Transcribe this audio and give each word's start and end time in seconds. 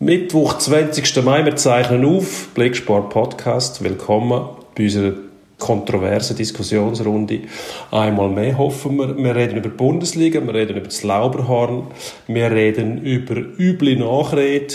Mittwoch, 0.00 0.58
20. 0.58 1.24
Mai, 1.24 1.44
wir 1.44 1.56
zeichnen 1.56 2.04
auf. 2.04 2.50
Blicksport 2.54 3.10
Podcast. 3.10 3.82
Willkommen 3.82 4.48
bei 4.76 4.84
unserer 4.84 5.14
kontroversen 5.58 6.36
Diskussionsrunde. 6.36 7.40
Einmal 7.90 8.28
mehr 8.28 8.56
hoffen 8.56 8.96
wir. 8.96 9.16
Wir 9.16 9.34
reden 9.34 9.56
über 9.56 9.68
die 9.68 9.74
Bundesliga, 9.74 10.40
wir 10.40 10.54
reden 10.54 10.76
über 10.76 10.86
das 10.86 11.02
Lauberhorn, 11.02 11.88
wir 12.28 12.48
reden 12.48 13.02
über 13.02 13.34
üble 13.34 13.96
Nachrede, 13.96 14.72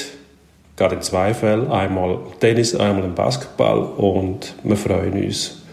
gerade 0.76 0.96
in 0.96 1.02
zwei 1.02 1.34
Fällen. 1.34 1.72
Einmal 1.72 2.20
Tennis, 2.42 2.76
einmal 2.76 3.06
im 3.06 3.16
Basketball 3.16 3.80
und 3.80 4.54
wir 4.64 4.76
freuen 4.76 5.24
uns 5.24 5.64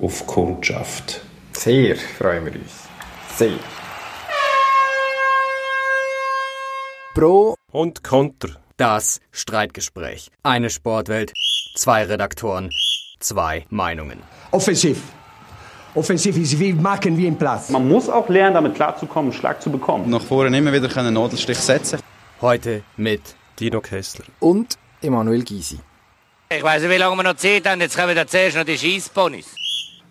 auf 0.00 0.26
Kundschaft. 0.26 1.20
Sehr 1.52 1.96
freuen 1.96 2.46
wir 2.46 2.52
uns. 2.54 2.88
Sehr. 3.36 3.58
Pro 7.14 7.56
und 7.72 8.02
Konter. 8.02 8.56
Das 8.78 9.20
Streitgespräch. 9.32 10.28
Eine 10.42 10.68
Sportwelt, 10.68 11.32
zwei 11.76 12.04
Redaktoren, 12.04 12.68
zwei 13.20 13.64
Meinungen. 13.70 14.18
Offensiv. 14.50 15.00
Offensiv 15.94 16.36
ist 16.36 16.60
wie 16.60 16.74
machen 16.74 17.16
wie 17.16 17.26
im 17.26 17.38
Platz. 17.38 17.70
Man 17.70 17.88
muss 17.88 18.10
auch 18.10 18.28
lernen, 18.28 18.52
damit 18.52 18.74
klarzukommen, 18.74 19.32
einen 19.32 19.40
Schlag 19.40 19.62
zu 19.62 19.70
bekommen. 19.70 20.10
Nach 20.10 20.20
vorne 20.20 20.58
immer 20.58 20.74
wieder 20.74 20.94
einen 20.94 21.14
Nadelstich 21.14 21.56
setzen. 21.56 22.00
Heute 22.42 22.82
mit 22.98 23.22
Dino 23.58 23.80
Kessler. 23.80 24.26
Und 24.40 24.74
Emanuel 25.00 25.42
Gysi. 25.42 25.78
Ich 26.50 26.62
weiß 26.62 26.82
nicht, 26.82 26.90
wie 26.90 26.98
lange 26.98 27.16
wir 27.16 27.22
noch 27.22 27.36
Zeit 27.36 27.66
haben. 27.66 27.80
Jetzt 27.80 27.96
kommen 27.96 28.14
wir 28.14 28.26
zuerst 28.26 28.58
noch 28.58 28.64
die 28.64 28.76
Scheissponys. 28.76 29.46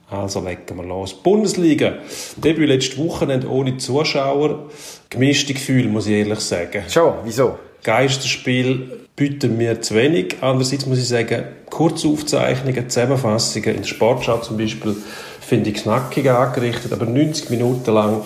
Also 0.10 0.40
legen 0.40 0.76
wir 0.76 0.84
los. 0.84 1.14
Bundesliga. 1.14 2.00
Debüt 2.36 2.68
letzte 2.68 2.98
Wochenende 2.98 3.48
ohne 3.48 3.78
Zuschauer. 3.78 4.72
Gemischte 5.12 5.54
Gefühle, 5.54 5.88
muss 5.88 6.08
ich 6.08 6.14
ehrlich 6.14 6.40
sagen. 6.40 6.84
Schon, 6.90 7.14
wieso? 7.24 7.60
Geisterspiel 7.86 9.00
bieten 9.16 9.58
mir 9.58 9.80
zu 9.80 9.94
wenig. 9.94 10.38
Andererseits 10.42 10.88
muss 10.88 10.98
ich 10.98 11.08
sagen, 11.08 11.44
Kurzaufzeichnungen, 11.70 12.90
Zusammenfassungen 12.90 13.70
in 13.70 13.82
der 13.82 13.88
Sportschau 13.88 14.40
zum 14.40 14.58
Beispiel, 14.58 14.96
finde 15.40 15.70
ich 15.70 15.76
knackig 15.76 16.28
angerichtet, 16.30 16.92
aber 16.92 17.06
90 17.06 17.52
Minuten 17.52 17.94
lang 17.94 18.22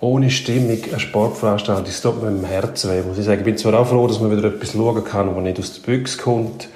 ohne 0.00 0.30
Stimmung 0.30 0.78
eine 0.88 1.00
Sportveranstaltung, 1.00 1.84
das 1.84 2.00
tut 2.00 2.22
mir 2.22 2.28
im 2.28 2.44
Herzen 2.44 2.90
weh, 2.90 3.02
muss 3.06 3.18
ich 3.18 3.26
sagen. 3.26 3.40
Ich 3.40 3.44
bin 3.44 3.58
zwar 3.58 3.78
auch 3.78 3.86
froh, 3.86 4.06
dass 4.06 4.20
man 4.20 4.34
wieder 4.34 4.48
etwas 4.48 4.72
schauen 4.72 5.04
kann, 5.04 5.36
was 5.36 5.42
nicht 5.42 5.58
aus 5.58 5.74
der 5.74 5.92
Büchse 5.92 6.16
kommt, 6.16 6.68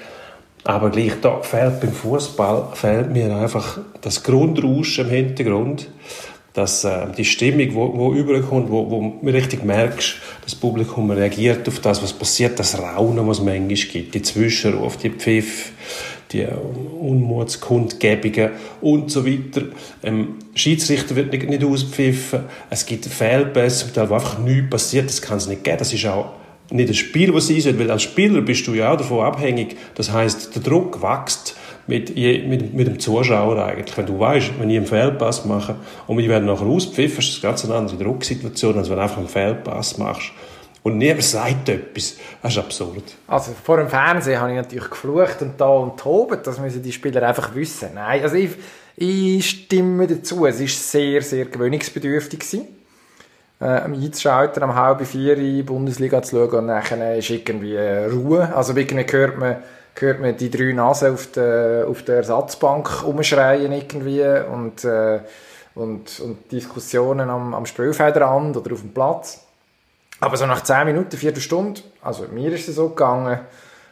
aber 0.65 0.91
gleich 0.91 1.15
da 1.23 1.41
fehlt 1.41 1.81
beim 1.81 1.93
Fußball 1.93 2.73
fehlt 2.75 3.11
mir 3.11 3.35
einfach 3.35 3.79
das 4.03 4.23
Grundrauschen 4.23 5.07
im 5.07 5.11
Hintergrund 5.11 5.89
dass 6.55 6.84
äh, 6.84 7.06
die 7.17 7.25
Stimmung, 7.25 7.75
wo, 7.75 7.92
wo 7.95 8.12
überkommt, 8.12 8.70
wo, 8.70 8.91
wo 8.91 9.00
man 9.00 9.34
richtig 9.34 9.64
merkst, 9.64 10.17
das 10.45 10.55
Publikum 10.55 11.11
reagiert 11.11 11.67
auf 11.69 11.81
das, 11.81 12.03
was 12.03 12.12
passiert, 12.12 12.58
das 12.58 12.78
Raunen, 12.78 13.27
was 13.27 13.39
es 13.39 13.45
manchmal 13.45 13.69
gibt, 13.69 14.14
die 14.14 14.22
Zwischenrufe, 14.22 14.98
die 15.03 15.11
Pfiff, 15.11 15.73
die 16.33 16.47
Unmutskundgebungen 17.00 18.50
und 18.80 19.11
so 19.11 19.27
weiter. 19.27 19.62
Ähm, 20.03 20.36
Schiedsrichter 20.55 21.17
wird 21.17 21.33
nicht, 21.33 21.48
nicht 21.48 21.64
auspfiffen, 21.64 22.41
es 22.70 22.84
gibt 22.84 23.06
Fehlpässe, 23.06 23.86
wo 24.08 24.14
einfach 24.14 24.39
nichts 24.39 24.70
passiert, 24.70 25.08
das 25.08 25.23
kann 25.23 25.39
es 25.39 25.47
nicht 25.47 25.64
geben, 25.64 25.78
das 25.78 25.92
ist 25.92 26.06
auch 26.06 26.33
nicht 26.70 26.89
ein 26.89 26.95
Spiel, 26.95 27.34
was 27.34 27.48
sein 27.48 27.61
soll, 27.61 27.78
weil 27.78 27.91
als 27.91 28.03
Spieler 28.03 28.41
bist 28.41 28.67
du 28.67 28.75
ja 28.75 28.92
auch 28.92 28.97
davon 28.97 29.25
abhängig, 29.25 29.77
das 29.95 30.11
heißt, 30.11 30.55
der 30.55 30.62
Druck 30.62 31.03
wächst, 31.03 31.56
mit, 31.87 32.17
mit, 32.17 32.75
mit 32.75 32.87
dem 32.87 32.99
Zuschauer 32.99 33.65
eigentlich. 33.65 33.97
Wenn 33.97 34.07
du 34.07 34.19
weißt, 34.19 34.53
wenn 34.59 34.71
ich 34.71 34.77
einen 34.77 34.87
Fehlpass 34.87 35.45
mache 35.45 35.77
und 36.07 36.19
wir 36.19 36.29
werden 36.29 36.47
nachher 36.47 36.67
auspfiffen, 36.67 37.19
ist 37.19 37.35
das 37.35 37.43
ganz 37.43 37.65
eine 37.65 37.75
andere 37.75 37.97
Drucksituation, 37.97 38.79
als 38.79 38.89
wenn 38.89 38.97
du 38.97 39.03
einfach 39.03 39.19
einen 39.19 39.29
Fehlpass 39.29 39.99
machst. 39.99 40.33
Und 40.83 40.99
niemand 40.99 41.23
sagt 41.23 41.69
etwas. 41.69 42.17
Das 42.43 42.53
ist 42.53 42.59
absurd. 42.59 43.05
Also 43.29 43.53
vor 43.63 43.77
dem 43.77 43.89
Fernsehen 43.89 44.41
habe 44.41 44.51
ich 44.51 44.57
natürlich 44.57 44.91
geflucht 44.91 45.41
und 45.41 45.61
da 45.61 45.69
und 45.69 45.99
tobet. 45.99 46.47
Das 46.47 46.59
müssen 46.59 46.83
die 46.83 46.93
Spieler 46.93 47.23
einfach 47.27 47.55
wissen. 47.55 47.91
Nein, 47.95 48.23
also 48.23 48.35
ich, 48.35 48.51
ich 48.97 49.49
stimme 49.49 50.09
dazu. 50.09 50.45
Es 50.45 50.61
war 50.61 50.67
sehr, 50.67 51.23
sehr 51.23 51.45
gewöhnungsbedürftig 51.45 52.41
gewesen. 52.41 52.67
Äh, 53.61 53.65
einzuschalten, 53.65 54.61
am 54.65 54.75
halb 54.75 55.07
vier 55.07 55.39
in 55.39 55.57
die 55.57 55.63
Bundesliga 55.63 56.21
zu 56.21 56.35
schauen 56.35 56.65
und 56.65 56.67
dann 56.67 57.17
ist 57.17 57.31
irgendwie 57.31 57.77
Ruhe. 57.77 58.53
Also 58.53 58.75
irgendwie 58.75 59.17
hört 59.17 59.39
man 59.39 59.59
hört 59.97 60.20
man 60.20 60.36
die 60.36 60.51
drei 60.51 60.73
Nasen 60.73 61.14
auf 61.14 61.30
der, 61.33 61.86
auf 61.89 62.03
der 62.03 62.17
Ersatzbank 62.17 63.05
umschreien 63.05 63.73
irgendwie 63.73 64.25
und, 64.51 64.85
äh, 64.85 65.20
und, 65.75 66.20
und 66.20 66.51
Diskussionen 66.51 67.30
am, 67.30 67.55
am 67.55 67.67
Spielfeldrand 67.67 68.57
oder 68.57 68.73
auf 68.73 68.80
dem 68.80 68.92
Platz. 68.92 69.45
Aber 70.20 70.36
so 70.36 70.47
nach 70.47 70.63
10 70.63 70.86
Minuten, 70.86 71.17
Viertelstunde, 71.17 71.80
also 72.01 72.25
mir 72.33 72.53
ist 72.53 72.69
es 72.69 72.77
so 72.77 72.91
gegangen, 72.91 73.41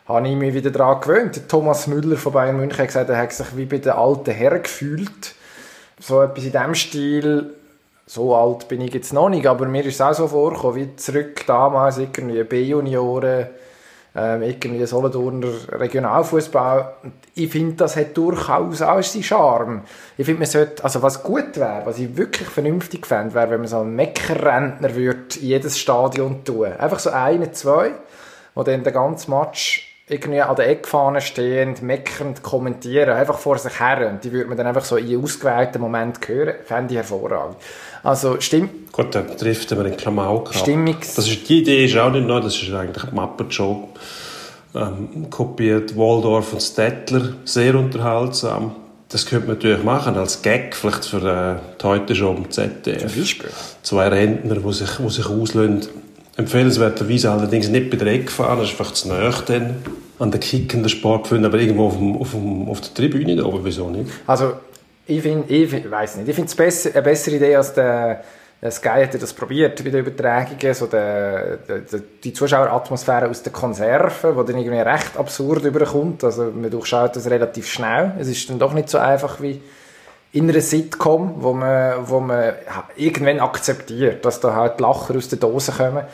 habe 0.06 0.28
ich 0.28 0.36
mich 0.36 0.54
wieder 0.54 0.70
daran 0.70 1.00
gewöhnt. 1.00 1.48
Thomas 1.48 1.86
Müller 1.86 2.16
von 2.16 2.32
Bayern 2.32 2.56
München 2.56 2.78
hat 2.78 2.86
gesagt, 2.86 3.10
er 3.10 3.18
hat 3.18 3.32
sich 3.32 3.56
wie 3.56 3.66
bei 3.66 3.78
den 3.78 3.92
alten 3.92 4.30
Herren 4.30 4.62
gefühlt. 4.62 5.34
So 5.98 6.22
etwas 6.22 6.44
in 6.44 6.52
diesem 6.52 6.74
Stil, 6.74 7.54
so 8.06 8.34
alt 8.34 8.68
bin 8.68 8.80
ich 8.80 8.94
jetzt 8.94 9.12
noch 9.12 9.28
nicht, 9.28 9.46
aber 9.46 9.66
mir 9.66 9.84
ist 9.84 9.94
es 9.94 10.00
auch 10.00 10.14
so 10.14 10.28
vorgekommen, 10.28 10.76
wie 10.76 10.96
zurück 10.96 11.46
damals, 11.46 11.98
irgendwie 11.98 12.42
B-Junioren, 12.42 13.46
ähm, 14.14 14.42
irgendwie 14.42 14.84
Solothurner 14.86 15.48
Regionalfußball. 15.72 16.94
Ich 17.34 17.50
finde, 17.50 17.76
das 17.76 17.96
hat 17.96 18.16
durchaus 18.16 18.82
auch 18.82 19.02
seinen 19.02 19.22
Charme. 19.22 19.82
Ich 20.16 20.26
finde, 20.26 20.40
man 20.40 20.48
sollte, 20.48 20.82
also 20.82 21.02
was 21.02 21.22
gut 21.22 21.56
wäre, 21.56 21.82
was 21.84 21.98
ich 21.98 22.16
wirklich 22.16 22.48
vernünftig 22.48 23.06
fände, 23.06 23.34
wäre, 23.34 23.50
wenn 23.50 23.60
man 23.60 23.68
so 23.68 23.78
einen 23.80 23.94
Meckerrentner 23.94 24.94
würde 24.94 25.38
in 25.40 25.46
jedes 25.46 25.78
Stadion 25.78 26.44
tun. 26.44 26.72
Einfach 26.72 26.98
so 26.98 27.10
eine, 27.10 27.52
zwei, 27.52 27.92
wo 28.54 28.62
dann 28.62 28.82
den 28.82 28.92
ganzen 28.92 29.30
Match 29.30 29.86
irgendwie 30.10 30.40
an 30.40 30.56
der 30.56 30.68
Eckfahne 30.68 31.20
stehend, 31.20 31.82
meckernd 31.82 32.42
kommentieren, 32.42 33.10
einfach 33.10 33.38
vor 33.38 33.58
sich 33.58 33.78
her. 33.78 34.08
Und 34.08 34.24
die 34.24 34.32
würde 34.32 34.48
man 34.48 34.58
dann 34.58 34.66
einfach 34.66 34.84
so 34.84 34.96
in 34.96 35.22
ausgewählten 35.22 35.80
Moment 35.80 36.18
hören. 36.26 36.56
Fände 36.64 36.94
ich 36.94 36.98
hervorragend. 36.98 37.56
Also, 38.02 38.40
stimmt. 38.40 38.92
Gut, 38.92 39.14
dann 39.14 39.36
trifft 39.36 39.70
man 39.72 39.84
den 39.84 39.96
Klamauk. 39.96 40.54
Stimmungs 40.54 41.14
das 41.14 41.28
ist, 41.28 41.48
die 41.48 41.60
Idee 41.60 41.84
ist 41.84 41.96
auch 41.96 42.10
nicht 42.10 42.26
neu, 42.26 42.40
das 42.40 42.60
ist 42.60 42.72
eigentlich 42.72 43.04
ein 43.04 43.50
Show. 43.50 43.88
Ähm, 44.74 45.28
kopiert 45.30 45.96
Waldorf 45.96 46.52
und 46.52 46.62
Stettler, 46.62 47.34
sehr 47.44 47.74
unterhaltsam. 47.74 48.76
Das 49.08 49.26
könnte 49.26 49.48
man 49.48 49.56
natürlich 49.56 49.82
machen 49.82 50.14
als 50.16 50.42
Gag, 50.42 50.76
vielleicht 50.76 51.04
für 51.04 51.16
äh, 51.16 51.80
die 51.80 51.84
heute 51.84 52.14
schon 52.14 52.36
im 52.36 52.50
ZDF. 52.50 53.12
Zum 53.12 53.20
Beispiel. 53.20 53.50
Zwei 53.82 54.08
Rentner, 54.08 54.54
die 54.54 54.72
sich, 54.72 54.90
die 54.98 55.08
sich 55.08 55.26
auslösen. 55.26 55.88
Empfehlenswerterweise 56.36 57.32
allerdings 57.32 57.68
nicht 57.68 57.90
bei 57.90 57.96
der 57.96 58.12
Eckfahne, 58.12 58.60
das 58.60 58.70
ist 58.70 58.80
einfach 58.80 58.92
zu 58.92 59.08
nahe 59.08 59.34
dann 59.46 59.74
an 60.20 60.30
den 60.30 60.40
kickenden 60.40 60.88
Sport 60.88 61.24
gefunden, 61.24 61.46
aber 61.46 61.58
irgendwo 61.58 61.86
auf, 61.86 61.96
dem, 61.96 62.16
auf, 62.16 62.30
dem, 62.30 62.68
auf 62.68 62.80
der 62.80 62.94
Tribüne 62.94 63.34
da 63.34 63.44
oben, 63.44 63.64
wieso 63.64 63.90
nicht? 63.90 64.10
Also, 64.26 64.52
ich 65.10 65.22
finde, 65.22 65.52
ich 65.52 65.90
weiß 65.90 66.16
nicht, 66.16 66.28
ich 66.28 66.34
finde 66.34 66.48
es 66.48 66.54
besser, 66.54 66.90
eine 66.92 67.02
bessere 67.02 67.36
Idee 67.36 67.56
als 67.56 67.72
der, 67.74 68.22
Sky 68.70 69.06
hat 69.06 69.14
das 69.14 69.32
probiert 69.32 69.82
bei 69.82 69.88
den 69.88 70.00
Übertragungen, 70.00 70.74
so 70.74 70.86
der, 70.86 71.56
der, 71.56 71.80
die 72.22 72.32
Zuschaueratmosphäre 72.32 73.28
aus 73.28 73.42
den 73.42 73.54
Konserven, 73.54 74.36
die 74.36 74.52
dann 74.52 74.60
irgendwie 74.60 74.80
recht 74.80 75.16
absurd 75.16 75.64
überkommt, 75.64 76.22
also 76.24 76.44
man 76.54 76.70
durchschaut 76.70 77.16
das 77.16 77.30
relativ 77.30 77.66
schnell, 77.66 78.12
es 78.18 78.28
ist 78.28 78.50
dann 78.50 78.58
doch 78.58 78.74
nicht 78.74 78.90
so 78.90 78.98
einfach 78.98 79.40
wie 79.40 79.62
in 80.32 80.48
einer 80.48 80.60
Sitcom, 80.60 81.36
wo 81.38 81.54
man, 81.54 82.06
wo 82.08 82.20
man 82.20 82.52
irgendwann 82.96 83.40
akzeptiert, 83.40 84.24
dass 84.24 84.40
da 84.40 84.54
halt 84.54 84.78
Lacher 84.78 85.16
aus 85.16 85.28
der 85.28 85.38
Dose 85.38 85.72
kommen, 85.72 86.04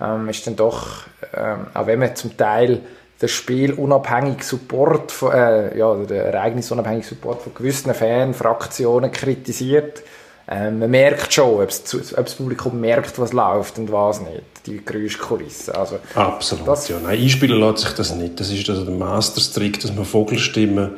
ähm, 0.00 0.28
ist 0.28 0.46
dann 0.46 0.56
doch, 0.56 1.06
ähm, 1.34 1.68
auch 1.72 1.86
wenn 1.86 1.98
man 1.98 2.14
zum 2.14 2.36
Teil 2.36 2.80
der 3.20 3.28
Spiel 3.28 3.72
unabhängig 3.72 4.42
Support 4.42 5.12
von, 5.12 5.32
äh, 5.32 5.78
ja, 5.78 5.94
der 5.94 6.26
ereignisunabhängig 6.26 7.06
Support 7.06 7.42
von 7.42 7.54
gewissen 7.54 7.94
Fanfraktionen 7.94 9.12
kritisiert. 9.12 10.02
Ähm, 10.48 10.78
man 10.78 10.90
merkt 10.90 11.32
schon, 11.32 11.62
ob 11.62 11.68
das 11.68 12.34
Publikum 12.34 12.80
merkt, 12.80 13.18
was 13.18 13.32
läuft 13.32 13.78
und 13.78 13.90
was 13.90 14.20
nicht 14.20 14.42
die 14.66 14.82
Geräuschkulisse. 14.82 15.74
Also, 15.74 15.98
Absolut, 16.14 16.66
das, 16.66 16.88
ja. 16.88 16.96
Nein, 17.02 17.20
einspielen 17.20 17.60
lässt 17.60 17.78
sich 17.80 17.92
das 17.92 18.14
nicht. 18.14 18.40
Das 18.40 18.50
ist 18.50 18.68
also 18.70 18.84
der 18.84 18.94
Masterstrick, 18.94 19.80
dass 19.80 19.94
man 19.94 20.04
Vogelstimmen 20.04 20.92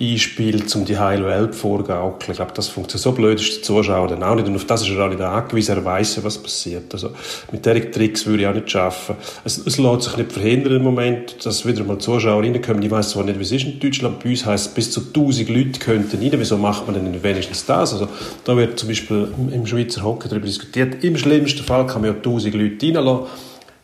einspielt, 0.00 0.74
um 0.74 0.84
die 0.84 0.98
heile 0.98 1.26
Welt 1.26 1.54
vorgaukeln. 1.54 2.32
Ich 2.32 2.36
glaube, 2.36 2.52
das 2.54 2.68
funktioniert. 2.68 3.02
So 3.02 3.12
blöd 3.12 3.40
ist 3.40 3.56
der 3.56 3.62
Zuschauer 3.62 4.08
dann 4.08 4.22
auch 4.24 4.34
nicht. 4.34 4.48
Und 4.48 4.56
auf 4.56 4.64
das 4.64 4.82
ist 4.82 4.90
er 4.90 5.04
auch 5.04 5.08
nicht 5.08 5.20
angewiesen. 5.20 5.76
Er 5.76 5.84
weiss 5.84 6.22
was 6.24 6.38
passiert. 6.38 6.92
Also, 6.92 7.10
mit 7.52 7.64
diesen 7.64 7.92
Tricks 7.92 8.26
würde 8.26 8.42
ich 8.42 8.48
auch 8.48 8.54
nicht 8.54 8.70
schaffen. 8.70 9.14
Es, 9.44 9.58
es 9.58 9.78
lässt 9.78 10.02
sich 10.02 10.16
nicht 10.16 10.32
verhindern 10.32 10.74
im 10.74 10.82
Moment, 10.82 11.46
dass 11.46 11.64
wieder 11.64 11.84
mal 11.84 11.98
Zuschauer 11.98 12.42
reinkommen. 12.42 12.82
Ich 12.82 12.90
weiss 12.90 13.10
zwar 13.10 13.22
nicht, 13.22 13.38
wie 13.38 13.44
es 13.44 13.52
ist 13.52 13.64
in 13.64 13.78
Deutschland. 13.78 14.18
Bei 14.20 14.30
uns 14.30 14.44
heisst 14.44 14.66
es, 14.66 14.74
bis 14.74 14.90
zu 14.90 15.00
1000 15.00 15.48
Leute 15.48 15.78
könnten 15.78 16.18
rein. 16.20 16.32
Wieso 16.34 16.56
macht 16.58 16.86
man 16.86 16.96
denn 16.96 17.22
wenigstens 17.22 17.64
das? 17.64 17.92
Also, 17.92 18.08
da 18.44 18.56
wird 18.56 18.80
zum 18.80 18.88
Beispiel 18.92 19.28
im 19.52 19.66
Schweizer 19.66 20.02
Hockey 20.02 20.28
darüber 20.28 20.46
diskutiert. 20.46 21.02
Im 21.02 21.16
schlimmsten 21.16 21.64
Fall 21.64 21.86
kann 21.86 22.02
man 22.02 22.10
ja 22.10 22.16
1000 22.16 22.54
Leute 22.54 22.86
reinlassen 22.86 23.04
lassen. 23.04 23.26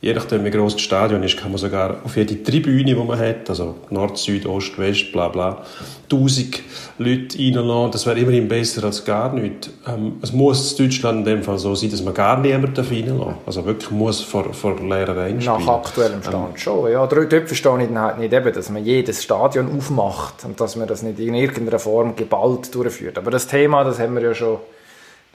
Je 0.01 0.15
nachdem, 0.15 0.45
wie 0.45 0.51
groß 0.51 0.75
das 0.75 0.83
Stadion 0.83 1.25
ist, 1.25 1.37
kann 1.37 1.51
man 1.51 1.59
sogar 1.59 1.97
auf 2.05 2.17
jede 2.17 2.41
Tribüne, 2.41 2.85
die 2.85 2.95
man 2.95 3.19
hat, 3.19 3.51
also 3.51 3.75
Nord, 3.91 4.17
Süd, 4.17 4.47
Ost, 4.47 4.79
West, 4.79 5.11
bla 5.11 5.27
bla, 5.27 5.65
1000 6.05 6.61
Leute 6.99 7.37
reinlassen. 7.37 7.91
Das 7.91 8.07
wäre 8.07 8.17
immerhin 8.21 8.47
besser 8.47 8.85
als 8.85 9.05
gar 9.05 9.33
nichts. 9.33 9.71
Ähm, 9.89 10.19
es 10.23 10.33
muss 10.33 10.79
in 10.79 10.87
Deutschland 10.87 11.19
in 11.19 11.25
dem 11.25 11.43
Fall 11.43 11.59
so 11.59 11.75
sein, 11.75 11.91
dass 11.91 12.01
man 12.05 12.15
gar 12.15 12.39
niemanden 12.39 12.77
reinlassen 12.77 13.19
darf. 13.19 13.35
Also 13.45 13.65
wirklich 13.67 13.91
muss 13.91 14.21
vor, 14.21 14.55
vor 14.55 14.77
leeren 14.81 15.19
Rängen 15.19 15.45
Nach 15.45 15.67
aktuellem 15.67 16.23
Stand 16.23 16.51
Ähm, 16.51 16.57
schon. 16.57 16.93
Ja, 16.93 17.05
dort 17.05 17.33
verstehe 17.33 17.83
ich 17.83 17.89
dann 17.89 17.99
halt 17.99 18.19
nicht, 18.19 18.33
eben, 18.33 18.53
dass 18.53 18.71
man 18.71 18.85
jedes 18.85 19.25
Stadion 19.25 19.77
aufmacht 19.77 20.45
und 20.45 20.61
dass 20.61 20.77
man 20.77 20.87
das 20.87 21.03
nicht 21.03 21.19
in 21.19 21.35
irgendeiner 21.35 21.81
Form 21.81 22.15
geballt 22.15 22.73
durchführt. 22.73 23.19
Aber 23.19 23.33
das 23.33 23.49
Thema, 23.49 23.83
das 23.83 23.99
haben 23.99 24.15
wir 24.15 24.23
ja 24.23 24.33
schon, 24.33 24.59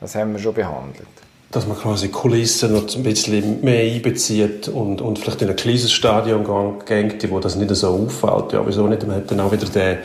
das 0.03 0.15
haben 0.15 0.33
wir 0.33 0.39
schon 0.39 0.53
behandelt. 0.53 1.07
dass 1.51 1.67
man 1.67 1.77
quasi 1.77 2.09
Kulissen 2.09 2.73
noch 2.73 2.94
ein 2.94 3.03
bisschen 3.03 3.61
mehr 3.63 3.94
einbezieht 3.94 4.67
und, 4.67 5.01
und 5.01 5.19
vielleicht 5.19 5.41
in 5.44 5.50
ein 5.50 5.55
kleines 5.55 5.91
Stadion 5.91 6.44
geht, 6.85 7.29
wo 7.29 7.39
das 7.39 7.55
nicht 7.55 7.73
so 7.75 7.89
auffällt. 7.89 8.53
Ja, 8.53 8.65
wieso 8.65 8.88
nicht? 8.88 9.05
Man 9.07 9.17
hat 9.17 9.31
dann 9.31 9.39
auch 9.39 9.51
wieder 9.51 9.67
den, 9.67 10.00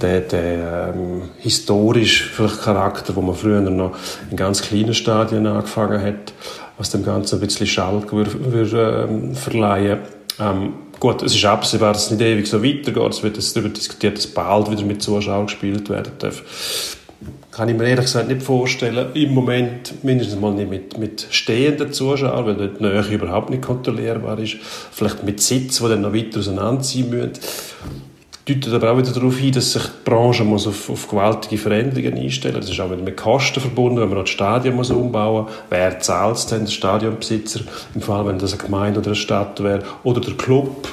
den, 0.00 0.28
den 0.28 0.60
ähm, 0.60 1.22
historisch 1.38 2.30
vielleicht 2.30 2.62
Charakter, 2.62 3.14
wo 3.14 3.20
man 3.20 3.36
früher 3.36 3.60
noch 3.60 3.96
in 4.30 4.36
ganz 4.36 4.62
kleinen 4.62 4.94
Stadien 4.94 5.46
angefangen 5.46 6.02
hat, 6.02 6.32
was 6.78 6.90
dem 6.90 7.04
Ganzen 7.04 7.36
ein 7.36 7.46
bisschen 7.46 7.66
würde, 8.10 9.06
ähm, 9.08 9.34
verleihen. 9.34 10.00
Ähm, 10.40 10.72
gut, 10.98 11.22
es 11.22 11.34
ist 11.34 11.44
absehbar, 11.44 11.92
dass 11.92 12.06
es 12.06 12.10
nicht 12.12 12.22
ewig 12.22 12.48
so 12.48 12.64
weitergeht. 12.64 13.12
Es 13.12 13.22
wird 13.22 13.36
darüber 13.54 13.68
diskutiert, 13.68 14.16
dass 14.16 14.26
bald 14.26 14.70
wieder 14.70 14.82
mit 14.82 15.02
Zuschauern 15.02 15.46
gespielt 15.46 15.90
werden 15.90 16.12
darf 16.18 16.42
kann 17.54 17.68
ich 17.68 17.76
mir 17.76 17.84
ehrlich 17.84 18.06
gesagt 18.06 18.28
nicht 18.28 18.42
vorstellen. 18.42 19.14
Im 19.14 19.32
Moment 19.32 20.02
mindestens 20.02 20.40
mal 20.40 20.52
nicht 20.52 20.68
mit, 20.68 20.98
mit 20.98 21.26
stehenden 21.30 21.92
Zuschauern, 21.92 22.46
weil 22.46 22.56
dort 22.56 22.80
die 22.80 22.82
Nähe 22.82 23.04
überhaupt 23.14 23.50
nicht 23.50 23.62
kontrollierbar 23.62 24.38
ist. 24.40 24.56
Vielleicht 24.90 25.22
mit 25.22 25.40
Sitz, 25.40 25.78
die 25.78 25.88
dann 25.88 26.00
noch 26.00 26.12
weiter 26.12 26.40
auseinanderziehen 26.40 27.10
müssen. 27.10 27.32
Deutet 28.46 28.74
aber 28.74 28.92
auch 28.92 28.98
wieder 28.98 29.12
darauf 29.12 29.38
hin, 29.38 29.52
dass 29.52 29.72
sich 29.72 29.82
die 29.82 30.10
Branche 30.10 30.44
muss 30.44 30.66
auf, 30.66 30.90
auf 30.90 31.08
gewaltige 31.08 31.56
Veränderungen 31.56 32.18
einstellen 32.18 32.56
muss. 32.56 32.66
Das 32.66 32.74
ist 32.74 32.80
auch 32.80 32.90
mit 32.90 33.16
Kosten 33.16 33.60
verbunden, 33.60 34.00
wenn 34.00 34.08
man 34.08 34.18
noch 34.18 34.24
das 34.24 34.30
Stadion 34.30 34.74
muss 34.74 34.90
umbauen 34.90 35.44
muss. 35.44 35.52
Wer 35.70 36.00
zahlt 36.00 36.36
es 36.36 36.46
denn? 36.46 36.64
Der 36.64 36.72
Stadionbesitzer, 36.72 37.60
im 37.94 38.02
Fall, 38.02 38.26
wenn 38.26 38.38
das 38.38 38.52
eine 38.52 38.62
Gemeinde 38.62 38.98
oder 38.98 39.08
eine 39.08 39.16
Stadt 39.16 39.62
wäre. 39.62 39.82
Oder 40.02 40.20
der 40.20 40.34
Club. 40.34 40.88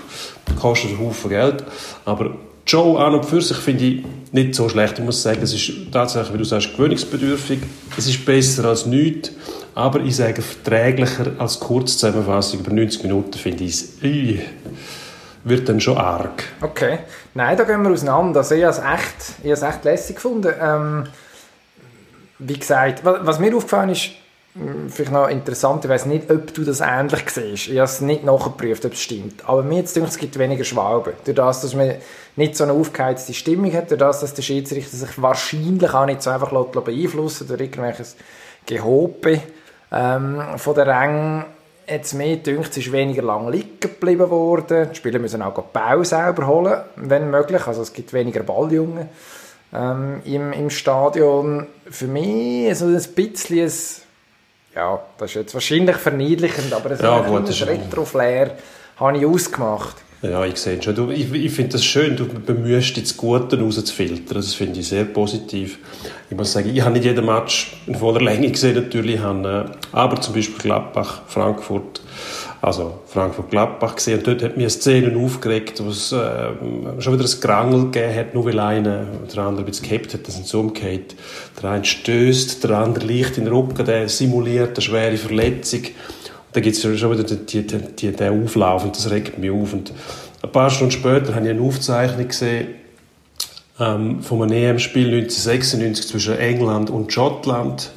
Das 0.46 0.56
kostet 0.58 0.92
einen 0.92 1.00
Haufen 1.00 1.30
Geld. 1.32 1.64
Aber 2.06 2.36
Show 2.66 2.98
an 2.98 3.16
und 3.16 3.26
für 3.26 3.42
sich 3.42 3.58
finde 3.58 3.84
ich 3.84 4.04
nicht 4.32 4.56
so 4.56 4.70
schlecht. 4.70 5.00
Ich 5.00 5.06
muss 5.06 5.22
sagen, 5.22 5.42
es 5.42 5.54
ist 5.54 5.72
tatsächlich, 5.92 6.34
wie 6.34 6.38
du 6.38 6.44
sagst, 6.44 6.72
gewöhnungsbedürftig. 6.74 7.60
Es 7.98 8.08
ist 8.08 8.26
besser 8.26 8.66
als 8.66 8.86
nichts. 8.86 9.32
Aber 9.74 10.00
ich 10.02 10.16
sage, 10.16 10.42
verträglicher 10.42 11.32
als 11.38 11.60
Kurzzusammenfassung 11.60 12.60
über 12.60 12.74
90 12.74 13.04
Minuten 13.04 13.34
finde 13.34 13.64
ich 13.64 13.72
es, 13.72 14.04
ui, 14.04 14.42
wird 15.44 15.70
dann 15.70 15.80
schon 15.80 15.98
arg. 15.98 16.44
Okay. 16.62 17.00
Nein, 17.34 17.58
da 17.58 17.64
gehen 17.64 17.82
wir 17.82 17.92
auseinander. 17.92 18.42
Also 18.42 18.56
ich 18.56 18.64
habe 18.64 18.74
es 18.74 19.44
echt, 19.44 19.64
echt 19.64 19.84
lässig 19.84 20.16
gefunden. 20.18 20.54
Ähm, 20.62 21.08
wie 22.40 22.58
gesagt, 22.58 23.04
was, 23.04 23.40
mir 23.40 23.56
aufgefallen 23.56 23.90
ist, 23.90 24.12
vielleicht 24.90 25.12
noch 25.12 25.30
interessant, 25.30 25.86
ich 25.86 25.90
weiß 25.90 26.06
nicht, 26.08 26.30
ob 26.30 26.54
du 26.54 26.64
das 26.64 26.82
ähnlich 26.82 27.30
siehst. 27.30 27.70
Ich 27.70 27.78
habe 27.78 27.84
es 27.84 28.02
nicht 28.02 28.26
nachgeprüft, 28.26 28.86
ob 28.86 28.94
es 28.94 29.02
stimmt. 29.02 29.48
Aber 29.48 29.64
mir 29.64 29.80
jetzt 29.80 29.96
denkt, 29.96 30.10
es 30.10 30.18
gibt 30.18 30.38
weniger 30.38 30.64
Schwalben. 30.64 31.14
Durch 31.24 31.36
das, 31.36 31.62
dass 31.62 31.74
man 31.74 31.96
nicht 32.36 32.58
so 32.58 32.66
eine 32.66 32.74
aufgeheizte 32.74 33.34
Stimmung 33.34 33.74
hat, 33.74 33.92
durch 33.92 34.00
das, 34.00 34.20
dass 34.20 34.34
der 34.34 34.42
Schiedsrichter 34.42 34.98
sich 34.98 35.22
wahrscheinlich 35.22 35.94
auch 35.94 36.06
nicht 36.06 36.22
so 36.22 36.30
einfach 36.30 36.52
beeinflussen 36.52 37.48
durch 37.48 37.62
irgendwelches 37.62 38.18
Gehope 38.66 39.42
ähm, 39.92 40.42
von 40.58 40.76
der 40.76 40.88
Ränge. 40.88 41.46
Jetzt 41.88 42.14
mehr 42.14 42.38
dünkt, 42.38 42.72
es 42.72 42.78
ist 42.78 42.92
weniger 42.92 43.22
lang 43.22 43.50
liegen 43.50 43.80
geblieben 43.80 44.30
worden. 44.30 44.90
Die 44.92 44.96
Spieler 44.96 45.20
müssen 45.20 45.42
auch 45.42 45.56
die 45.56 45.62
Bau 45.74 46.04
selber 46.04 46.48
holen, 46.48 46.82
wenn 46.96 47.30
möglich. 47.30 47.66
Also 47.68 47.82
es 47.82 47.92
gibt 47.92 48.14
weniger 48.14 48.44
Balljungen 48.44 49.10
ähm, 49.74 50.22
im, 50.24 50.54
im 50.54 50.70
Stadion. 50.70 51.68
Für 51.90 52.08
mich 52.08 52.78
so 52.78 52.86
ein 52.86 53.02
bisschen 53.16 53.66
ein, 53.66 53.72
ja, 54.76 55.00
das 55.18 55.32
ist 55.32 55.36
jetzt 55.36 55.54
wahrscheinlich 55.54 55.96
verniedlichend, 55.98 56.74
aber 56.74 56.92
ein 56.92 56.98
Ja, 57.00 57.18
ja, 57.22 57.28
gut, 57.28 57.44
das 57.44 57.60
ist- 57.62 57.68
Retro-Flair 57.68 58.52
habe 58.98 59.18
ich 59.18 59.26
ausgemacht. 59.26 59.96
Ja, 60.24 60.46
ich 60.46 60.58
sehe 60.58 60.80
schon. 60.82 60.94
Du, 60.94 61.10
ich 61.10 61.34
ich 61.34 61.52
finde 61.52 61.72
das 61.72 61.84
schön, 61.84 62.16
du 62.16 62.28
bemühst 62.28 62.96
dich, 62.96 63.06
das 63.06 63.18
Gute 63.18 63.60
rauszufiltern. 63.60 64.36
Das 64.38 64.54
finde 64.54 64.80
ich 64.80 64.88
sehr 64.88 65.06
positiv. 65.06 65.80
Ich 66.30 66.38
muss 66.38 66.52
sagen, 66.54 66.70
ich 66.70 66.80
habe 66.82 66.92
nicht 66.94 67.06
jeden 67.06 67.26
Match 67.26 67.76
in 67.88 67.96
voller 67.96 68.22
Länge 68.22 68.52
gesehen, 68.52 68.76
natürlich. 68.76 69.16
Ich 69.16 69.22
habe, 69.22 69.66
äh, 69.72 69.96
aber 69.98 70.22
zum 70.22 70.36
Beispiel 70.36 70.60
Gladbach, 70.60 71.24
Frankfurt, 71.26 72.02
also 72.62 73.00
Frankfurt-Gladbach 73.08 73.96
gesehen. 73.96 74.20
Und 74.20 74.28
dort 74.28 74.44
hat 74.44 74.58
mir 74.58 74.70
Szenen 74.70 75.24
aufgeregt, 75.24 75.84
wo 75.84 75.90
es 75.90 76.12
äh, 76.12 76.50
schon 77.00 77.14
wieder 77.14 77.26
ein 77.28 77.42
Gerangel 77.42 77.86
gegeben 77.86 78.16
hat, 78.16 78.34
nur 78.36 78.46
weil 78.46 78.60
einer 78.60 79.06
der 79.34 79.44
andere 79.44 79.64
ein 79.64 79.66
bisschen 79.66 79.90
gehabt 79.90 80.14
hat, 80.14 80.28
dass 80.28 80.40
es 80.40 80.54
umgeht. 80.54 81.16
Der 81.62 81.72
eine 81.72 81.86
stößt, 81.86 82.64
der 82.64 82.72
andere 82.78 83.06
liegt 83.06 83.38
in 83.38 83.46
den 83.46 83.54
Rücken, 83.54 83.84
der 83.84 84.08
simuliert 84.08 84.78
eine 84.78 84.82
schwere 84.82 85.18
Verletzung. 85.18 85.82
Da 86.54 86.60
gibt 86.60 86.76
es 86.76 87.00
schon 87.00 87.12
wieder 87.12 87.24
die, 87.24 87.66
die, 87.66 87.78
die, 87.78 88.12
den 88.12 88.44
Auflauf 88.44 88.84
und 88.84 88.96
das 88.96 89.10
regt 89.10 89.40
mich 89.40 89.50
auf. 89.50 89.74
Und 89.74 89.92
ein 90.44 90.52
paar 90.52 90.70
Stunden 90.70 90.92
später 90.92 91.34
habe 91.34 91.46
ich 91.46 91.52
eine 91.52 91.62
Aufzeichnung 91.62 92.28
gesehen 92.28 92.68
ähm, 93.80 94.22
von 94.22 94.44
einem 94.44 94.52
EM-Spiel 94.52 95.08
1996 95.08 96.10
zwischen 96.10 96.38
England 96.38 96.90
und 96.90 97.12
Schottland 97.12 97.92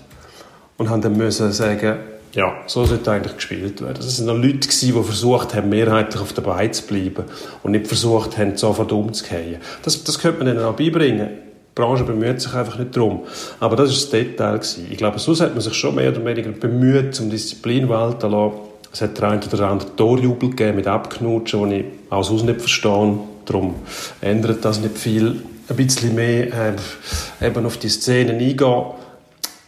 und 0.79 0.89
haben 0.89 1.03
dann 1.03 1.17
müssen 1.17 1.53
sagen, 1.53 1.99
ja, 2.35 2.53
so 2.67 2.85
sollte 2.85 3.11
eigentlich 3.13 3.37
gespielt 3.37 3.81
werden. 3.81 3.97
Das 3.97 4.17
sind 4.17 4.27
noch 4.27 4.37
Leute 4.37 4.59
gewesen, 4.59 4.95
die 4.95 5.03
versucht 5.03 5.55
haben, 5.55 5.69
mehrheitlich 5.69 6.21
auf 6.21 6.33
der 6.33 6.43
Beine 6.43 6.71
zu 6.73 6.87
bleiben 6.87 7.25
und 7.63 7.73
nicht 7.73 7.87
versucht 7.87 8.37
haben, 8.37 8.57
sofort 8.57 8.91
umzugehen. 8.93 9.57
Das, 9.83 10.03
das 10.03 10.19
könnte 10.19 10.45
man 10.45 10.55
ihnen 10.55 10.65
auch 10.65 10.75
beibringen. 10.75 11.29
Die 11.29 11.81
Branche 11.81 12.05
bemüht 12.05 12.41
sich 12.41 12.53
einfach 12.55 12.79
nicht 12.79 12.97
darum. 12.97 13.23
Aber 13.61 13.77
das 13.77 13.89
war 13.89 13.95
das 13.95 14.11
Detail. 14.11 14.59
Gewesen. 14.59 14.87
Ich 14.91 14.99
glaube, 14.99 15.19
sonst 15.19 15.41
hat 15.41 15.55
man 15.55 15.61
sich 15.61 15.75
schon 15.75 15.95
mehr 15.95 16.11
oder 16.11 16.25
weniger 16.25 16.51
bemüht, 16.51 17.19
um 17.21 17.31
Disziplin 17.31 17.89
walten 17.89 18.21
zu 18.21 18.29
lassen. 18.29 18.55
Es 18.93 19.01
hat 19.01 19.19
der 19.19 19.31
eine 19.31 19.41
oder 19.53 19.69
andere 19.71 19.97
Torjubel 19.97 20.51
gegeben 20.51 20.77
mit 20.77 20.87
Abknutschen, 20.87 21.71
die 21.71 21.77
ich 21.77 21.85
auch 22.11 22.23
sonst 22.23 22.45
nicht 22.45 22.61
verstehe. 22.61 23.19
Darum 23.45 23.75
ändert 24.21 24.65
das 24.65 24.81
nicht 24.81 24.97
viel. 24.97 25.43
Ein 25.69 25.77
bisschen 25.77 26.15
mehr 26.15 26.47
äh, 26.53 27.47
eben 27.47 27.67
auf 27.67 27.77
die 27.77 27.89
Szenen 27.89 28.39
eingehen. 28.39 28.85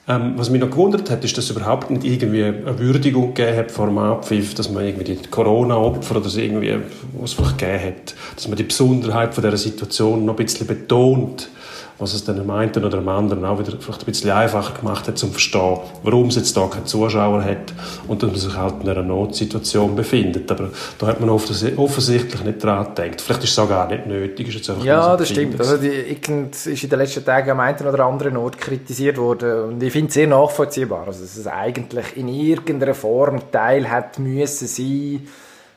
Ähm, 0.09 0.35
was 0.37 0.51
mich 0.51 0.61
noch 0.61 0.71
gewundert 0.71 1.11
hat, 1.11 1.25
ist, 1.25 1.37
dass 1.37 1.47
es 1.47 1.51
überhaupt 1.51 1.91
nicht 1.91 2.05
irgendwie 2.05 2.45
eine 2.45 2.79
Würdigung 2.79 3.35
gegeben 3.35 3.59
hat 3.59 3.71
vor 3.73 3.87
dem 3.87 3.99
Abpfiff, 3.99 4.55
dass 4.55 4.71
man 4.71 4.85
irgendwie 4.85 5.17
die 5.17 5.29
Corona-Opfer 5.29 6.17
oder 6.19 6.29
so 6.29 6.39
irgendwie, 6.39 6.77
was 7.15 7.31
es 7.31 7.37
vielleicht 7.37 7.59
gegeben 7.59 7.85
hat, 7.85 8.15
dass 8.37 8.47
man 8.47 8.57
die 8.57 8.63
Besonderheit 8.63 9.35
von 9.35 9.43
dieser 9.43 9.57
Situation 9.57 10.25
noch 10.25 10.39
ein 10.39 10.45
bisschen 10.45 10.67
betont, 10.69 11.49
was 11.99 12.13
es 12.13 12.25
dann 12.25 12.37
dem 12.37 12.51
einen 12.51 12.71
oder 12.77 12.91
dem 12.91 13.09
anderen 13.09 13.45
auch 13.45 13.59
wieder 13.59 13.73
vielleicht 13.81 14.03
ein 14.03 14.07
bisschen 14.07 14.31
einfacher 14.31 14.79
gemacht 14.79 15.09
hat, 15.09 15.17
zum 15.17 15.31
verstehen, 15.31 15.79
warum 16.03 16.27
es 16.29 16.37
jetzt 16.37 16.57
da 16.57 16.67
keine 16.67 16.85
Zuschauer 16.85 17.43
hat 17.43 17.73
und 18.07 18.23
dass 18.23 18.31
man 18.31 18.39
sich 18.39 18.57
halt 18.57 18.75
in 18.83 18.89
einer 18.91 19.03
Notsituation 19.03 19.97
befindet. 19.97 20.51
Aber 20.51 20.71
da 20.99 21.07
hat 21.07 21.21
man 21.21 21.31
offens- 21.31 21.77
offensichtlich 21.79 22.43
nicht 22.45 22.63
dran 22.63 22.95
gedacht. 22.95 23.21
Vielleicht 23.21 23.45
ist 23.45 23.51
es 23.51 23.59
auch 23.59 23.69
gar 23.69 23.89
nicht 23.89 24.07
nötig. 24.07 24.49
Ist 24.49 24.55
jetzt 24.57 24.71
einfach 24.71 24.85
Ja, 24.85 25.17
das 25.17 25.29
stimmt. 25.31 25.59
Also 25.59 25.79
die, 25.79 25.89
irgend 25.89 26.55
ist 26.55 26.67
in 26.85 26.91
den 26.91 26.99
letzten 26.99 27.25
Tagen 27.25 27.51
am 27.51 27.61
einen 27.61 27.87
oder 27.87 28.05
anderen 28.05 28.37
Ort 28.37 28.59
kritisiert 28.59 29.17
worden 29.17 29.65
und 29.65 29.83
ich 29.83 29.93
finde 29.93 30.09
es 30.09 30.15
sehr 30.15 30.27
nachvollziehbar. 30.27 31.05
Also, 31.07 31.23
dass 31.23 31.37
es 31.37 31.47
eigentlich 31.47 32.17
in 32.17 32.29
irgendeiner 32.29 32.95
Form 32.95 33.41
Teil 33.51 33.91
hat 33.91 34.19
müssen 34.19 34.69
sein 34.69 35.27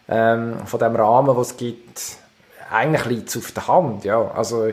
ähm, 0.09 0.53
von 0.65 0.79
dem 0.79 0.95
Rahmen, 0.95 1.37
was 1.37 1.51
es 1.51 1.57
gibt. 1.57 2.01
Eigentlich 2.71 3.05
liegt 3.05 3.29
es 3.29 3.37
auf 3.37 3.51
der 3.51 3.67
Hand. 3.67 4.03
Ja. 4.03 4.31
Also, 4.35 4.67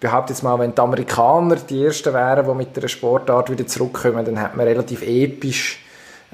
behaupte 0.00 0.32
jetzt 0.32 0.42
mal, 0.42 0.58
wenn 0.58 0.74
die 0.74 0.80
Amerikaner 0.80 1.56
die 1.56 1.84
Ersten 1.84 2.12
wären, 2.14 2.46
die 2.46 2.54
mit 2.54 2.76
der 2.76 2.88
Sportart 2.88 3.50
wieder 3.50 3.66
zurückkommen, 3.66 4.24
dann 4.24 4.40
hat 4.40 4.56
man 4.56 4.66
relativ 4.66 5.02
episch 5.02 5.84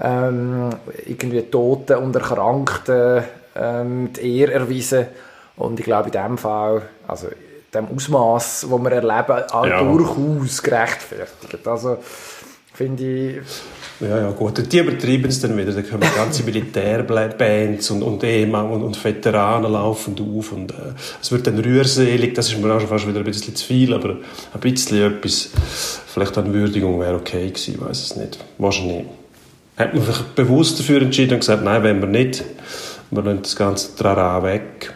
ähm, 0.01 0.71
irgendwie 1.07 1.43
Toten 1.43 1.97
und 1.97 2.15
Erkrankten 2.15 3.25
ähm, 3.57 4.13
die 4.13 4.39
Ehre 4.41 4.53
erwiesen. 4.55 5.07
Und 5.57 5.79
ich 5.81 5.85
glaube, 5.87 6.11
in 6.11 6.13
dem 6.13 6.39
Fall, 6.39 6.83
also 7.09 7.29
in 7.29 7.35
dem 7.75 7.89
Ausmaß, 7.97 8.67
wo 8.71 8.79
wir 8.79 8.93
erleben, 8.93 9.43
auch 9.51 9.67
Ja. 9.67 9.83
durchaus 9.83 10.63
gerechtfertigt. 10.63 11.67
Also 11.67 11.99
finde 12.75 13.05
ich, 13.05 13.41
Ja, 14.01 14.19
ja, 14.21 14.31
gut. 14.31 14.73
Die 14.73 14.79
übertreiben 14.79 15.27
es 15.27 15.41
dann 15.41 15.57
wieder. 15.57 15.73
Da 15.73 15.83
kommen 15.83 16.07
ganze 16.15 16.43
Militärbands 16.43 17.91
und, 17.91 18.03
und 18.03 18.23
Ehemann 18.23 18.71
und, 18.71 18.83
und 18.83 19.03
Veteranen 19.03 19.73
laufen 19.73 20.15
auf. 20.21 20.53
Und, 20.53 20.73
äh, 20.73 20.93
es 21.21 21.33
wird 21.33 21.47
dann 21.47 21.59
rührselig. 21.59 22.35
Das 22.35 22.53
ist 22.53 22.61
mir 22.61 22.75
auch 22.75 22.81
schon 22.81 22.89
fast 22.89 23.09
wieder 23.09 23.21
ein 23.21 23.25
bisschen 23.25 23.57
zu 23.57 23.65
viel. 23.65 23.95
Aber 23.95 24.11
ein 24.11 24.61
bisschen 24.61 25.03
etwas, 25.03 25.51
vielleicht 26.07 26.37
eine 26.37 26.53
Würdigung 26.53 27.01
wäre 27.01 27.15
okay 27.15 27.49
gewesen. 27.49 27.75
Ich 27.75 27.81
weiß 27.81 28.03
es 28.03 28.17
nicht. 28.17 28.39
Wahrscheinlich 28.59 28.97
nicht. 28.99 29.11
Hat 29.79 29.95
man 29.95 30.05
sich 30.05 30.19
bewusst 30.35 30.79
dafür 30.79 31.03
entschieden 31.03 31.35
und 31.35 31.41
gesagt, 31.41 31.65
nein, 31.65 31.83
wenn 31.83 32.01
wir 32.01 32.09
nicht. 32.09 32.45
Wir 33.11 33.23
lassen 33.23 33.43
das 33.43 33.57
ganze 33.57 33.95
Trara 33.97 34.43
weg. 34.43 34.93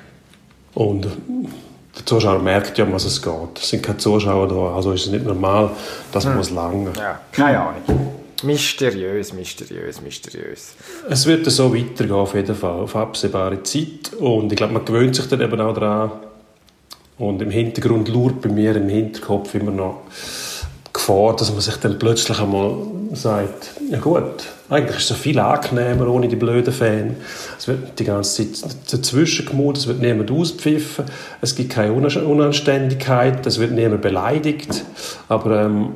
Und 0.74 1.04
der 1.04 2.06
Zuschauer 2.06 2.38
merkt 2.38 2.78
ja, 2.78 2.84
um 2.84 2.92
was 2.92 3.04
es 3.04 3.20
geht. 3.20 3.58
Es 3.60 3.70
sind 3.70 3.82
keine 3.82 3.98
Zuschauer 3.98 4.48
da, 4.48 4.74
also 4.76 4.92
ist 4.92 5.06
es 5.06 5.12
nicht 5.12 5.26
normal. 5.26 5.70
Das 6.12 6.24
muss 6.26 6.50
lange. 6.50 6.92
ja, 6.96 7.20
keine 7.32 7.60
Ahnung. 7.60 8.19
Mysteriös, 8.42 9.32
mysteriös, 9.32 10.00
mysteriös. 10.00 10.74
Es 11.08 11.26
wird 11.26 11.46
so 11.50 11.74
weitergehen, 11.74 12.12
auf 12.12 12.34
jeden 12.34 12.54
Fall, 12.54 12.80
auf 12.80 12.96
absehbare 12.96 13.62
Zeit. 13.62 14.12
Und 14.18 14.52
ich 14.52 14.56
glaube, 14.56 14.72
man 14.72 14.84
gewöhnt 14.84 15.16
sich 15.16 15.26
dann 15.26 15.40
eben 15.40 15.60
auch 15.60 15.74
daran. 15.74 16.12
Und 17.18 17.42
im 17.42 17.50
Hintergrund 17.50 18.08
lurt 18.08 18.40
bei 18.40 18.48
mir 18.48 18.74
im 18.76 18.88
Hinterkopf 18.88 19.54
immer 19.54 19.72
noch 19.72 20.02
die 20.86 20.92
Gefahr, 20.94 21.36
dass 21.36 21.50
man 21.50 21.60
sich 21.60 21.76
dann 21.76 21.98
plötzlich 21.98 22.40
einmal 22.40 22.74
sagt, 23.12 23.72
ja 23.90 23.98
gut, 23.98 24.44
eigentlich 24.70 24.96
ist 24.96 25.02
es 25.02 25.08
so 25.08 25.14
viel 25.14 25.38
angenehmer 25.38 26.08
ohne 26.08 26.28
die 26.28 26.36
blöden 26.36 26.72
Fans. 26.72 27.14
Es 27.58 27.68
wird 27.68 27.98
die 27.98 28.04
ganze 28.04 28.50
Zeit 28.52 28.76
dazwischen 28.90 29.46
gemut, 29.46 29.76
es 29.76 29.86
wird 29.86 30.00
niemand 30.00 30.30
auspfiffen, 30.30 31.04
es 31.40 31.54
gibt 31.54 31.70
keine 31.70 31.92
Unanständigkeit, 31.92 33.46
es 33.46 33.58
wird 33.58 33.72
niemand 33.72 34.00
beleidigt. 34.00 34.84
Aber 35.28 35.64
ähm, 35.64 35.94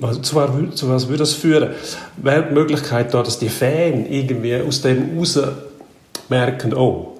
also 0.00 0.20
zu, 0.20 0.36
was, 0.36 0.74
zu 0.74 0.88
was 0.88 1.08
würde 1.08 1.18
das 1.18 1.34
führen? 1.34 1.70
Wäre 2.16 2.46
die 2.48 2.54
Möglichkeit 2.54 3.12
da, 3.12 3.22
dass 3.22 3.38
die 3.38 3.48
Fans 3.48 4.06
irgendwie 4.10 4.56
aus 4.56 4.82
dem 4.82 5.18
raus 5.18 5.38
merken, 6.28 6.74
oh, 6.74 7.18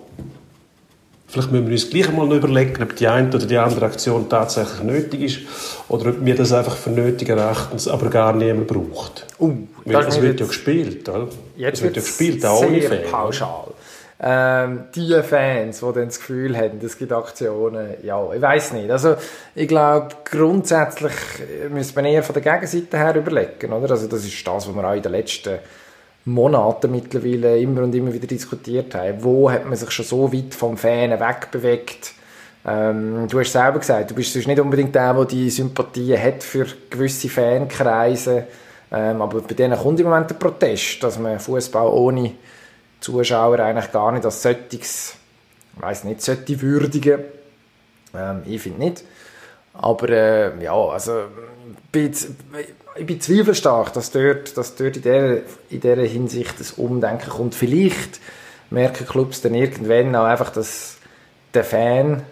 vielleicht 1.27 1.53
müssen 1.53 1.67
wir 1.67 1.73
uns 1.73 1.91
gleich 1.91 2.13
mal 2.13 2.33
überlegen, 2.33 2.83
ob 2.83 2.97
die 2.97 3.07
eine 3.07 3.29
oder 3.29 3.47
die 3.47 3.57
andere 3.57 3.87
Aktion 3.87 4.29
tatsächlich 4.29 4.83
nötig 4.83 5.21
ist 5.21 5.39
oder 5.89 6.11
ob 6.11 6.25
wir 6.25 6.35
das 6.35 6.53
einfach 6.53 6.77
für 6.77 6.91
nötig 6.91 7.29
erachten, 7.29 7.79
aber 7.91 8.11
gar 8.11 8.33
niemand 8.33 8.67
braucht. 8.67 9.27
Uh, 9.39 9.53
Weil 9.85 10.07
es 10.07 10.21
wird 10.21 10.41
ja 10.41 10.47
gespielt, 10.47 11.09
oder? 11.09 11.29
Jetzt 11.57 11.79
es 11.79 11.83
wird 11.83 11.97
ja 11.97 12.03
gespielt, 12.03 12.47
auch 12.47 12.63
ohne 12.63 12.83
Fans. 12.83 13.11
pauschal. 13.11 13.69
Ähm, 14.21 14.87
die 14.97 15.15
Fans, 15.23 15.79
die 15.79 15.93
dann 15.93 16.07
das 16.07 16.19
Gefühl 16.19 16.57
haben, 16.57 16.81
es 16.83 16.99
gibt 16.99 17.13
Aktionen, 17.13 17.95
ja, 18.03 18.33
ich 18.33 18.43
weiß 18.43 18.73
nicht. 18.73 18.91
Also, 18.91 19.15
ich 19.55 19.69
glaube, 19.69 20.09
grundsätzlich 20.29 21.13
müsste 21.71 21.95
man 21.95 22.07
eher 22.07 22.25
von 22.25 22.35
der 22.35 22.43
Gegenseite 22.43 22.99
her 22.99 23.15
überlegen, 23.15 23.73
oder? 23.73 23.93
Also, 23.93 24.09
das 24.09 24.25
ist 24.25 24.45
das, 24.47 24.69
was 24.69 24.75
wir 24.75 24.85
auch 24.85 24.95
in 24.95 25.03
den 25.03 25.13
letzten 25.13 25.59
Monaten 26.25 26.91
mittlerweile 26.91 27.59
immer 27.59 27.83
und 27.83 27.95
immer 27.95 28.13
wieder 28.13 28.27
diskutiert 28.27 28.95
haben. 28.95 29.23
Wo 29.23 29.51
hat 29.51 29.67
man 29.67 29.77
sich 29.77 29.91
schon 29.91 30.05
so 30.05 30.33
weit 30.33 30.53
vom 30.53 30.77
Fan 30.77 31.11
wegbewegt? 31.13 32.13
Ähm, 32.67 33.27
du 33.29 33.41
hast 33.41 33.53
selber 33.53 33.79
gesagt, 33.79 34.11
du 34.11 34.15
bist 34.15 34.35
nicht 34.35 34.61
unbedingt 34.61 34.95
der, 34.95 35.15
der 35.15 35.25
die 35.25 35.49
Sympathie 35.49 36.19
hat 36.19 36.43
für 36.43 36.67
gewisse 36.91 37.29
Fankreise. 37.29 38.49
Ähm, 38.91 39.23
aber 39.23 39.41
bei 39.43 39.55
denen 39.55 39.79
kommt 39.79 40.01
im 40.01 40.07
Moment 40.07 40.31
der 40.31 40.35
Protest, 40.35 41.03
dass 41.03 41.19
man 41.19 41.39
Fußball 41.39 41.87
ohne 41.87 42.33
Zuschauer 43.01 43.61
eigentlich 43.61 43.93
gar 43.93 44.13
nicht 44.13 44.25
als 44.25 44.43
solches, 44.43 45.17
ich 45.77 45.83
weiss 45.83 46.05
nicht, 46.05 46.23
sollte 46.23 46.61
würdigen. 46.61 47.21
Ähm, 48.15 48.43
ich 48.47 48.63
finde 48.63 48.81
nicht. 48.81 49.05
Aber 49.75 50.09
äh, 50.09 50.63
ja, 50.63 50.75
also 50.75 51.25
ich 51.93 53.07
bin, 53.07 53.21
zweifelstark, 53.21 53.93
dass 53.93 54.11
dort, 54.11 54.57
dass 54.57 54.75
dort 54.75 54.97
in, 54.97 55.03
dieser, 55.03 55.37
in 55.71 55.81
dieser 55.81 56.03
Hinsicht 56.03 56.59
das 56.59 56.73
Umdenken 56.73 57.31
kommt. 57.31 57.55
Vielleicht 57.55 58.21
merken 58.71 59.07
Clubs 59.07 59.41
dann 59.41 59.55
irgendwann 59.55 60.15
auch 60.17 60.25
einfach, 60.25 60.51
dass 60.51 60.97
der 61.55 61.65
Fan, 61.65 62.23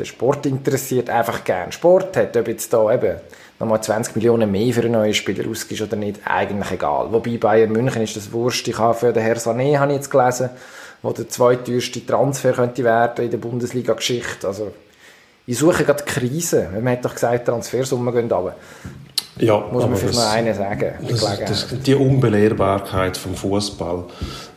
der 0.00 0.06
Sport 0.06 0.46
interessiert, 0.46 1.08
einfach 1.10 1.44
gern 1.44 1.70
Sport 1.72 2.16
hat. 2.16 2.36
Ob 2.36 2.48
jetzt 2.48 2.72
da 2.72 2.92
eben 2.92 3.16
nochmal 3.58 3.82
20 3.82 4.16
Millionen 4.16 4.50
mehr 4.50 4.72
für 4.72 4.80
einen 4.80 4.92
neuen 4.92 5.14
Spieler 5.14 5.48
ausgibst 5.48 5.82
oder 5.82 5.96
nicht, 5.96 6.20
eigentlich 6.24 6.70
egal. 6.72 7.12
Wobei 7.12 7.36
Bayern 7.36 7.70
München 7.72 8.02
ist 8.02 8.16
das 8.16 8.32
Wurscht. 8.32 8.66
Ich 8.68 8.78
habe 8.78 8.94
für 8.94 9.12
den 9.12 9.22
Herr 9.22 9.36
Sané, 9.36 9.78
habe 9.78 9.92
ich 9.92 9.98
jetzt 9.98 10.10
gelesen, 10.10 10.50
wo 11.02 11.12
der 11.12 11.28
zweiteuerste 11.28 12.04
Transfer 12.04 12.52
könnte 12.52 12.82
werden 12.84 13.24
in 13.24 13.30
der 13.30 13.38
Bundesliga-Geschichte. 13.38 14.46
Also, 14.48 14.72
ich 15.46 15.58
suche 15.58 15.84
gerade 15.84 16.04
Krise. 16.04 16.68
Man 16.74 16.92
hat 16.92 17.04
doch 17.04 17.14
gesagt, 17.14 17.46
Transfersummen 17.46 18.14
gehen 18.14 18.30
runter. 18.32 18.54
Ja, 19.38 19.58
Muss 19.72 19.84
man 19.84 19.96
vielleicht 19.96 20.16
das- 20.16 20.24
noch 20.24 20.32
einen 20.32 20.54
sagen. 20.54 20.92
Das, 21.08 21.38
das, 21.46 21.66
die 21.82 21.94
Unbelehrbarkeit 21.94 23.16
vom 23.16 23.34
Fußball, 23.34 24.04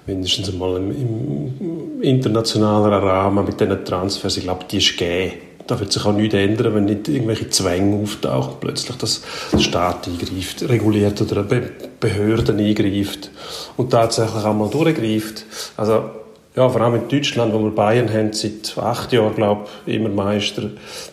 mindestens 0.05 0.49
einmal 0.49 0.77
im, 0.77 0.91
im 0.91 2.01
internationalen 2.01 2.93
Rahmen 2.93 3.45
mit 3.45 3.59
diesen 3.59 3.85
Transfers, 3.85 4.37
ich 4.37 4.43
glaube, 4.43 4.65
die 4.69 4.77
ist 4.77 4.97
gegeben. 4.97 5.33
Da 5.65 5.79
wird 5.79 5.93
sich 5.93 6.05
auch 6.05 6.11
nichts 6.11 6.35
ändern, 6.35 6.75
wenn 6.75 6.85
nicht 6.85 7.07
irgendwelche 7.07 7.49
Zwänge 7.49 8.03
auftauchen, 8.03 8.55
plötzlich, 8.59 8.97
dass 8.97 9.21
der 9.53 9.59
Staat 9.59 10.07
eingreift, 10.07 10.67
reguliert 10.67 11.21
oder 11.21 11.43
Be 11.43 11.71
Behörden 12.01 12.59
eingreift 12.59 13.31
und 13.77 13.89
tatsächlich 13.89 14.43
auch 14.43 14.53
mal 14.53 14.69
durchgreift. 14.69 15.45
Also, 15.77 16.09
ja, 16.53 16.67
vor 16.67 16.81
allem 16.81 16.95
in 16.95 17.07
Deutschland, 17.07 17.53
wo 17.53 17.63
wir 17.63 17.71
Bayern 17.71 18.11
haben, 18.11 18.33
seit 18.33 18.77
acht 18.77 19.13
Jahren, 19.13 19.35
glaube 19.35 19.67
ich, 19.85 19.95
immer 19.95 20.09
Meister, 20.09 20.63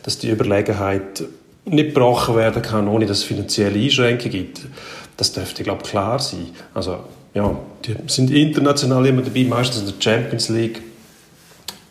dass 0.02 0.18
die 0.18 0.30
Überlegenheit 0.30 1.22
nicht 1.64 1.94
gebrochen 1.94 2.34
werden 2.34 2.60
kann, 2.60 2.88
ohne 2.88 3.06
dass 3.06 3.18
es 3.18 3.24
finanzielle 3.24 3.78
Einschränkungen 3.78 4.32
gibt. 4.32 4.62
Das 5.16 5.32
dürfte, 5.32 5.62
glaube 5.62 5.82
ich, 5.84 5.90
klar 5.90 6.18
sein. 6.18 6.48
Also, 6.74 6.96
ja, 7.34 7.56
die 7.84 7.96
sind 8.06 8.30
international 8.30 9.06
immer 9.06 9.22
dabei, 9.22 9.44
meistens 9.44 9.80
in 9.80 9.86
der 9.86 9.94
Champions 10.00 10.48
League. 10.48 10.82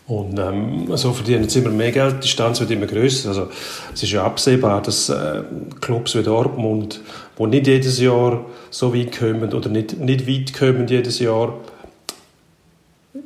Und 0.07 0.39
ähm, 0.39 0.87
so 0.97 1.13
verdienen 1.13 1.47
sie 1.47 1.59
immer 1.59 1.69
mehr 1.69 1.91
Geld, 1.91 2.15
die 2.15 2.19
Distanz 2.21 2.59
wird 2.59 2.71
immer 2.71 2.87
größer. 2.87 3.29
Also 3.29 3.49
es 3.93 4.01
ist 4.01 4.11
ja 4.11 4.23
absehbar, 4.23 4.81
dass 4.81 5.07
äh, 5.09 5.43
Clubs 5.81 6.15
wie 6.15 6.23
Dortmund, 6.23 7.01
wo 7.37 7.45
nicht 7.45 7.67
jedes 7.67 7.99
Jahr 7.99 8.43
so 8.71 8.95
weit 8.95 9.17
kommen 9.17 9.53
oder 9.53 9.69
nicht, 9.69 9.99
nicht 9.99 10.27
weit 10.27 10.53
kommen 10.57 10.87
jedes 10.87 11.19
Jahr, 11.19 11.53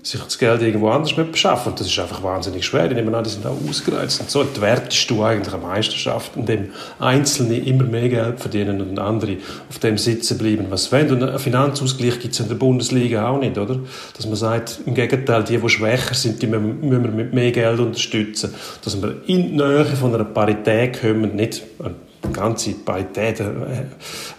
sich 0.01 0.21
das 0.21 0.37
Geld 0.37 0.61
irgendwo 0.61 0.89
anders 0.89 1.17
mit 1.17 1.33
beschaffen. 1.33 1.73
Das 1.77 1.87
ist 1.87 1.99
einfach 1.99 2.23
wahnsinnig 2.23 2.65
schwer. 2.65 2.89
Ich 2.89 2.95
nehme 2.95 3.15
an, 3.17 3.23
die 3.23 3.29
sind 3.29 3.45
auch 3.45 3.57
ausgereizt. 3.67 4.21
Und 4.21 4.29
so 4.29 4.41
entwertest 4.41 5.09
du 5.09 5.23
eigentlich 5.23 5.53
eine 5.53 5.61
Meisterschaft, 5.61 6.37
in 6.37 6.45
dem 6.45 6.69
Einzelne 6.99 7.57
immer 7.57 7.83
mehr 7.83 8.07
Geld 8.07 8.39
verdienen 8.39 8.79
und 8.79 8.97
andere 8.97 9.37
auf 9.69 9.79
dem 9.79 9.97
sitzen 9.97 10.37
bleiben, 10.37 10.67
was 10.69 10.85
sie 10.85 10.93
wollen. 10.93 11.11
Und 11.11 11.23
einen 11.23 11.37
Finanzausgleich 11.37 12.19
gibt 12.21 12.33
es 12.33 12.39
in 12.39 12.47
der 12.47 12.55
Bundesliga 12.55 13.27
auch 13.27 13.39
nicht, 13.39 13.57
oder? 13.57 13.79
Dass 14.15 14.25
man 14.25 14.35
sagt, 14.35 14.79
im 14.85 14.93
Gegenteil, 14.93 15.43
die, 15.43 15.57
die 15.57 15.69
schwächer 15.69 16.13
sind, 16.13 16.41
die 16.41 16.47
müssen 16.47 16.89
wir 16.89 16.99
mit 16.99 17.33
mehr 17.33 17.51
Geld 17.51 17.79
unterstützen. 17.79 18.53
Dass 18.85 19.01
wir 19.01 19.17
in 19.27 19.49
die 19.49 19.55
Nähe 19.57 19.85
von 19.85 20.15
einer 20.15 20.23
Parität 20.23 21.01
kommen, 21.01 21.35
nicht 21.35 21.61
eine 21.83 21.95
ganze 22.31 22.71
Parität, 22.73 23.39
äh, 23.39 23.45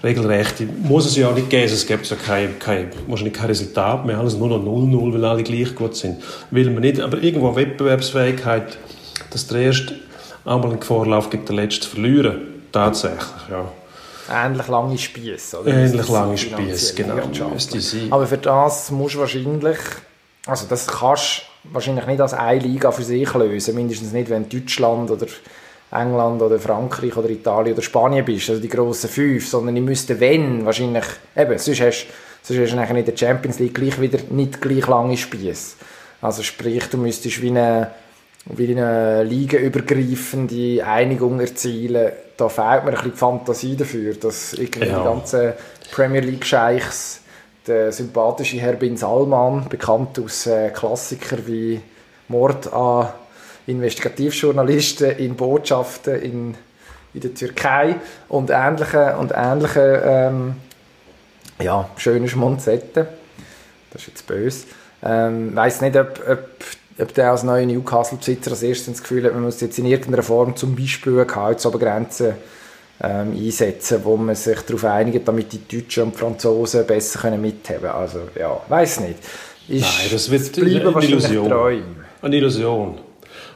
Regelrechte, 0.03 0.67
muss 0.83 1.07
es 1.07 1.17
ja 1.17 1.29
auch 1.29 1.35
nicht 1.35 1.51
geben. 1.51 1.65
Es 1.65 1.87
gibt 1.87 2.07
ja 2.07 2.17
kein, 2.17 2.59
kein, 2.59 2.91
wahrscheinlich 3.07 3.35
kein 3.35 3.47
Resultat 3.47 4.07
mehr, 4.07 4.19
alles 4.19 4.37
nur 4.37 4.49
noch 4.49 4.63
0-0, 4.63 5.13
weil 5.13 5.25
alle 5.25 5.43
gleich 5.43 5.75
gut 5.75 5.97
sind. 5.97 6.23
Will 6.51 6.71
man 6.71 6.81
nicht, 6.81 7.01
aber 7.01 7.23
irgendwo 7.23 7.55
Wettbewerbsfähigkeit, 7.55 8.79
dass 9.31 9.47
der 9.49 9.61
Erste 9.61 9.97
einmal 10.45 10.73
in 10.73 10.81
Gefahr 10.81 11.07
läuft, 11.07 11.31
gegen 11.31 11.45
den 11.45 11.57
Letzten 11.57 11.83
zu 11.83 11.91
verlieren. 11.91 12.39
Tatsächlich, 12.73 13.21
ja. 13.51 13.65
Ähnlich 14.29 14.69
lange 14.69 14.97
Spieße. 14.97 15.61
oder? 15.61 15.69
Ähnlich 15.69 16.09
lange 16.09 16.39
Spieße, 16.39 16.95
genau. 16.95 17.17
Aber 18.11 18.27
für 18.27 18.39
das 18.39 18.91
musst 18.91 19.15
du 19.15 19.19
wahrscheinlich, 19.19 19.79
also 20.47 20.67
das 20.69 20.87
kannst 20.87 21.43
du 21.63 21.75
wahrscheinlich 21.75 22.07
nicht 22.07 22.21
als 22.21 22.33
eine 22.33 22.59
Liga 22.61 22.91
für 22.91 23.03
sich 23.03 23.33
lösen, 23.35 23.75
mindestens 23.75 24.13
nicht, 24.13 24.31
wenn 24.31 24.49
Deutschland 24.49 25.11
oder 25.11 25.27
England 25.95 26.43
oder 26.43 26.59
Frankreich 26.59 27.17
oder 27.17 27.31
Italien 27.31 27.75
oder 27.75 27.83
Spanien 27.83 28.25
bist, 28.25 28.51
also 28.51 28.61
die 28.61 28.69
grossen 28.69 29.09
fünf, 29.09 29.49
sondern 29.49 29.77
ich 29.77 29.83
müsste, 29.83 30.19
wenn, 30.21 30.65
wahrscheinlich, 30.67 31.05
eben, 31.37 31.57
sonst 31.59 31.81
hast, 31.81 32.07
sonst 32.43 32.61
hast 32.61 32.73
du 32.73 32.77
nachher 32.77 32.97
in 32.97 33.05
der 33.05 33.17
Champions 33.17 33.59
League 33.59 33.75
gleich 33.75 34.01
wieder 34.01 34.19
nicht 34.31 34.61
gleich 34.61 34.87
lange 34.87 35.17
Spieße. 35.17 35.77
Also 36.21 36.43
sprich, 36.43 36.85
du 36.91 36.97
müsstest 36.99 37.41
wie 37.43 37.51
eine, 37.51 37.91
wie 38.47 38.71
eine 38.77 39.23
ligaübergreifende 39.25 40.85
Einigung 40.87 41.41
erzielen. 41.41 42.13
Da 42.37 42.49
fehlt 42.49 42.85
mir 42.85 42.91
ein 42.91 42.95
bisschen 42.95 43.13
die 43.13 43.19
Fantasie 43.19 43.77
dafür, 43.77 44.15
dass 44.15 44.55
irgendwie 44.55 44.89
Ja. 44.89 44.99
die 44.99 45.05
ganzen 45.05 45.53
Premier 45.93 46.21
League 46.21 46.45
Scheichs, 46.45 47.21
der 47.67 47.93
sympathische 47.93 48.59
Herr 48.59 48.73
Bin 48.75 48.97
Salman, 48.97 49.69
bekannt 49.69 50.19
aus 50.19 50.47
äh, 50.47 50.71
Klassikern 50.71 51.47
wie 51.47 51.81
Mord 52.29 52.73
an 52.73 53.09
Investigativjournalisten 53.67 55.19
in 55.19 55.35
Botschaften 55.37 56.21
in, 56.21 56.55
in 57.15 57.21
der 57.21 57.35
Türkei 57.35 57.97
und 58.29 58.51
ähnliche, 58.51 59.17
und 59.17 59.33
ähnliche 59.35 60.03
ähm, 60.05 60.57
ja, 61.63 61.89
schöne 61.97 62.29
Schmonzetten. 62.29 63.07
Das 63.93 64.03
ist 64.03 64.09
jetzt 64.09 64.27
böse. 64.27 64.67
Ähm, 65.03 65.55
weiß 65.55 65.81
nicht, 65.83 65.97
ob, 65.97 66.21
ob, 66.29 66.49
ob 66.99 67.15
der 67.15 67.31
als 67.31 67.43
neuer 67.43 67.67
Newcastle-Besitzer 67.67 68.51
als 68.51 68.63
erstes 68.63 68.95
das 68.95 69.03
Gefühl 69.03 69.25
hat, 69.25 69.35
man 69.35 69.43
muss 69.43 69.61
jetzt 69.61 69.79
in 69.79 69.87
irgendeiner 69.87 70.23
Form 70.23 70.57
zum 70.57 70.75
Beispiel 70.75 71.15
eine 71.15 71.27
Gehaltsobergrenze 71.27 72.35
ähm, 73.03 73.33
einsetzen, 73.37 74.01
wo 74.05 74.17
man 74.17 74.35
sich 74.35 74.61
darauf 74.61 74.85
einigt, 74.85 75.27
damit 75.27 75.53
die 75.53 75.67
Deutschen 75.67 76.05
und 76.05 76.15
die 76.15 76.19
Franzosen 76.19 76.87
besser 76.87 77.21
können 77.21 77.41
mithaben 77.41 77.83
können. 77.83 77.93
Also, 77.93 78.21
ja, 78.39 78.61
weiß 78.69 79.01
nicht. 79.01 79.19
Ist, 79.69 79.83
Nein, 79.83 80.09
das 80.11 80.31
wird 80.31 80.53
bleiben 80.53 80.95
eine 80.95 81.05
Illusion. 81.07 81.49
Träume. 81.49 81.85
Eine 82.23 82.37
Illusion. 82.37 82.99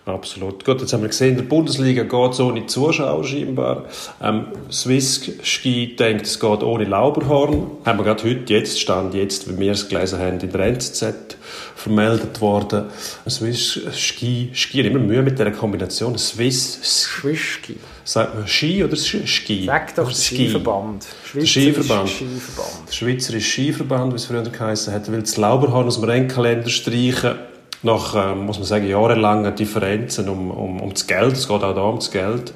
Absolut. 0.09 0.65
Gut, 0.65 0.81
jetzt 0.81 0.93
haben 0.95 1.03
wir 1.03 1.09
gesehen, 1.09 1.31
in 1.31 1.37
der 1.37 1.43
Bundesliga 1.43 2.03
geht 2.03 2.33
es 2.33 2.41
ohne 2.41 2.65
Zuschauer 2.67 3.25
scheinbar. 3.25 3.85
Ähm, 4.23 4.47
Swiss 4.73 5.31
Ski 5.43 5.97
denkt, 5.97 6.27
es 6.27 6.41
geht 6.41 6.62
ohne 6.62 6.85
Lauberhorn. 6.85 7.73
Haben 7.85 7.99
wir 7.99 8.05
gerade 8.05 8.25
heute, 8.25 8.53
jetzt, 8.55 8.81
Stand 8.81 9.12
jetzt, 9.12 9.50
wie 9.50 9.59
wir 9.59 9.73
es 9.73 9.87
gelesen 9.87 10.19
haben, 10.19 10.41
in 10.41 10.50
der 10.50 10.61
NZZ 10.61 11.37
vermeldet 11.77 12.41
worden. 12.41 12.87
Swiss 13.29 13.81
Ski, 13.95 14.49
Ski, 14.55 14.81
immer 14.81 14.99
Mühe 14.99 15.23
mit 15.23 15.38
dieser 15.38 15.50
Kombination. 15.50 16.17
Swiss 16.17 16.81
Swiss 16.83 17.41
Ski. 17.41 17.77
Sagt 18.03 18.35
man 18.35 18.49
Ski 18.49 18.83
oder 18.83 18.97
Ski? 18.97 19.67
Sag 19.67 19.95
doch 19.95 20.09
der 20.09 20.17
Skiverband. 20.17 21.05
Skiverband. 21.45 22.09
Skiverband. 22.09 22.88
Der 22.88 22.93
Schweizerische 22.93 23.50
Skiverband, 23.50 24.12
wie 24.12 24.17
es 24.17 24.25
früher 24.25 24.43
geheißen 24.43 24.95
hat, 24.95 25.12
will 25.12 25.21
das 25.21 25.37
Lauberhorn 25.37 25.87
aus 25.87 25.97
dem 25.97 26.05
Rennkalender 26.05 26.71
streichen. 26.71 27.35
Nach, 27.82 28.14
ähm, 28.32 28.47
muss 28.47 28.58
man 28.58 28.66
sagen, 28.66 28.88
jahrelangen 28.88 29.54
Differenzen 29.54 30.28
um, 30.28 30.50
um, 30.50 30.80
um 30.80 30.90
das 30.92 31.06
Geld. 31.06 31.35
Es 31.35 31.47
geht 31.47 31.62
auch 31.62 31.75
da 31.75 31.82
um 31.82 31.97
das 31.97 32.11
Geld. 32.11 32.52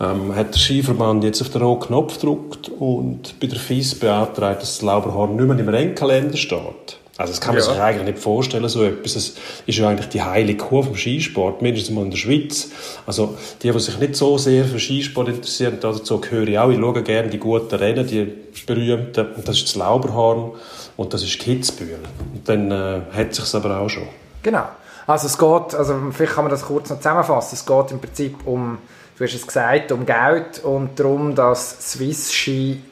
Ähm, 0.00 0.34
hat 0.34 0.54
der 0.54 0.58
Skiverband 0.60 1.24
jetzt 1.24 1.42
auf 1.42 1.50
den 1.50 1.60
roten 1.62 1.88
Knopf 1.88 2.20
gedrückt 2.20 2.68
und 2.78 3.38
bei 3.40 3.48
der 3.48 3.58
FIS 3.58 3.96
beantragt, 3.96 4.62
dass 4.62 4.76
das 4.76 4.82
Lauberhorn 4.82 5.36
nicht 5.36 5.46
mehr 5.46 5.58
im 5.58 5.68
Rennkalender 5.68 6.36
steht. 6.36 6.98
Also 7.18 7.32
das 7.34 7.40
kann 7.42 7.54
man 7.54 7.62
Ja. 7.62 7.70
sich 7.70 7.78
eigentlich 7.82 8.14
nicht 8.14 8.18
vorstellen, 8.18 8.66
so 8.70 8.82
etwas. 8.82 9.12
Das 9.12 9.34
ist 9.66 9.76
ja 9.76 9.88
eigentlich 9.88 10.08
die 10.08 10.22
heilige 10.22 10.64
Kuh 10.64 10.82
vom 10.82 10.96
Skisport, 10.96 11.60
mindestens 11.60 11.94
mal 11.94 12.04
in 12.04 12.10
der 12.12 12.16
Schweiz. 12.16 12.70
Also 13.06 13.34
die, 13.62 13.70
die 13.70 13.78
sich 13.78 13.98
nicht 13.98 14.16
so 14.16 14.38
sehr 14.38 14.64
für 14.64 14.78
Skisport 14.78 15.28
interessieren, 15.28 15.76
dazu 15.82 16.18
gehöre 16.18 16.48
ich 16.48 16.58
auch. 16.58 16.70
Ich 16.70 16.78
schaue 16.78 17.02
gerne 17.02 17.28
die 17.28 17.36
guten 17.38 17.74
Rennen, 17.74 18.06
die 18.06 18.26
berühmten. 18.66 19.26
Und 19.36 19.46
das 19.46 19.56
ist 19.58 19.64
das 19.66 19.74
Lauberhorn 19.74 20.52
und 20.96 21.12
das 21.12 21.22
ist 21.22 21.38
Kitzbühel. 21.40 21.98
Und 22.34 22.48
dann 22.48 22.70
äh, 22.70 23.00
hat 23.12 23.34
sich 23.34 23.54
aber 23.54 23.80
auch 23.80 23.90
schon. 23.90 24.04
Genau. 24.42 24.68
Also 25.06 25.26
es 25.26 25.38
geht, 25.38 25.74
also 25.74 25.98
vielleicht 26.12 26.34
kann 26.34 26.44
man 26.44 26.50
das 26.50 26.62
kurz 26.62 26.90
noch 26.90 26.98
zusammenfassen. 26.98 27.54
Es 27.54 27.66
geht 27.66 27.90
im 27.90 28.00
Prinzip 28.00 28.46
um, 28.46 28.78
du 29.18 29.24
hast 29.24 29.34
es 29.34 29.46
gesagt, 29.46 29.92
um 29.92 30.06
Geld 30.06 30.62
und 30.62 30.98
darum, 30.98 31.34
dass 31.34 31.92
Swiss 31.92 32.32
Ski, 32.32 32.82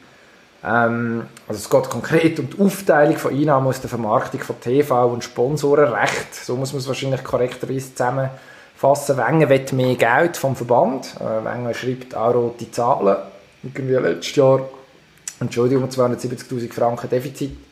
ähm, 0.63 1.27
also 1.47 1.59
es 1.59 1.69
geht 1.69 1.89
konkret 1.89 2.39
um 2.39 2.49
die 2.49 2.59
Aufteilung 2.59 3.17
von 3.17 3.33
Einnahmen 3.33 3.67
aus 3.67 3.79
der 3.79 3.89
Vermarktung 3.89 4.41
von 4.41 4.59
TV 4.59 5.07
und 5.07 5.23
Sponsorenrecht. 5.23 6.35
So 6.35 6.55
muss 6.57 6.73
man 6.73 6.81
es 6.81 6.87
wahrscheinlich 6.87 7.23
korrekterweise 7.23 7.93
zusammenfassen. 7.95 9.17
Wengen 9.17 9.47
will 9.47 9.65
mehr 9.71 9.95
Geld 9.95 10.35
vom 10.35 10.55
Verband. 10.55 11.15
Äh, 11.19 11.45
Wengen 11.45 11.73
schreibt 11.73 12.15
auch 12.15 12.33
rote 12.33 12.69
Zahlen. 12.69 13.17
Irgendwie 13.63 13.93
letztes 13.93 14.35
Jahr, 14.35 14.61
Entschuldigung, 15.39 15.89
270'000 15.89 16.73
Franken 16.73 17.09
Defizit 17.09 17.68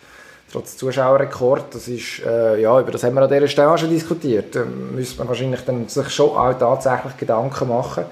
trotz 0.51 0.77
Zuschauerrekord, 0.77 1.75
das 1.75 1.87
ist, 1.87 2.21
äh, 2.25 2.61
ja, 2.61 2.79
über 2.79 2.91
das 2.91 3.03
haben 3.03 3.15
wir 3.15 3.21
an 3.21 3.29
dieser 3.29 3.47
Stelle 3.47 3.69
auch 3.69 3.77
schon 3.77 3.89
diskutiert. 3.89 4.55
Da 4.55 4.63
müsste 4.63 5.19
man 5.19 5.27
wahrscheinlich 5.27 5.61
dann 5.61 5.87
sich 5.87 6.09
schon 6.09 6.29
auch 6.29 6.53
tatsächlich 6.53 7.17
Gedanken 7.17 7.67
machen. 7.67 8.05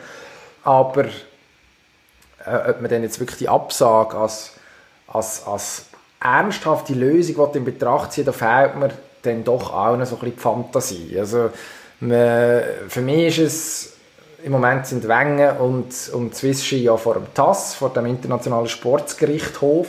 Aber 0.63 1.05
äh, 1.05 2.69
ob 2.69 2.81
man 2.81 2.89
dann 2.89 3.03
jetzt 3.03 3.19
wirklich 3.19 3.39
die 3.39 3.49
Absage 3.49 4.17
als, 4.17 4.53
als, 5.07 5.45
als 5.45 5.85
ernsthafte 6.19 6.93
Lösung 6.93 7.53
in 7.53 7.65
Betracht 7.65 8.11
ziehen, 8.11 8.25
da 8.25 8.31
fehlt 8.31 8.75
mir 8.75 8.89
dann 9.21 9.43
doch 9.43 9.73
auch 9.73 9.95
noch 9.95 10.05
so 10.05 10.15
ein 10.15 10.19
bisschen 10.19 10.35
die 10.35 10.41
Fantasie. 10.41 11.19
Also, 11.19 11.49
man, 12.01 12.61
für 12.87 13.01
mich 13.01 13.39
ist 13.39 13.53
es 13.53 13.95
im 14.43 14.51
Moment 14.51 14.85
sind 14.85 15.07
Wengen 15.07 15.57
und, 15.57 15.87
und 16.13 16.35
Swiss 16.35 16.63
Ski 16.63 16.83
ja 16.83 16.95
vor 16.97 17.15
dem 17.15 17.33
TAS, 17.33 17.73
vor 17.73 17.89
dem 17.89 18.05
Internationalen 18.05 18.67
Sportsgerichtshof. 18.67 19.87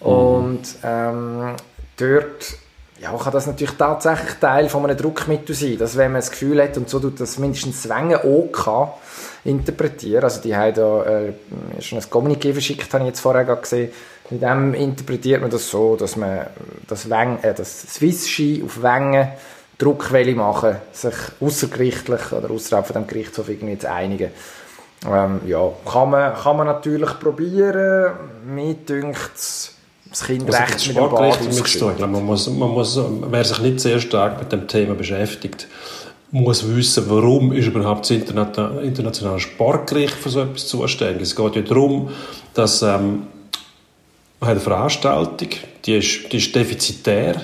Und 0.00 0.62
ähm, 0.84 1.54
dort 1.96 2.58
ja, 3.00 3.12
kann 3.16 3.32
das 3.32 3.46
natürlich 3.46 3.76
tatsächlich 3.76 4.34
Teil 4.40 4.68
von 4.68 4.84
einem 4.84 4.96
Druckmittel 4.96 5.54
sein, 5.54 5.78
dass 5.78 5.96
wenn 5.96 6.12
man 6.12 6.20
das 6.20 6.30
Gefühl 6.30 6.62
hat, 6.62 6.76
und 6.76 6.88
so 6.88 6.98
tut 6.98 7.20
das 7.20 7.38
mindestens 7.38 7.88
Wengen 7.88 8.18
OK 8.24 8.96
interpretieren, 9.44 10.24
also 10.24 10.40
die 10.40 10.56
haben 10.56 10.74
da 10.74 11.04
äh, 11.04 11.32
schon 11.80 11.98
ein 11.98 12.04
Kommuniqué 12.04 12.52
verschickt, 12.52 12.92
habe 12.92 13.04
ich 13.04 13.10
jetzt 13.10 13.20
vorher 13.20 13.44
gesehen, 13.44 13.92
mit 14.30 14.42
dem 14.42 14.74
interpretiert 14.74 15.40
man 15.40 15.50
das 15.50 15.70
so, 15.70 15.96
dass 15.96 16.16
man 16.16 16.46
das, 16.86 17.08
Weng, 17.08 17.38
äh, 17.42 17.54
das 17.54 17.94
Swiss 17.94 18.28
Ski 18.28 18.62
auf 18.64 18.82
Wengen 18.82 19.28
Druckwelle 19.78 20.34
machen, 20.34 20.76
sich 20.92 21.14
außergerichtlich 21.40 22.32
oder 22.32 22.50
außerhalb 22.50 22.84
von 22.84 22.94
dem 22.94 23.06
Gerichtshof 23.06 23.48
irgendwie 23.48 23.78
zu 23.78 23.90
einigen. 23.90 24.32
Ähm, 25.06 25.40
ja, 25.46 25.70
kann 25.88 26.10
man, 26.10 26.34
kann 26.34 26.56
man 26.56 26.66
natürlich 26.66 27.20
probieren. 27.20 28.12
Mir 28.44 28.74
dünkt 28.74 29.77
das 30.10 30.24
Kind 30.24 30.46
Also 30.46 30.58
recht 30.58 30.86
mit 30.86 30.96
dem 30.96 31.10
Bad 31.10 31.38
glaube, 31.96 32.06
Man 32.12 32.24
muss, 32.24 32.48
man 32.48 32.70
muss, 32.70 32.98
wer 33.30 33.44
sich 33.44 33.58
nicht 33.60 33.80
sehr 33.80 34.00
stark 34.00 34.38
mit 34.38 34.52
dem 34.52 34.66
Thema 34.66 34.94
beschäftigt, 34.94 35.66
muss 36.30 36.66
wissen, 36.66 37.04
warum 37.08 37.52
ist 37.52 37.66
überhaupt 37.66 38.02
das 38.02 38.10
Interna- 38.10 38.80
internationale 38.80 39.40
Sportgericht 39.40 40.14
für 40.14 40.28
so 40.28 40.42
etwas 40.42 40.66
zuständig. 40.66 41.22
Es 41.22 41.36
geht 41.36 41.56
ja 41.56 41.62
darum, 41.62 42.10
dass 42.54 42.82
ähm, 42.82 43.26
man 44.40 44.50
hat 44.50 44.56
eine 44.56 44.60
Veranstaltung, 44.60 45.48
die 45.84 45.96
ist, 45.96 46.32
die 46.32 46.36
ist 46.36 46.54
defizitär 46.54 47.36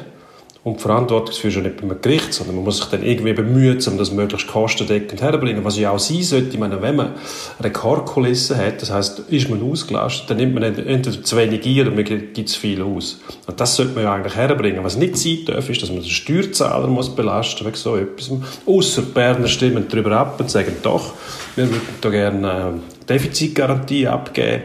und 0.65 0.79
die 0.79 0.83
Verantwortung 0.83 1.29
ist 1.35 1.55
ja 1.55 1.61
nicht 1.61 1.77
beim 1.77 2.01
Gericht, 2.01 2.33
sondern 2.33 2.57
man 2.57 2.65
muss 2.65 2.79
sich 2.79 2.87
dann 2.87 3.03
irgendwie 3.03 3.35
bemühen, 3.35 3.79
um 3.87 3.99
das 3.99 4.11
möglichst 4.11 4.49
kostendeckend 4.49 5.21
herzubringen. 5.21 5.63
Was 5.63 5.79
ja 5.79 5.91
auch 5.91 5.99
sein 5.99 6.23
sollte, 6.23 6.49
ich 6.55 6.59
meine, 6.59 6.81
wenn 6.81 6.97
man 6.97 7.13
Rekordkulissen 7.61 8.57
hat, 8.57 8.81
das 8.81 8.91
heißt, 8.91 9.25
ist 9.29 9.51
man 9.51 9.63
ausgelastet, 9.63 10.31
dann 10.31 10.39
nimmt 10.39 10.55
man 10.55 10.63
ent- 10.63 10.79
entweder 10.79 11.23
zu 11.23 11.37
wenig 11.37 11.67
ein 11.67 11.87
oder 11.87 11.91
man 11.95 12.05
gibt 12.05 12.49
zu 12.49 12.59
viel 12.59 12.81
aus. 12.81 13.21
Und 13.47 13.61
das 13.61 13.77
sollte 13.77 13.93
man 13.93 14.05
ja 14.05 14.15
eigentlich 14.15 14.37
herbringen. 14.37 14.83
Was 14.83 14.97
nicht 14.97 15.19
sein 15.19 15.41
darf, 15.47 15.69
ist, 15.69 15.83
dass 15.83 15.91
man 15.91 16.01
den 16.01 16.09
Steuerzahler 16.09 16.87
muss 16.87 17.15
belasten 17.15 17.67
wegen 17.67 17.77
so 17.77 17.97
etwas. 17.97 18.31
Die 18.67 19.01
Berner 19.13 19.47
stimmen 19.49 19.85
darüber 19.91 20.13
ab 20.13 20.41
und 20.41 20.51
sagen, 20.51 20.77
doch, 20.83 21.13
wir 21.57 21.69
würden 21.69 21.83
da 22.01 22.09
gerne 22.09 22.51
eine 22.51 22.81
Defizitgarantie 23.07 24.09
abgeben 24.09 24.63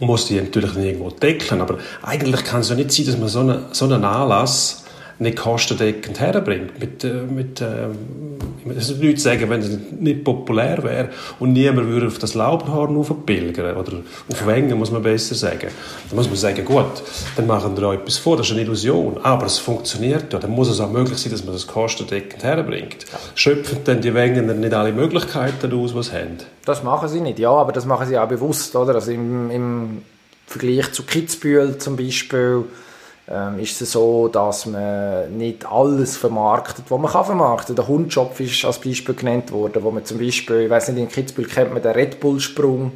muss 0.00 0.26
die 0.26 0.36
natürlich 0.36 0.76
irgendwo 0.76 1.10
deckeln. 1.10 1.60
Aber 1.60 1.78
eigentlich 2.02 2.44
kann 2.44 2.60
es 2.60 2.68
ja 2.68 2.76
nicht 2.76 2.92
sein, 2.92 3.06
dass 3.06 3.18
man 3.18 3.28
so 3.28 3.40
einen, 3.40 3.64
so 3.72 3.84
einen 3.86 4.04
Anlass 4.04 4.84
nicht 5.18 5.36
kostendeckend 5.36 6.20
herbringt. 6.20 6.78
Mit, 6.78 7.04
äh, 7.04 7.22
mit, 7.22 7.60
äh, 7.60 7.88
es 8.76 8.90
würde 8.90 9.06
nichts 9.06 9.22
sagen, 9.22 9.48
wenn 9.50 9.60
es 9.60 9.70
nicht 9.98 10.24
populär 10.24 10.82
wäre 10.82 11.08
und 11.38 11.52
niemand 11.52 11.88
würde 11.88 12.06
auf 12.06 12.18
das 12.18 12.34
Lauberhorn 12.34 12.96
aufpilgern 12.96 13.76
oder 13.76 13.98
auf 14.30 14.46
Wengen, 14.46 14.78
muss 14.78 14.90
man 14.90 15.02
besser 15.02 15.34
sagen. 15.34 15.68
Dann 16.08 16.16
muss 16.16 16.28
man 16.28 16.36
sagen, 16.36 16.64
gut, 16.64 17.02
dann 17.36 17.46
machen 17.46 17.76
wir 17.76 17.88
auch 17.88 17.92
etwas 17.94 18.18
vor, 18.18 18.36
das 18.36 18.46
ist 18.46 18.52
eine 18.52 18.62
Illusion, 18.62 19.18
aber 19.22 19.46
es 19.46 19.58
funktioniert 19.58 20.32
ja. 20.32 20.38
Dann 20.38 20.50
muss 20.50 20.68
es 20.68 20.80
auch 20.80 20.90
möglich 20.90 21.18
sein, 21.18 21.32
dass 21.32 21.44
man 21.44 21.54
das 21.54 21.66
kostendeckend 21.66 22.42
herbringt. 22.42 23.06
Schöpfen 23.34 23.78
dann 23.84 24.00
die 24.00 24.14
Wenger 24.14 24.42
nicht 24.42 24.74
alle 24.74 24.92
Möglichkeiten 24.92 25.72
aus, 25.72 25.94
die 25.94 26.02
sie 26.02 26.12
haben? 26.12 26.38
Das 26.64 26.82
machen 26.82 27.08
sie 27.08 27.20
nicht, 27.20 27.38
ja, 27.38 27.50
aber 27.50 27.72
das 27.72 27.86
machen 27.86 28.06
sie 28.06 28.18
auch 28.18 28.28
bewusst, 28.28 28.76
oder? 28.76 28.94
Also 28.94 29.10
im, 29.10 29.50
im 29.50 30.02
Vergleich 30.46 30.92
zu 30.92 31.02
Kitzbühel 31.02 31.78
zum 31.78 31.96
Beispiel 31.96 32.64
ähm, 33.30 33.58
ist 33.58 33.80
es 33.80 33.92
so, 33.92 34.28
dass 34.28 34.66
man 34.66 35.36
nicht 35.36 35.66
alles 35.70 36.16
vermarktet, 36.16 36.86
was 36.88 36.98
man 36.98 37.10
kann 37.12 37.24
vermarkten. 37.24 37.76
Der 37.76 37.86
Hundschopf 37.86 38.40
ist 38.40 38.64
als 38.64 38.78
Beispiel 38.78 39.14
genannt 39.14 39.52
worden, 39.52 39.82
wo 39.82 39.90
man 39.90 40.04
zum 40.04 40.18
Beispiel, 40.18 40.62
ich 40.62 40.70
weiß 40.70 40.88
nicht, 40.88 41.02
in 41.02 41.08
Kitzbühel 41.08 41.46
kennt 41.46 41.72
man 41.72 41.82
den 41.82 41.92
Red 41.92 42.20
Bull 42.20 42.40
Sprung, 42.40 42.92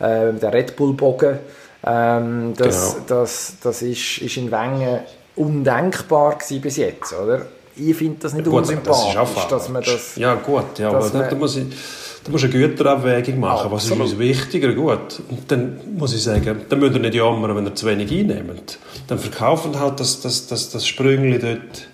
äh, 0.00 0.32
den 0.32 0.50
Red 0.50 0.74
Bull 0.74 0.94
Bogen. 0.94 1.38
Ähm, 1.84 2.54
das, 2.56 2.94
Genau. 2.94 3.04
das, 3.06 3.54
das 3.62 3.82
ist, 3.82 4.18
ist 4.18 4.36
in 4.36 4.50
Wengen 4.50 5.00
undenkbar 5.36 6.36
gewesen 6.36 6.60
bis 6.60 6.76
jetzt, 6.76 7.12
oder? 7.12 7.46
Ich 7.74 7.96
finde 7.96 8.18
das 8.20 8.34
nicht 8.34 8.44
Gut, 8.44 8.52
aber 8.52 8.58
unsympathisch, 8.58 9.14
das 9.14 9.48
dass 9.48 9.68
man 9.68 9.82
das... 9.82 10.16
Ja, 10.16 10.34
gut, 10.34 10.78
ja, 10.78 10.90
aber 10.90 11.08
da, 11.08 11.34
muss 11.34 11.56
ich, 11.56 11.66
da 12.24 12.30
muss 12.30 12.44
eine 12.44 12.52
Güterabwägung 12.52 13.40
machen. 13.40 13.70
Was 13.72 13.84
ist 13.84 13.92
uns 13.92 14.18
wichtiger? 14.18 14.72
Gut. 14.74 15.20
Und 15.28 15.50
dann 15.50 15.78
muss 15.96 16.14
ich 16.14 16.22
sagen, 16.22 16.62
dann 16.68 16.78
müsst 16.78 16.94
ihr 16.94 17.00
nicht 17.00 17.14
jammern, 17.14 17.56
wenn 17.56 17.66
ihr 17.66 17.74
zu 17.74 17.86
wenig 17.86 18.10
einnehmt. 18.12 18.78
Dann 19.08 19.18
verkaufen 19.18 19.78
halt 19.78 19.98
das, 19.98 20.20
das, 20.20 20.46
das, 20.46 20.70
das 20.70 20.86
Sprüngli 20.86 21.38
dort, 21.38 21.88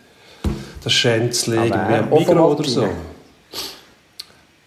das 0.84 0.92
Schänzli 0.92 1.56
irgendwie 1.56 2.14
auch 2.14 2.18
Migros 2.18 2.58
oder 2.58 2.68
so. 2.68 2.82
Alpine. 2.82 2.98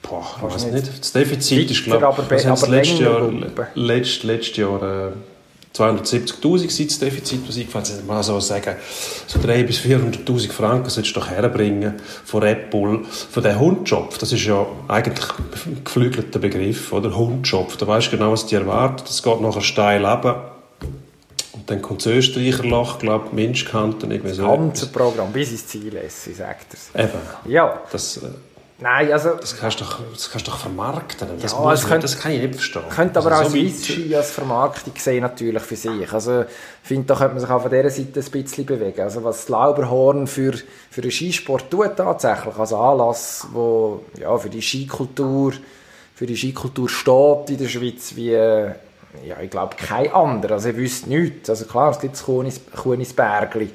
Boah, 0.02 0.26
ich 0.38 0.56
weiß 0.56 0.66
nicht. 0.72 1.00
Das 1.00 1.12
Defizit 1.14 1.72
ist, 1.72 1.86
glaube 1.86 2.24
ich, 2.24 2.32
was 2.32 2.46
haben 2.46 2.72
letztes 2.72 3.00
Jahr, 3.00 3.32
letzt, 3.76 4.24
letztes 4.24 4.58
Jahr 4.58 4.84
äh, 4.84 5.12
270'000 5.76 6.70
sind 6.70 6.92
das 6.92 7.00
Defizit, 7.00 7.48
was 7.48 7.58
eingefallen 7.58 7.86
ist. 7.86 8.06
Mal 8.06 8.22
so 8.24 8.40
sagen, 8.40 8.76
so 9.26 9.40
300'000 9.40 9.64
bis 9.64 9.80
400'000 9.80 10.52
Franken 10.52 10.90
solltest 10.90 11.16
du 11.16 11.20
doch 11.22 11.30
herbringen 11.30 11.96
von 12.26 12.44
Red 12.44 12.70
Bull. 12.70 13.06
Von 13.06 13.44
dem 13.44 13.58
Hundschopf, 13.60 14.18
das 14.18 14.34
ist 14.34 14.44
ja 14.44 14.66
eigentlich 14.90 15.30
ein 15.66 15.84
geflügelter 15.84 16.40
Begriff, 16.40 16.92
oder? 16.92 17.16
Hundschopf, 17.16 17.78
da 17.78 17.88
weißt 17.88 18.08
du 18.12 18.18
genau, 18.18 18.32
was 18.34 18.46
dich 18.46 18.60
erwartet. 18.60 19.08
Das 19.08 19.24
geht 19.24 19.40
nachher 19.40 19.62
steil 19.62 20.06
runter. 20.06 20.52
Und 21.54 21.70
dann 21.70 21.82
kommt 21.82 22.02
das 22.02 22.08
Österreicherloch, 22.08 23.00
glaube 23.00 23.28
ich, 23.28 23.34
Minschkanten, 23.34 24.12
irgendwie 24.12 24.34
so. 24.34 24.44
ganze 24.44 24.88
Programm 24.88 25.32
bis 25.32 25.52
ins 25.52 25.68
Ziel 25.68 25.94
ist, 25.94 26.36
sagt 26.36 26.68
er 26.94 27.04
Eben. 27.04 27.20
Ja, 27.46 27.82
Das, 27.92 28.18
äh, 28.18 28.28
Nein, 28.82 29.12
also... 29.14 29.36
Das 29.36 29.58
kannst 29.60 29.80
du 29.80 29.84
doch, 29.86 30.00
das 30.12 30.30
kannst 30.32 30.48
du 30.48 30.52
doch 30.52 30.58
vermarkten. 30.58 31.28
Das, 31.40 31.52
Ja, 31.52 31.60
muss 31.60 31.86
könnte- 31.88 32.02
das 32.02 32.20
kann 32.20 32.32
ich 32.32 32.42
nicht 32.42 32.56
verstehen. 32.56 32.82
könnte 32.90 33.20
aber 33.20 33.32
Also 33.32 33.44
auch 33.44 33.50
so 33.50 33.56
weit- 33.56 33.70
Swiss 33.76 33.86
Ski 33.88 34.16
als 34.16 34.32
Vermarktung 34.32 34.94
sehen 34.98 35.22
natürlich 35.22 35.62
für 35.62 35.76
sich. 35.76 36.12
Also 36.12 36.42
ich 36.42 36.48
finde, 36.88 37.06
da 37.08 37.16
könnte 37.16 37.34
man 37.36 37.40
sich 37.42 37.50
auch 37.50 37.62
von 37.62 37.70
dieser 37.72 37.90
Seite 37.92 38.20
ein 38.20 38.32
bisschen 38.44 38.66
bewegen. 38.66 39.02
Also 39.02 39.24
was 39.24 39.38
das 39.42 39.50
Lauberhorn 39.50 40.26
für, 40.26 40.54
für 40.90 41.02
den 41.02 41.12
Skisport 41.12 41.70
tut 41.70 41.96
tatsächlich, 41.96 42.56
also 42.58 42.78
Anlass, 42.78 43.46
wo 43.54 44.04
ja, 44.20 44.36
für 44.38 44.50
die 44.50 44.62
Skikultur 44.62 45.54
für 46.16 46.26
die 46.28 46.36
Skikultur 46.38 46.88
steht 46.90 47.50
in 47.50 47.58
der 47.58 47.68
Schweiz 47.68 48.16
wie 48.16 48.32
ja, 48.32 49.40
ich 49.42 49.50
glaube 49.50 49.76
kein 49.76 50.12
anderer. 50.14 50.54
Also 50.54 50.70
ich 50.70 50.76
wüsste 50.78 51.10
nichts. 51.10 51.50
Also 51.50 51.66
klar, 51.66 51.92
es 51.92 52.00
gibt 52.00 52.14
das 52.16 52.24
Kunis, 52.24 52.62
Kunisbergli, 52.76 53.70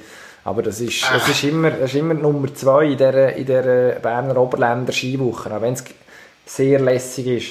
aber 0.47 0.63
das 0.63 0.79
ist, 0.79 1.03
das 1.11 1.27
ist 1.27 1.43
immer, 1.43 1.71
das 1.71 1.89
ist 1.89 1.95
immer 1.95 2.13
Nummer 2.13 2.55
zwei 2.55 2.85
in 2.85 2.97
der, 2.97 3.35
in 3.35 3.45
der 3.45 3.99
Berner 3.99 4.37
Oberländer 4.37 4.93
Skiwoche, 4.93 5.53
auch 5.53 5.61
wenn 5.61 5.73
es 5.73 5.83
sehr 6.45 6.79
lässig 6.79 7.27
ist. 7.27 7.47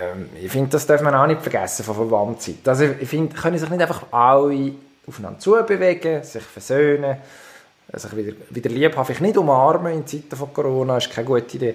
Ähm, 0.00 0.30
ich 0.42 0.50
finde, 0.50 0.70
das 0.70 0.86
darf 0.86 1.02
man 1.02 1.14
auch 1.14 1.26
nicht 1.26 1.42
vergessen 1.42 1.84
von 1.84 1.94
Verwandtzeit. 1.94 2.66
Also 2.66 2.84
ich 2.98 3.06
finde, 3.06 3.36
können 3.36 3.58
sich 3.58 3.68
nicht 3.68 3.82
einfach 3.82 4.04
alle 4.10 4.72
aufeinander 5.06 5.38
zubewegen, 5.38 6.22
sich 6.22 6.42
versöhnen, 6.42 7.18
sich 7.92 8.16
wieder, 8.16 8.32
wieder 8.48 8.70
lieb 8.70 8.96
haben, 8.96 9.04
vielleicht 9.04 9.20
nicht 9.20 9.36
umarmen 9.36 9.92
in 9.92 10.06
Zeiten 10.06 10.34
von 10.34 10.50
Corona, 10.50 10.96
ist 10.96 11.10
keine 11.10 11.26
gute 11.26 11.58
Idee. 11.58 11.74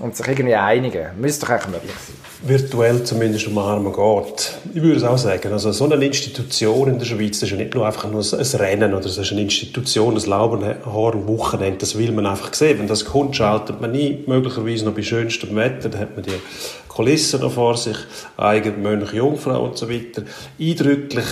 Und 0.00 0.16
sich 0.16 0.26
irgendwie 0.26 0.54
einigen. 0.54 1.08
Müsste 1.20 1.46
doch 1.46 1.52
eigentlich 1.52 1.72
möglich 1.72 1.92
sein. 1.92 2.16
virtuell 2.42 3.04
zumindest 3.04 3.46
umarmen 3.48 3.92
geht. 3.92 4.58
Ich 4.74 4.82
würde 4.82 4.96
es 4.96 5.04
auch 5.04 5.18
sagen. 5.18 5.52
Also 5.52 5.72
so 5.72 5.84
eine 5.84 6.02
Institution 6.04 6.88
in 6.88 6.98
der 6.98 7.04
Schweiz, 7.04 7.40
das 7.40 7.44
ist 7.44 7.50
ja 7.50 7.56
nicht 7.58 7.74
nur 7.74 7.86
einfach 7.86 8.10
nur 8.10 8.22
ein 8.22 8.60
Rennen 8.60 8.94
oder 8.94 9.02
das 9.02 9.18
ist 9.18 9.32
eine 9.32 9.42
Institution, 9.42 10.14
das 10.14 10.26
Laubenhorn-Wochenende, 10.26 11.78
das 11.78 11.98
will 11.98 12.12
man 12.12 12.26
einfach 12.26 12.54
sehen. 12.54 12.78
Wenn 12.78 12.88
das 12.88 13.04
kommt, 13.04 13.36
schaltet 13.36 13.80
man 13.80 13.92
nie, 13.92 14.24
möglicherweise 14.26 14.86
noch 14.86 14.94
bei 14.94 15.02
schönstem 15.02 15.54
Wetter, 15.54 15.90
dann 15.90 16.00
hat 16.00 16.16
man 16.16 16.24
die 16.24 16.40
Kulissen 16.88 17.40
noch 17.40 17.52
vor 17.52 17.76
sich, 17.76 17.96
eigen 18.38 18.80
Mönch, 18.82 19.12
Jungfrau 19.12 19.62
und 19.62 19.76
so 19.76 19.90
weiter. 19.90 20.22
Eindrücklich, 20.58 21.26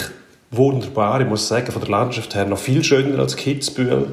wunderbar, 0.50 1.22
ich 1.22 1.26
muss 1.26 1.48
sagen, 1.48 1.72
von 1.72 1.80
der 1.80 1.90
Landschaft 1.90 2.34
her 2.34 2.44
noch 2.44 2.58
viel 2.58 2.84
schöner 2.84 3.18
als 3.18 3.34
Kitzbühel. 3.36 4.08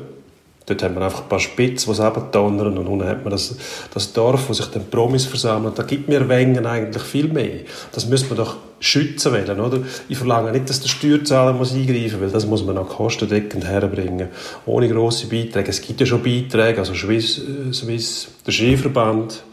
Dort 0.65 0.81
haben 0.81 0.95
wir 0.95 1.03
einfach 1.03 1.23
ein 1.23 1.29
paar 1.29 1.39
Spitzen, 1.39 1.93
die 1.93 2.01
abdonnern 2.01 2.77
und 2.77 2.87
unten 2.87 3.07
hat 3.07 3.23
man 3.23 3.29
das, 3.31 3.55
das 3.93 4.13
Dorf, 4.13 4.49
wo 4.49 4.53
sich 4.53 4.65
dann 4.67 4.89
Promis 4.89 5.25
versammeln. 5.25 5.73
Da 5.75 5.83
gibt 5.83 6.09
mir 6.09 6.27
Wengen 6.27 6.65
eigentlich 6.65 7.03
viel 7.03 7.27
mehr. 7.27 7.59
Das 7.91 8.07
müsste 8.07 8.29
man 8.29 8.37
doch 8.37 8.55
schützen 8.79 9.31
wollen, 9.31 9.59
oder? 9.59 9.79
Ich 10.09 10.17
verlange 10.17 10.51
nicht, 10.51 10.67
dass 10.69 10.81
der 10.81 10.89
Steuerzahler 10.89 11.53
muss 11.53 11.73
eingreifen 11.73 12.13
muss, 12.13 12.21
weil 12.21 12.29
das 12.31 12.47
muss 12.47 12.65
man 12.65 12.77
auch 12.79 12.89
kostendeckend 12.89 13.65
herbringen. 13.65 14.29
Ohne 14.65 14.89
grosse 14.89 15.27
Beiträge. 15.27 15.69
Es 15.69 15.81
gibt 15.81 15.99
ja 15.99 16.05
schon 16.07 16.23
Beiträge, 16.23 16.79
also 16.79 16.95
Swiss, 16.95 17.39
äh, 17.39 17.71
Swiss 17.71 18.27
der 18.45 18.51
Skiverband 18.51 19.43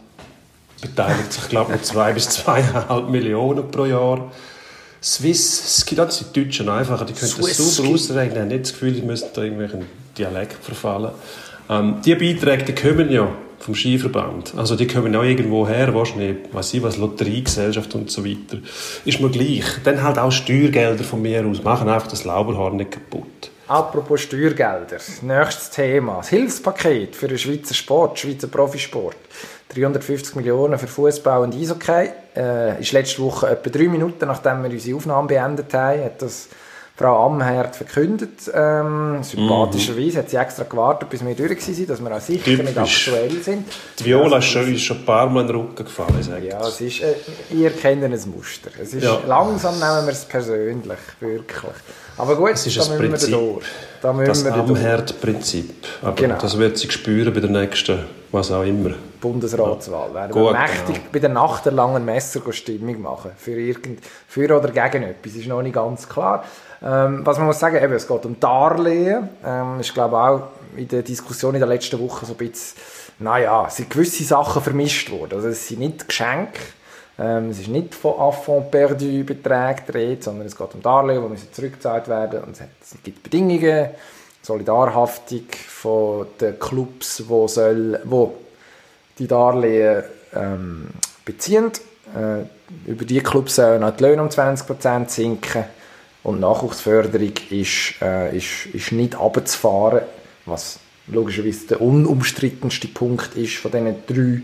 beteiligt 0.81 1.31
sich, 1.31 1.47
glaube 1.47 1.71
ich, 1.71 1.77
mit 1.77 1.85
zwei 1.85 2.11
bis 2.13 2.29
zweieinhalb 2.29 3.09
Millionen 3.09 3.69
pro 3.69 3.85
Jahr. 3.85 4.31
Swiss, 5.01 5.77
es 5.77 5.85
gibt 5.85 6.01
auch 6.01 6.09
die 6.09 6.43
Deutschen 6.43 6.69
einfacher, 6.69 7.05
die 7.05 7.13
können 7.13 7.31
das 7.37 7.45
Swiss 7.45 7.57
super 7.57 7.87
Ski. 7.87 7.93
ausrechnen, 7.93 8.41
haben 8.41 8.47
nicht 8.47 8.63
das 8.63 8.73
Gefühl, 8.73 8.93
die 8.93 9.01
müssen 9.01 9.27
da 9.33 9.43
irgendwelchen 9.43 9.85
Dialekt 10.17 10.63
verfallen. 10.63 11.11
Ähm, 11.69 11.95
die 12.05 12.15
Beiträge, 12.15 12.63
die 12.63 12.75
kommen 12.75 13.11
ja 13.11 13.27
vom 13.59 13.75
Skiverband. 13.75 14.53
Also 14.57 14.75
die 14.75 14.87
kommen 14.87 15.15
auch 15.15 15.23
irgendwo 15.23 15.67
her, 15.67 15.93
wahrscheinlich, 15.93 16.37
weiß 16.51 16.73
ich 16.73 16.83
was, 16.83 16.97
Lotteriegesellschaft 16.97 17.95
und 17.95 18.11
so 18.11 18.25
weiter. 18.25 18.57
Ist 19.05 19.21
mir 19.21 19.29
gleich. 19.29 19.63
Dann 19.83 20.03
halt 20.03 20.19
auch 20.19 20.31
Steuergelder 20.31 21.03
von 21.03 21.21
mir 21.21 21.45
aus, 21.45 21.63
machen 21.63 21.89
einfach 21.89 22.07
das 22.07 22.25
Lauberhorn 22.25 22.75
nicht 22.75 22.91
kaputt. 22.91 23.51
Apropos 23.67 24.21
Steuergelder, 24.21 24.97
nächstes 25.21 25.69
Thema. 25.69 26.17
Das 26.17 26.29
Hilfspaket 26.29 27.15
für 27.15 27.29
den 27.29 27.37
Schweizer 27.37 27.73
Sport, 27.73 28.19
Schweizer 28.19 28.47
Profisport. 28.47 29.15
350 29.73 30.35
Millionen 30.35 30.77
für 30.77 30.87
Fußball 30.87 31.41
und 31.41 31.55
Eishockey. 31.55 32.09
Äh, 32.35 32.81
ist 32.81 32.91
letzte 32.91 33.21
Woche 33.21 33.49
etwa 33.49 33.69
drei 33.69 33.87
Minuten, 33.87 34.27
nachdem 34.27 34.63
wir 34.63 34.69
unsere 34.69 34.97
Aufnahme 34.97 35.27
beendet 35.29 35.73
haben, 35.73 36.03
hat 36.03 36.21
das 36.21 36.49
Frau 36.95 37.25
Amherd 37.25 37.75
verkündet. 37.75 38.51
Ähm, 38.53 39.23
sympathischerweise 39.23 40.19
hat 40.19 40.29
sie 40.29 40.37
extra 40.37 40.63
gewartet, 40.63 41.09
bis 41.09 41.25
wir 41.25 41.33
durch 41.33 41.49
waren, 41.49 41.87
dass 41.87 41.99
wir 42.03 42.15
auch 42.15 42.19
sicher 42.21 42.49
nicht 42.51 42.75
Typisch. 42.75 43.07
aktuell 43.07 43.41
sind. 43.41 43.65
Die 43.97 44.05
Viola 44.05 44.25
ist 44.27 44.33
Also, 44.45 44.47
schon, 44.47 44.73
ist 44.75 44.81
schon 44.83 44.97
ein 44.97 45.05
paar 45.05 45.27
Mal 45.27 45.41
in 45.41 45.47
den 45.47 45.55
Rücken 45.55 45.83
gefallen, 45.85 46.15
ich 46.19 46.25
sage 46.27 46.47
Ja, 46.49 46.59
das. 46.59 46.75
es 46.75 46.81
ist, 46.81 47.01
äh, 47.01 47.15
ihr 47.51 47.71
kennt 47.71 48.03
ein 48.03 48.11
Muster. 48.11 48.69
Es 48.79 48.93
ist, 48.93 49.03
Ja. 49.03 49.19
Langsam 49.27 49.73
nehmen 49.79 50.05
wir 50.05 50.11
es 50.13 50.25
persönlich, 50.25 50.99
wirklich. 51.19 51.73
Aber 52.15 52.35
gut, 52.35 52.51
Es 52.51 52.67
ist 52.67 52.77
da 52.77 52.83
ein 52.93 52.99
müssen 52.99 53.31
Prinzip. 53.31 53.63
Da 54.03 54.13
müssen 54.13 54.27
Das 54.27 54.45
wir 54.45 54.51
durch. 54.51 54.79
Amherd-Prinzip. 54.79 55.73
Aber 56.03 56.11
Genau. 56.13 56.37
das 56.39 56.57
wird 56.59 56.77
sie 56.77 56.91
spüren 56.91 57.33
bei 57.33 57.39
der 57.39 57.49
nächsten, 57.49 57.99
was 58.31 58.51
auch 58.51 58.61
immer. 58.63 58.91
Bundesratswahl. 59.19 60.13
Werden 60.13 60.31
Gut, 60.31 60.43
wir 60.43 60.59
mächtig 60.59 60.95
genau. 60.95 61.07
bei 61.11 61.19
der 61.19 61.29
Nacht 61.29 61.65
der 61.65 61.71
langen 61.71 62.05
Messer 62.05 62.41
Stimmung 62.51 63.01
machen. 63.01 63.31
Für, 63.37 63.51
irgend, 63.59 64.01
für 64.27 64.55
oder 64.55 64.69
gegen 64.69 65.03
etwas. 65.03 65.33
Ist 65.33 65.47
noch 65.47 65.61
nicht 65.61 65.73
ganz 65.75 66.07
klar. 66.07 66.43
Ähm, 66.83 67.25
was 67.25 67.37
man 67.37 67.47
muss 67.47 67.59
sagen, 67.59 67.81
eben, 67.81 67.93
es 67.93 68.07
geht 68.07 68.25
um 68.25 68.39
Darlehen. 68.39 69.29
Ähm, 69.45 69.77
ich 69.79 69.93
glaube 69.93 70.17
auch 70.17 70.41
in 70.75 70.87
der 70.87 71.01
Diskussion 71.01 71.53
in 71.53 71.59
der 71.59 71.69
letzten 71.69 71.99
Woche 71.99 72.25
so 72.25 72.33
ein 72.33 72.37
bisschen, 72.37 72.77
naja, 73.19 73.69
sind 73.69 73.89
gewisse 73.89 74.23
Sachen 74.23 74.61
vermischt 74.61 75.09
worden. 75.11 75.35
Also 75.35 75.47
es 75.47 75.67
sind 75.67 75.79
nicht 75.79 76.07
Geschenke. 76.07 76.59
Ähm, 77.17 77.51
es 77.51 77.59
ist 77.59 77.69
nicht 77.69 77.95
von 77.95 78.19
Affront 78.19 78.71
perdu 78.71 79.23
Beträgen 79.23 79.85
Rede, 79.93 80.23
sondern 80.23 80.47
es 80.47 80.57
geht 80.57 80.73
um 80.73 80.81
Darlehen, 80.81 81.21
die 81.21 81.29
müssen 81.29 81.53
zurückgezahlt 81.53 82.07
werden 82.07 82.41
und 82.41 82.53
es, 82.53 82.61
hat, 82.61 82.69
es 82.81 82.95
gibt 83.03 83.21
Bedingungen, 83.23 83.89
Solidarhaftung 84.41 85.45
von 85.67 86.27
den 86.41 86.59
Clubs, 86.59 87.23
wo, 87.27 87.47
soll, 87.47 87.99
wo 88.03 88.33
die 89.19 89.27
Darlehen 89.27 90.03
ähm, 90.35 90.89
beziehen. 91.23 91.71
Äh, 92.15 92.89
über 92.89 93.05
die 93.05 93.21
Clubs 93.21 93.55
sollen 93.55 93.83
auch 93.83 93.95
die 93.95 94.03
Löhne 94.03 94.23
um 94.23 94.29
20% 94.29 95.07
sinken 95.07 95.65
und 96.23 96.39
Nachwuchsförderung 96.39 97.33
ist, 97.49 97.95
äh, 98.01 98.35
ist, 98.35 98.67
ist 98.73 98.91
nicht 98.91 99.15
abzufahren, 99.15 100.01
was 100.45 100.79
logischerweise 101.07 101.67
der 101.67 101.81
unumstrittenste 101.81 102.87
Punkt 102.87 103.35
ist 103.35 103.55
von 103.57 103.71
diesen 103.71 103.95
drei. 104.07 104.41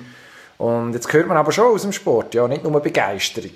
Und 0.58 0.94
jetzt 0.94 1.12
hört 1.14 1.28
man 1.28 1.38
aber 1.38 1.52
schon 1.52 1.74
aus 1.74 1.84
dem 1.84 1.94
Sport, 1.94 2.36
ja, 2.36 2.48
nicht 2.48 2.64
nur 2.64 2.82
Begeisterung. 2.82 3.52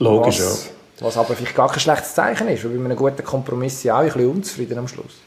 Logisch, 0.00 0.40
was, 0.40 0.70
ja. 0.98 1.06
was 1.06 1.16
aber 1.16 1.36
vielleicht 1.36 1.54
gar 1.54 1.68
kein 1.68 1.78
schlechtes 1.78 2.14
Zeichen 2.14 2.48
ist, 2.48 2.64
weil 2.64 2.72
bei 2.72 2.84
einem 2.84 2.96
guten 2.96 3.22
Kompromiss 3.22 3.84
ja 3.84 3.96
auch 3.96 4.00
ein 4.00 4.06
bisschen 4.06 4.30
unzufrieden 4.30 4.78
am 4.78 4.88
Schluss. 4.88 5.20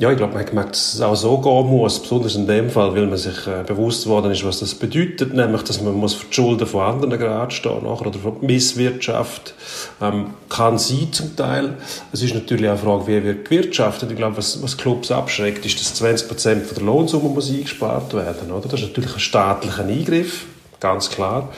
Ja, 0.00 0.12
ich 0.12 0.16
glaube, 0.16 0.34
man 0.34 0.42
hat 0.42 0.50
gemerkt, 0.50 0.70
dass 0.70 0.94
es 0.94 1.00
auch 1.00 1.16
so 1.16 1.38
gehen 1.38 1.66
muss, 1.66 2.00
besonders 2.00 2.36
in 2.36 2.46
dem 2.46 2.70
Fall, 2.70 2.94
weil 2.94 3.08
man 3.08 3.18
sich 3.18 3.48
äh, 3.48 3.64
bewusst 3.66 4.04
geworden 4.04 4.30
ist, 4.30 4.44
was 4.44 4.60
das 4.60 4.76
bedeutet, 4.76 5.34
nämlich, 5.34 5.62
dass 5.62 5.82
man 5.82 5.94
muss 5.94 6.14
für 6.14 6.26
die 6.26 6.34
Schulden 6.34 6.68
von 6.68 6.82
anderen 6.82 7.18
gerade 7.18 7.52
stehen 7.52 7.82
nachher, 7.82 8.06
oder 8.06 8.12
die 8.12 8.46
Misswirtschaft. 8.46 9.54
Ähm, 10.00 10.34
kann 10.48 10.78
sein 10.78 11.08
zum 11.10 11.34
Teil. 11.34 11.74
Es 12.12 12.22
ist 12.22 12.32
natürlich 12.32 12.66
auch 12.66 12.74
eine 12.74 12.78
Frage, 12.78 13.06
wie 13.08 13.24
wird 13.24 13.48
gewirtschaftet. 13.48 14.08
Ich 14.12 14.16
glaube, 14.16 14.36
was, 14.36 14.62
was 14.62 14.76
Clubs 14.76 15.10
abschreckt, 15.10 15.66
ist, 15.66 15.80
dass 15.80 16.00
20% 16.00 16.28
von 16.60 16.74
der 16.76 16.84
Lohnsumme 16.84 17.30
muss 17.30 17.50
eingespart 17.50 18.14
werden 18.14 18.52
oder? 18.52 18.68
Das 18.68 18.80
ist 18.80 18.86
natürlich 18.90 19.14
ein 19.14 19.18
staatlicher 19.18 19.84
Eingriff, 19.84 20.46
ganz 20.78 21.10
klar. 21.10 21.48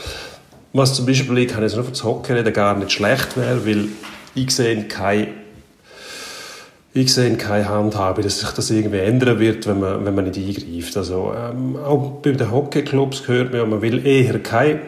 Was 0.73 0.95
zum 0.95 1.05
Beispiel, 1.05 1.37
ich 1.37 1.49
kann 1.49 1.63
jetzt 1.63 1.75
nur 1.75 1.85
für 1.85 1.91
das 1.91 2.05
Hockey 2.05 2.33
reden, 2.33 2.55
gar 2.55 2.75
nicht 2.75 2.91
schlecht 2.91 3.37
wäre, 3.37 3.67
weil 3.67 3.89
ich 4.35 4.51
sehe 4.51 4.83
keine 4.85 5.29
ich 6.93 7.15
sehe 7.15 7.37
keine 7.37 7.69
Handhabe, 7.69 8.23
dass 8.23 8.41
sich 8.41 8.51
das 8.51 8.71
irgendwie 8.71 8.99
ändern 8.99 9.39
wird, 9.39 9.67
wenn 9.67 9.79
man, 9.81 10.05
wenn 10.05 10.15
man 10.15 10.25
nicht 10.25 10.39
eingreift. 10.39 10.97
Also, 10.97 11.33
ähm, 11.37 11.77
auch 11.77 12.21
bei 12.23 12.33
den 12.33 12.51
Hockeyclubs 12.51 13.25
gehört 13.25 13.53
man, 13.53 13.71
man 13.71 13.83
will 13.83 14.05
eher 14.05 14.39
keine 14.41 14.81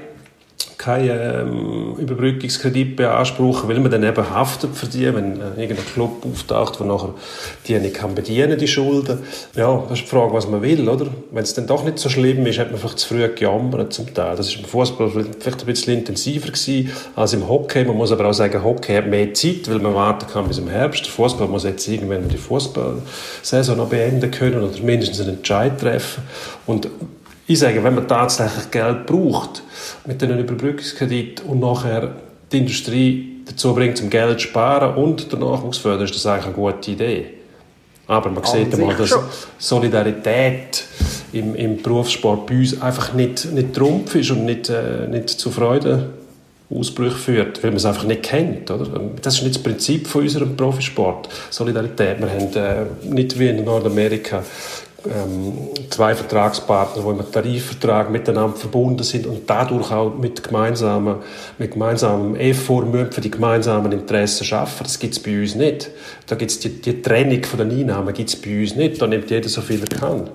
keinen 0.83 1.49
ähm, 1.49 1.95
Überbrückungskredit 1.97 2.97
beanspruchen, 2.97 3.69
weil 3.69 3.79
man 3.79 3.91
dann 3.91 4.03
eben 4.03 4.31
haftet 4.31 4.75
für 4.75 4.87
die, 4.87 5.15
wenn 5.15 5.41
äh, 5.41 5.63
irgendein 5.63 5.87
Club 5.87 6.25
auftaucht, 6.25 6.81
der 6.81 6.87
nachher 6.87 7.15
die 7.69 7.79
nicht 7.79 7.95
kann 7.95 8.15
bedienen, 8.17 8.59
die 8.59 8.67
Schulden. 8.67 9.21
Ja, 9.55 9.85
das 9.89 10.01
ist 10.01 10.07
die 10.07 10.11
Frage, 10.11 10.33
was 10.33 10.49
man 10.49 10.61
will, 10.61 10.89
oder? 10.89 11.07
Wenn 11.31 11.45
es 11.45 11.55
dann 11.55 11.69
doch 11.69 11.85
nicht 11.85 12.01
so 12.01 12.09
schlimm 12.09 12.45
ist, 12.47 12.59
hat 12.59 12.71
man 12.71 12.81
vielleicht 12.81 12.99
zu 12.99 13.09
früh 13.09 13.29
gejammert 13.29 13.93
zum 13.93 14.13
Teil. 14.13 14.35
Das 14.35 14.49
ist 14.49 14.57
im 14.57 14.65
Fußball 14.65 15.09
vielleicht 15.11 15.61
ein 15.61 15.67
bisschen 15.67 15.99
intensiver 15.99 16.49
gewesen 16.49 16.91
als 17.15 17.33
im 17.33 17.49
Hockey. 17.49 17.85
Man 17.85 17.97
muss 17.97 18.11
aber 18.11 18.29
auch 18.29 18.35
sagen, 18.35 18.65
Hockey 18.65 18.95
hat 18.95 19.07
mehr 19.07 19.33
Zeit, 19.35 19.71
weil 19.71 19.79
man 19.79 19.95
warten 19.95 20.27
kann 20.33 20.49
bis 20.49 20.59
im 20.59 20.69
Herbst. 20.69 21.05
Der 21.05 21.13
Fußball 21.13 21.47
muss 21.47 21.63
jetzt 21.63 21.87
irgendwann 21.87 22.29
die 22.29 22.37
Fußballsaison 22.37 23.77
noch 23.77 23.89
beenden 23.89 24.31
können 24.33 24.63
oder 24.65 24.83
mindestens 24.83 25.21
einen 25.21 25.37
Entscheid 25.37 25.79
treffen. 25.79 26.25
Und 26.67 26.89
ich 27.47 27.59
sage, 27.59 27.83
wenn 27.83 27.95
man 27.95 28.07
tatsächlich 28.07 28.71
Geld 28.71 29.07
braucht 29.07 29.63
mit 30.07 30.23
einem 30.23 30.39
Überbrückungskredit 30.39 31.43
und 31.47 31.61
nachher 31.61 32.13
die 32.51 32.59
Industrie 32.59 33.43
dazu 33.47 33.75
bringt, 33.75 33.99
zum 33.99 34.11
Geld 34.11 34.41
zu 34.41 34.49
sparen 34.49 34.95
und 34.95 35.33
den 35.33 35.41
Nachwuchs 35.41 35.79
fördern, 35.79 36.05
ist 36.05 36.15
das 36.15 36.27
eigentlich 36.27 36.47
eine 36.47 36.55
gute 36.55 36.91
Idee. 36.91 37.27
Aber 38.07 38.31
man 38.31 38.45
sieht 38.45 38.73
sich 38.73 38.81
einmal, 38.81 38.97
dass 38.97 39.09
schon. 39.09 39.23
Solidarität 39.59 40.85
im, 41.33 41.55
im 41.55 41.81
Berufssport 41.81 42.47
bei 42.47 42.57
uns 42.57 42.81
einfach 42.81 43.15
nicht, 43.15 43.51
nicht 43.53 43.75
Trumpf 43.75 44.15
ist 44.15 44.31
und 44.31 44.45
nicht, 44.45 44.69
äh, 44.69 45.07
nicht 45.09 45.31
zu 45.31 45.51
Freude 45.51 46.11
Ausbrüche 46.75 47.17
führt, 47.17 47.63
weil 47.63 47.71
man 47.71 47.77
es 47.77 47.85
einfach 47.85 48.05
nicht 48.05 48.23
kennt. 48.23 48.71
Oder? 48.71 48.89
Das 49.21 49.35
ist 49.35 49.43
nicht 49.43 49.57
das 49.57 49.63
Prinzip 49.63 50.07
von 50.07 50.23
unserem 50.23 50.57
Profisport, 50.57 51.29
Solidarität. 51.51 52.19
Wir 52.19 52.31
haben 52.31 52.55
äh, 52.55 53.15
nicht 53.15 53.39
wie 53.39 53.49
in 53.49 53.65
Nordamerika 53.65 54.43
ähm, 55.07 55.69
zwei 55.91 56.15
Vertragspartner, 56.15 57.03
die 57.03 57.09
im 57.09 57.33
Tarifvertrag 57.33 58.11
miteinander 58.11 58.57
verbunden 58.57 59.03
sind 59.03 59.27
und 59.27 59.49
dadurch 59.49 59.91
auch 59.91 60.15
mit 60.15 60.43
gemeinsamen, 60.43 61.17
mit 61.59 61.73
gemeinsamem 61.73 62.37
Effort 62.37 62.87
für 63.11 63.21
die 63.21 63.31
gemeinsamen 63.31 63.93
Interessen 63.93 64.45
schaffen. 64.45 64.85
Das 64.85 64.99
gibt 64.99 65.15
es 65.15 65.23
bei 65.23 65.41
uns 65.41 65.55
nicht. 65.55 65.91
Da 66.27 66.37
gibt's 66.37 66.59
die, 66.61 66.81
die 66.81 67.03
Trennung 67.03 67.43
von 67.45 67.59
den 67.59 67.71
Einnahmen 67.71 68.15
es 68.29 68.37
bei 68.37 68.61
uns 68.61 68.77
nicht. 68.77 69.01
Da 69.01 69.07
nimmt 69.07 69.31
jeder 69.31 69.49
so 69.49 69.61
viel 69.61 69.81
er 69.81 69.99
kann. 69.99 70.31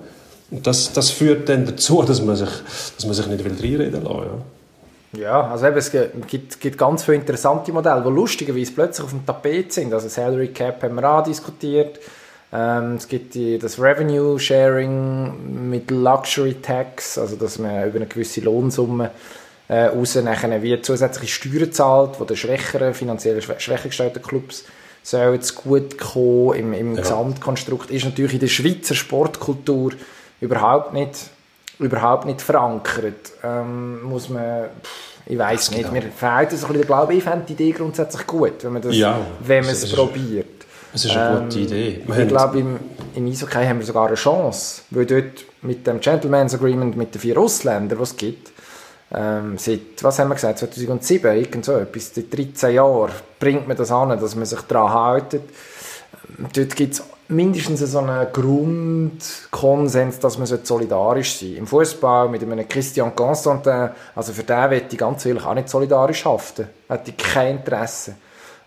Und 0.50 0.66
das, 0.66 0.92
das 0.92 1.10
führt 1.10 1.48
dann 1.48 1.66
dazu, 1.66 2.02
dass 2.02 2.22
man 2.22 2.36
sich, 2.36 2.50
dass 2.96 3.04
man 3.04 3.14
sich 3.14 3.26
nicht 3.26 3.44
will 3.44 3.52
reinreden 3.52 4.04
will. 4.04 4.10
Ja. 4.10 4.42
Ja, 5.16 5.50
also 5.50 5.66
eben, 5.66 5.78
es 5.78 5.90
gibt, 5.90 6.60
gibt 6.60 6.76
ganz 6.76 7.02
viele 7.02 7.16
interessante 7.16 7.72
Modelle, 7.72 8.02
die 8.02 8.10
lustigerweise 8.10 8.72
plötzlich 8.72 9.04
auf 9.04 9.10
dem 9.10 9.24
Tapet 9.24 9.72
sind. 9.72 9.92
Also 9.94 10.08
Salary 10.08 10.48
Cap 10.48 10.82
haben 10.82 10.96
wir 10.96 11.10
auch 11.10 11.22
diskutiert. 11.22 11.98
Ähm, 12.52 12.94
es 12.94 13.08
gibt 13.08 13.34
die, 13.34 13.58
das 13.58 13.78
Revenue 13.78 14.38
Sharing 14.38 15.68
mit 15.68 15.90
Luxury 15.90 16.54
Tax, 16.54 17.18
also 17.18 17.36
dass 17.36 17.58
man 17.58 17.88
über 17.88 17.96
eine 17.96 18.06
gewisse 18.06 18.40
Lohnsumme 18.40 19.10
äh, 19.68 19.84
raus 19.86 20.14
nachher 20.16 20.62
wie 20.62 20.80
zusätzliche 20.80 21.32
Steuern 21.32 21.72
zahlt, 21.72 22.20
die 22.20 22.26
den 22.26 22.36
schwächeren, 22.36 22.94
finanziell 22.94 23.42
schwächer 23.42 23.88
gestellten 23.88 24.22
Clubs 24.22 24.64
sollen 25.02 25.40
zu 25.40 25.54
gut 25.54 25.98
kommen 25.98 26.54
im, 26.54 26.72
im 26.72 26.94
ja. 26.94 27.02
Gesamtkonstrukt. 27.02 27.90
Ist 27.90 28.04
natürlich 28.04 28.34
in 28.34 28.40
der 28.40 28.48
Schweizer 28.48 28.94
Sportkultur 28.94 29.92
überhaupt 30.40 30.92
nicht, 30.92 31.30
überhaupt 31.78 32.26
nicht 32.26 32.42
verankert. 32.42 33.32
Ähm, 33.42 34.02
muss 34.02 34.28
man, 34.28 34.66
ich 35.26 35.38
weiß 35.38 35.70
nicht, 35.72 35.90
genau. 35.90 35.92
mir 35.92 36.02
fehlt 36.02 36.52
es 36.52 36.64
ein 36.64 36.72
bisschen, 36.72 36.86
glaube 36.86 37.14
ich, 37.14 37.22
fände 37.22 37.44
die 37.46 37.52
Idee 37.52 37.72
grundsätzlich 37.72 38.26
gut, 38.26 38.64
wenn 38.64 38.72
man 38.72 38.82
das, 38.82 38.96
ja, 38.96 39.20
wenn 39.40 39.64
man 39.64 39.72
es 39.72 39.92
probiert. 39.92 40.46
Das 40.92 41.04
ist 41.04 41.16
eine 41.16 41.40
gute 41.40 41.58
ähm, 41.58 41.64
Idee. 41.64 42.02
Wir 42.06 42.18
ich 42.18 42.28
glaube, 42.28 42.58
im, 42.58 42.78
im 43.14 43.26
Eishockey 43.26 43.64
haben 43.64 43.78
wir 43.78 43.86
sogar 43.86 44.06
eine 44.06 44.16
Chance, 44.16 44.82
weil 44.90 45.06
dort 45.06 45.44
mit 45.62 45.86
dem 45.86 46.00
Gentleman's 46.00 46.54
Agreement 46.54 46.96
mit 46.96 47.14
den 47.14 47.20
vier 47.20 47.38
Ausländern, 47.38 47.98
was 47.98 48.10
es 48.12 48.16
gibt, 48.16 48.52
ähm, 49.12 49.56
seit, 49.56 50.02
was 50.02 50.18
haben 50.18 50.28
wir 50.28 50.34
gesagt, 50.34 50.58
2007, 50.58 51.34
irgend 51.34 51.64
so 51.64 51.72
etwas, 51.72 52.14
seit 52.14 52.36
13 52.36 52.74
Jahren 52.74 53.10
bringt 53.38 53.66
man 53.66 53.76
das 53.76 53.90
an, 53.90 54.10
dass 54.10 54.34
man 54.34 54.44
sich 54.44 54.60
daran 54.62 55.14
hält. 55.14 55.34
Ähm, 55.34 56.46
dort 56.54 56.76
gibt 56.76 56.94
es 56.94 57.02
mindestens 57.28 57.80
so 57.80 57.98
einen 57.98 58.26
Grundkonsens, 58.32 60.18
dass 60.18 60.38
man 60.38 60.46
solidarisch 60.46 61.32
sein 61.32 61.40
sollte. 61.40 61.58
Im 61.58 61.66
Fußball 61.66 62.28
mit 62.28 62.42
einem 62.42 62.68
Christian 62.68 63.14
Constantin, 63.14 63.90
also 64.14 64.32
für 64.32 64.42
den 64.42 64.70
wird 64.70 64.92
ich 64.92 64.98
ganz 64.98 65.24
ehrlich 65.24 65.44
auch 65.44 65.54
nicht 65.54 65.68
solidarisch 65.68 66.24
haften. 66.24 66.68
Hat 66.88 67.18
kein 67.18 67.58
Interesse. 67.58 68.14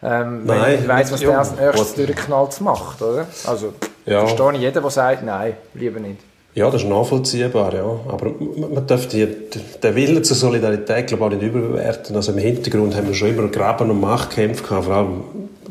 Ähm, 0.04 0.46
nein, 0.46 0.80
ich 0.82 0.88
weiss, 0.88 1.12
was 1.12 1.20
der 1.20 1.38
als 1.38 1.56
nächstes 1.56 1.94
durchknallt 1.96 2.60
macht, 2.62 3.02
oder? 3.02 3.28
Also, 3.46 3.74
ja. 4.06 4.26
verstehe 4.26 4.54
ich 4.54 4.62
jeden, 4.62 4.82
der 4.82 4.90
sagt, 4.90 5.24
nein, 5.24 5.54
lieber 5.74 6.00
nicht. 6.00 6.22
Ja, 6.54 6.70
das 6.70 6.84
ist 6.84 6.90
nachvollziehbar, 6.90 7.74
ja. 7.74 8.00
Aber 8.10 8.32
man 8.58 8.86
darf 8.86 9.08
die, 9.08 9.26
den 9.26 9.96
Willen 9.96 10.24
zur 10.24 10.36
Solidarität, 10.36 11.08
glaube 11.08 11.24
ich, 11.24 11.32
auch 11.32 11.42
nicht 11.42 11.44
überbewerten. 11.44 12.16
Also 12.16 12.34
im 12.34 12.40
Hintergrund 12.40 12.96
haben 12.96 13.08
wir 13.08 13.14
schon 13.14 13.30
immer 13.30 13.48
Graben- 13.48 13.90
und 13.90 14.02
Machtkämpfe 14.02 14.64
gehabt. 14.64 14.86
Vor 14.86 14.94
allem, 14.94 15.24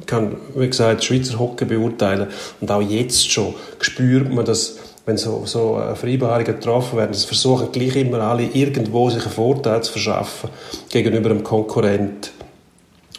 kann, 0.07 0.37
wie 0.55 0.67
gesagt, 0.67 1.05
Schweizer 1.05 1.39
Hockey 1.39 1.67
beurteilen. 1.67 2.29
Und 2.61 2.71
auch 2.71 2.81
jetzt 2.81 3.31
schon 3.31 3.55
spürt 3.81 4.33
man, 4.33 4.47
dass 4.47 4.79
wenn 5.05 5.17
so, 5.17 5.43
so 5.45 5.79
äh, 5.79 5.95
Vereinbarungen 5.95 6.45
getroffen 6.45 6.99
werden, 6.99 7.13
dass 7.13 7.25
versuchen 7.25 7.73
gleich 7.73 7.97
immer 7.97 8.21
alle 8.21 8.45
irgendwo 8.45 9.11
sich 9.11 9.25
einen 9.25 9.33
Vorteil 9.33 9.83
zu 9.83 9.93
verschaffen 9.93 10.51
gegenüber 10.91 11.31
einem 11.31 11.45
Konkurrent. 11.45 12.33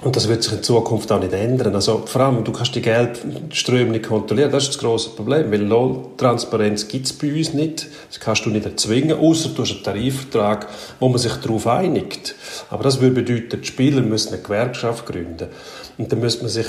Und 0.04 0.16
das 0.16 0.28
wird 0.28 0.42
sich 0.42 0.54
in 0.54 0.64
Zukunft 0.64 1.12
auch 1.12 1.20
nicht 1.20 1.32
ändern. 1.32 1.76
Also 1.76 2.04
vor 2.08 2.22
allem, 2.22 2.44
du 2.44 2.52
kannst 2.52 2.74
die 2.74 2.82
Geldströme 2.82 3.92
nicht 3.92 4.08
kontrollieren. 4.08 4.52
Das 4.52 4.64
ist 4.64 4.70
das 4.74 4.78
große 4.80 5.12
Problem, 5.12 5.52
weil 5.52 5.62
Lohntransparenz 5.62 6.88
gibt 6.88 7.06
es 7.06 7.14
bei 7.14 7.32
uns 7.32 7.54
nicht. 7.54 7.88
Das 8.10 8.20
kannst 8.20 8.46
du 8.46 8.50
nicht 8.50 8.66
erzwingen, 8.66 9.20
außer 9.20 9.50
du 9.50 9.62
hast 9.62 9.74
einen 9.74 9.84
Tarifvertrag, 9.84 10.68
wo 11.00 11.08
man 11.08 11.20
sich 11.20 11.34
darauf 11.34 11.68
einigt. 11.68 12.34
Aber 12.72 12.84
das 12.84 13.00
würde 13.00 13.22
bedeuten, 13.22 13.62
die 13.62 13.68
Spieler 13.68 14.02
müssen 14.02 14.34
eine 14.34 14.42
Gewerkschaft 14.42 15.06
gründen. 15.06 15.50
Und 16.00 16.12
dann 16.12 16.20
müsste 16.20 16.42
man 16.42 16.52
sich 16.52 16.66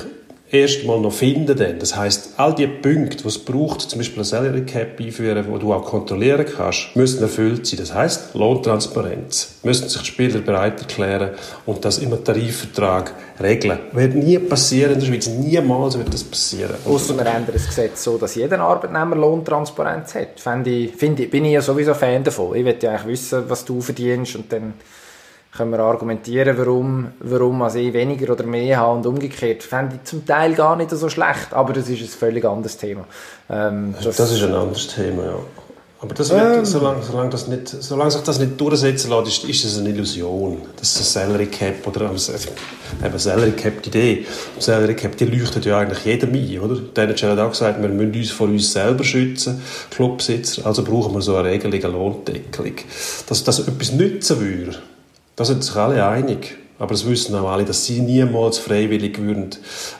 erst 0.52 0.84
mal 0.84 1.00
noch 1.00 1.12
finden. 1.12 1.56
Dann. 1.56 1.78
Das 1.78 1.96
heißt, 1.96 2.34
all 2.36 2.54
die 2.54 2.66
Punkte, 2.66 3.16
die 3.16 3.28
es 3.28 3.38
braucht, 3.38 3.80
zum 3.80 3.98
Beispiel 3.98 4.18
eine 4.18 4.24
Salary 4.24 4.62
Cap 4.62 5.00
einführen, 5.00 5.44
wo 5.48 5.58
du 5.58 5.72
auch 5.72 5.84
kontrollieren 5.84 6.46
kannst, 6.46 6.94
müssen 6.94 7.22
erfüllt 7.22 7.66
sein. 7.66 7.80
Das 7.80 7.94
heißt, 7.94 8.34
Lohntransparenz. 8.34 9.56
Müssen 9.62 9.88
sich 9.88 10.02
die 10.02 10.06
Spieler 10.06 10.40
bereit 10.40 10.80
erklären 10.80 11.30
und 11.66 11.84
das 11.84 11.98
im 11.98 12.12
Tarifvertrag 12.22 13.14
regeln. 13.40 13.78
Wird 13.92 14.14
nie 14.14 14.38
passieren 14.38 14.94
in 14.94 15.00
der 15.00 15.06
Schweiz. 15.06 15.26
Niemals 15.26 15.98
wird 15.98 16.12
das 16.12 16.22
passieren. 16.22 16.74
Außer 16.84 17.16
wir 17.16 17.26
ändern 17.26 17.46
das 17.52 17.66
Gesetz 17.66 18.04
so, 18.04 18.18
dass 18.18 18.34
jeder 18.34 18.60
Arbeitnehmer 18.60 19.16
Lohntransparenz 19.16 20.14
hat. 20.14 20.38
Finde 20.38 20.70
ich, 20.70 20.92
finde 20.94 21.24
ich, 21.24 21.30
bin 21.30 21.44
ich 21.46 21.52
ja 21.52 21.62
sowieso 21.62 21.94
Fan 21.94 22.22
davon. 22.22 22.54
Ich 22.54 22.64
will 22.64 22.76
ja 22.80 22.90
eigentlich 22.90 23.06
wissen, 23.06 23.44
was 23.48 23.64
du 23.64 23.80
verdienst 23.80 24.36
und 24.36 24.52
dann 24.52 24.74
können 25.56 25.70
wir 25.70 25.80
argumentieren, 25.80 26.56
warum, 26.56 27.08
warum 27.20 27.60
also 27.62 27.78
ich 27.78 27.92
weniger 27.92 28.32
oder 28.32 28.44
mehr 28.44 28.78
habe 28.78 28.96
und 28.96 29.06
umgekehrt. 29.06 29.62
Fände 29.62 29.96
ich 29.96 30.04
zum 30.04 30.24
Teil 30.24 30.54
gar 30.54 30.76
nicht 30.76 30.90
so 30.90 31.08
schlecht, 31.10 31.52
aber 31.52 31.74
das 31.74 31.88
ist 31.88 32.00
ein 32.00 32.08
völlig 32.08 32.44
anderes 32.44 32.78
Thema. 32.78 33.04
Ähm, 33.50 33.94
das, 34.02 34.16
das, 34.16 34.32
ist 34.32 34.42
ein 34.42 34.54
anderes 34.54 34.88
Thema, 34.88 35.24
ja. 35.24 35.38
Aber 36.00 36.14
das 36.14 36.30
wird, 36.30 36.42
ähm, 36.42 36.64
solange, 36.64 37.00
solange, 37.02 37.30
das 37.30 37.46
nicht, 37.46 37.68
solange 37.68 38.10
sich 38.10 38.22
das 38.22 38.40
nicht 38.40 38.60
durchsetzen 38.60 39.10
lässt, 39.10 39.44
ist, 39.44 39.64
es 39.64 39.78
eine 39.78 39.90
Illusion. 39.90 40.62
Das 40.76 40.90
ist 40.90 41.00
ein 41.00 41.28
Salary 41.28 41.46
Cap 41.46 41.86
oder 41.86 42.10
eben 42.10 43.18
Salary 43.18 43.52
Cap, 43.52 43.82
die 43.82 43.88
Idee. 43.90 44.26
Salary 44.58 44.96
Cap, 44.96 45.16
die 45.16 45.26
leuchtet 45.26 45.64
ja 45.64 45.78
eigentlich 45.78 46.04
jedem 46.04 46.32
ein, 46.32 46.58
oder? 46.58 46.80
Der 46.80 47.08
hat 47.08 47.38
auch 47.38 47.50
gesagt, 47.50 47.80
wir 47.80 47.88
müssen 47.88 48.14
uns 48.16 48.30
vor 48.32 48.48
uns 48.48 48.72
selber 48.72 49.04
schützen, 49.04 49.62
Clubsitzer, 49.90 50.66
also 50.66 50.82
brauchen 50.82 51.14
wir 51.14 51.22
so 51.22 51.36
eine 51.36 51.50
Regelung, 51.50 51.84
eine 51.84 51.92
Lohndeckelung. 51.92 52.74
Dass 53.28 53.44
das 53.44 53.60
etwas 53.60 53.92
nützen 53.92 54.40
würde, 54.40 54.78
da 55.36 55.44
sind 55.44 55.64
sich 55.64 55.74
alle 55.76 56.06
einig. 56.06 56.56
Aber 56.78 56.94
es 56.94 57.06
wissen 57.06 57.34
auch 57.36 57.48
alle, 57.48 57.64
dass 57.64 57.84
sie 57.84 58.00
niemals 58.00 58.58
freiwillig 58.58 59.20
würden, 59.20 59.50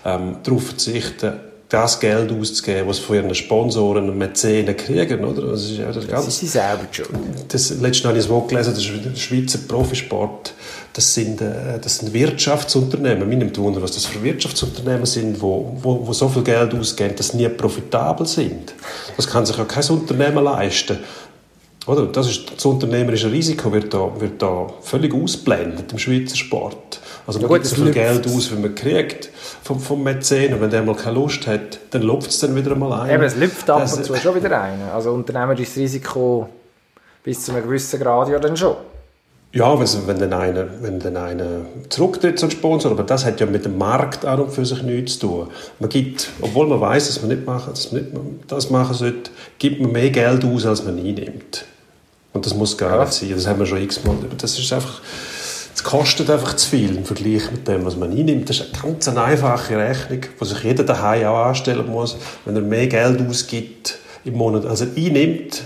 ähm, 0.05 0.37
darauf 0.43 0.65
verzichten, 0.65 1.35
das 1.73 2.01
Geld 2.01 2.31
auszugeben, 2.31 2.87
was 2.87 2.99
von 2.99 3.17
ihren 3.17 3.35
Sponsoren 3.35 4.11
und 4.11 4.19
Mäzenen 4.19 4.77
kriegen, 4.77 5.25
oder? 5.25 5.53
Das 5.53 5.71
ist, 5.71 5.79
das 5.79 6.07
ganz, 6.07 6.27
das 6.27 6.35
ist 6.35 6.41
sie 6.41 6.47
selber 6.47 6.87
schon. 6.91 7.07
Das, 7.49 7.71
letztens 7.71 8.05
habe 8.05 8.19
ich 8.19 8.25
ein 8.25 8.31
Wort 8.31 8.49
gelesen, 8.49 8.75
der 8.75 9.17
Schweizer 9.17 9.59
Profisport, 9.67 10.53
das 10.93 11.15
sind, 11.15 11.41
äh, 11.41 11.79
das 11.81 11.99
sind 11.99 12.13
Wirtschaftsunternehmen. 12.13 13.27
Mir 13.27 13.37
nimmt 13.37 13.57
Wunder, 13.57 13.81
was 13.81 13.93
das 13.93 14.05
für 14.05 14.23
Wirtschaftsunternehmen 14.23 15.07
sind, 15.07 15.41
wo, 15.41 15.75
wo, 15.81 16.07
wo 16.07 16.13
so 16.13 16.29
viel 16.29 16.43
Geld 16.43 16.75
ausgeben, 16.75 17.17
dass 17.17 17.29
sie 17.29 17.39
nie 17.39 17.49
profitabel 17.49 18.27
sind. 18.27 18.75
Das 19.17 19.27
kann 19.27 19.47
sich 19.47 19.57
ja 19.57 19.65
kein 19.65 19.89
Unternehmen 19.89 20.45
leisten. 20.45 20.99
Oder? 21.87 22.07
Das, 22.07 22.29
ist, 22.29 22.53
das 22.57 22.65
unternehmerische 22.65 23.31
Risiko 23.31 23.73
wird 23.73 23.93
da, 23.93 24.11
wird 24.19 24.41
da 24.41 24.69
völlig 24.83 25.13
ausblendet 25.13 25.91
im 25.91 25.99
Schweizer 25.99 26.37
Sport. 26.37 27.01
Also 27.27 27.41
man 27.41 27.51
ja, 27.51 27.57
gibt 27.57 27.67
so 27.67 27.77
viel 27.77 27.93
Geld 27.93 28.27
aus, 28.27 28.53
wie 28.53 28.61
man 28.61 28.75
kriegt 28.75 29.31
vom, 29.63 29.81
vom 29.81 30.03
Mäzen 30.03 30.55
und 30.55 30.61
wenn 30.61 30.71
der 30.71 30.83
mal 30.83 30.95
keine 30.95 31.17
Lust 31.17 31.47
hat, 31.47 31.81
dann 31.91 32.03
lupft 32.03 32.31
es 32.31 32.39
dann 32.39 32.55
wieder 32.55 32.75
mal 32.77 33.03
ein. 33.03 33.15
Eben, 33.15 33.23
es 33.25 33.37
lüpft 33.37 33.69
ab 33.69 33.83
und 33.83 34.05
zu 34.05 34.15
schon 34.17 34.35
wieder 34.35 34.61
ein. 34.61 34.81
Also 34.95 35.13
unternehmerisches 35.13 35.77
Risiko 35.77 36.49
bis 37.25 37.45
zu 37.45 37.53
einem 37.53 37.65
gewissen 37.65 38.01
Grad 38.01 38.29
ja 38.29 38.39
dann 38.39 38.57
schon. 38.57 38.77
Ja, 39.55 39.79
wenn 39.79 40.19
dann 40.19 40.33
einer, 40.33 40.67
wenn 40.81 40.99
dann 40.99 41.17
einer 41.17 41.67
zurücktritt 41.91 42.39
zum 42.39 42.51
Sponsor, 42.51 42.91
aber 42.91 43.03
das 43.03 43.27
hat 43.27 43.39
ja 43.39 43.45
mit 43.45 43.67
dem 43.67 43.77
Markt 43.77 44.25
an 44.25 44.41
und 44.41 44.51
für 44.51 44.65
sich 44.65 44.83
nichts 44.83 45.19
zu 45.19 45.27
tun. 45.27 45.49
Man 45.79 45.91
gibt, 45.91 46.31
obwohl 46.41 46.67
man 46.67 46.81
weiß, 46.81 47.09
dass 47.09 47.21
man 47.21 47.37
nicht 47.37 47.47
machen, 47.47 47.71
dass 47.75 47.93
man 47.93 48.03
nicht 48.03 48.15
das 48.49 48.71
machen 48.71 48.95
sollte, 48.95 49.31
gibt 49.59 49.81
man 49.83 49.93
mehr 49.93 50.09
Geld 50.09 50.43
aus, 50.45 50.65
als 50.65 50.85
man 50.85 50.99
einnimmt. 50.99 51.67
Und 52.33 52.47
das 52.47 52.55
muss 52.55 52.79
gar 52.79 53.01
nicht 53.01 53.13
sein. 53.13 53.31
Das 53.35 53.47
haben 53.47 53.59
wir 53.59 53.67
schon 53.67 53.83
x-mal. 53.83 54.17
Das 54.39 54.59
ist 54.59 54.73
einfach, 54.73 55.01
es 55.75 55.85
kostet 55.85 56.31
einfach 56.31 56.57
zu 56.57 56.69
viel 56.69 56.97
im 56.97 57.05
Vergleich 57.05 57.51
mit 57.51 57.69
dem, 57.69 57.85
was 57.85 57.97
man 57.97 58.11
einnimmt. 58.11 58.49
Das 58.49 58.61
ist 58.61 58.75
eine 58.75 58.93
ganz 58.93 59.09
einfache 59.09 59.77
Rechnung, 59.77 60.21
die 60.41 60.45
sich 60.45 60.63
jeder 60.63 60.85
daheim 60.85 61.27
auch 61.27 61.47
anstellen 61.47 61.87
muss. 61.87 62.17
Wenn 62.45 62.57
er 62.57 62.63
mehr 62.63 62.87
Geld 62.87 63.21
ausgibt 63.29 63.99
im 64.25 64.35
Monat, 64.35 64.65
als 64.65 64.81
er 64.81 64.89
einnimmt, 64.97 65.63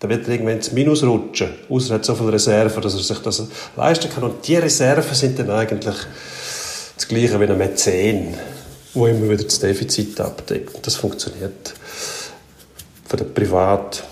dann 0.00 0.10
wird 0.10 0.26
er 0.26 0.34
irgendwann 0.34 0.56
ins 0.56 0.72
Minus 0.72 1.02
rutschen. 1.02 1.48
Außer 1.68 1.90
er 1.90 1.94
hat 1.96 2.04
so 2.04 2.14
viele 2.14 2.32
Reserven, 2.32 2.82
dass 2.82 2.94
er 2.94 3.00
sich 3.00 3.18
das 3.18 3.42
leisten 3.76 4.10
kann. 4.10 4.24
Und 4.24 4.46
die 4.46 4.56
Reserven 4.56 5.14
sind 5.14 5.38
dann 5.38 5.50
eigentlich 5.50 5.96
das 6.96 7.08
Gleiche 7.08 7.40
wie 7.40 7.44
ein 7.44 7.58
Mäzen, 7.58 8.34
wo 8.94 9.06
immer 9.06 9.28
wieder 9.28 9.44
das 9.44 9.58
Defizit 9.58 10.20
abdeckt. 10.20 10.86
Das 10.86 10.94
funktioniert 10.94 11.74
für 13.08 13.16
den 13.16 13.32
Privat 13.34 14.04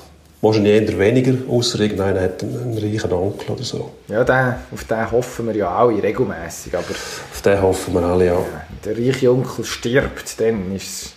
wahrscheinlich 0.46 0.90
eher 0.90 0.98
weniger, 0.98 1.34
außer 1.48 1.80
irgendeiner 1.80 2.20
hat 2.20 2.42
einen, 2.42 2.62
einen, 2.62 2.78
reichen 2.78 3.12
Onkel 3.12 3.50
oder 3.50 3.62
so. 3.62 3.90
Ja, 4.08 4.24
den, 4.24 4.54
auf 4.72 4.84
den 4.84 5.10
hoffen 5.10 5.46
wir 5.46 5.56
ja 5.56 5.74
alle 5.74 6.02
regelmäßig, 6.02 6.74
aber... 6.74 6.90
Auf 6.90 7.42
den 7.44 7.60
hoffen 7.60 7.94
wir 7.94 8.02
alle, 8.02 8.26
ja. 8.26 8.32
ja 8.34 8.66
der 8.84 8.96
reiche 8.96 9.30
Onkel 9.30 9.64
stirbt, 9.64 10.40
dann 10.40 10.74
ist, 10.74 11.14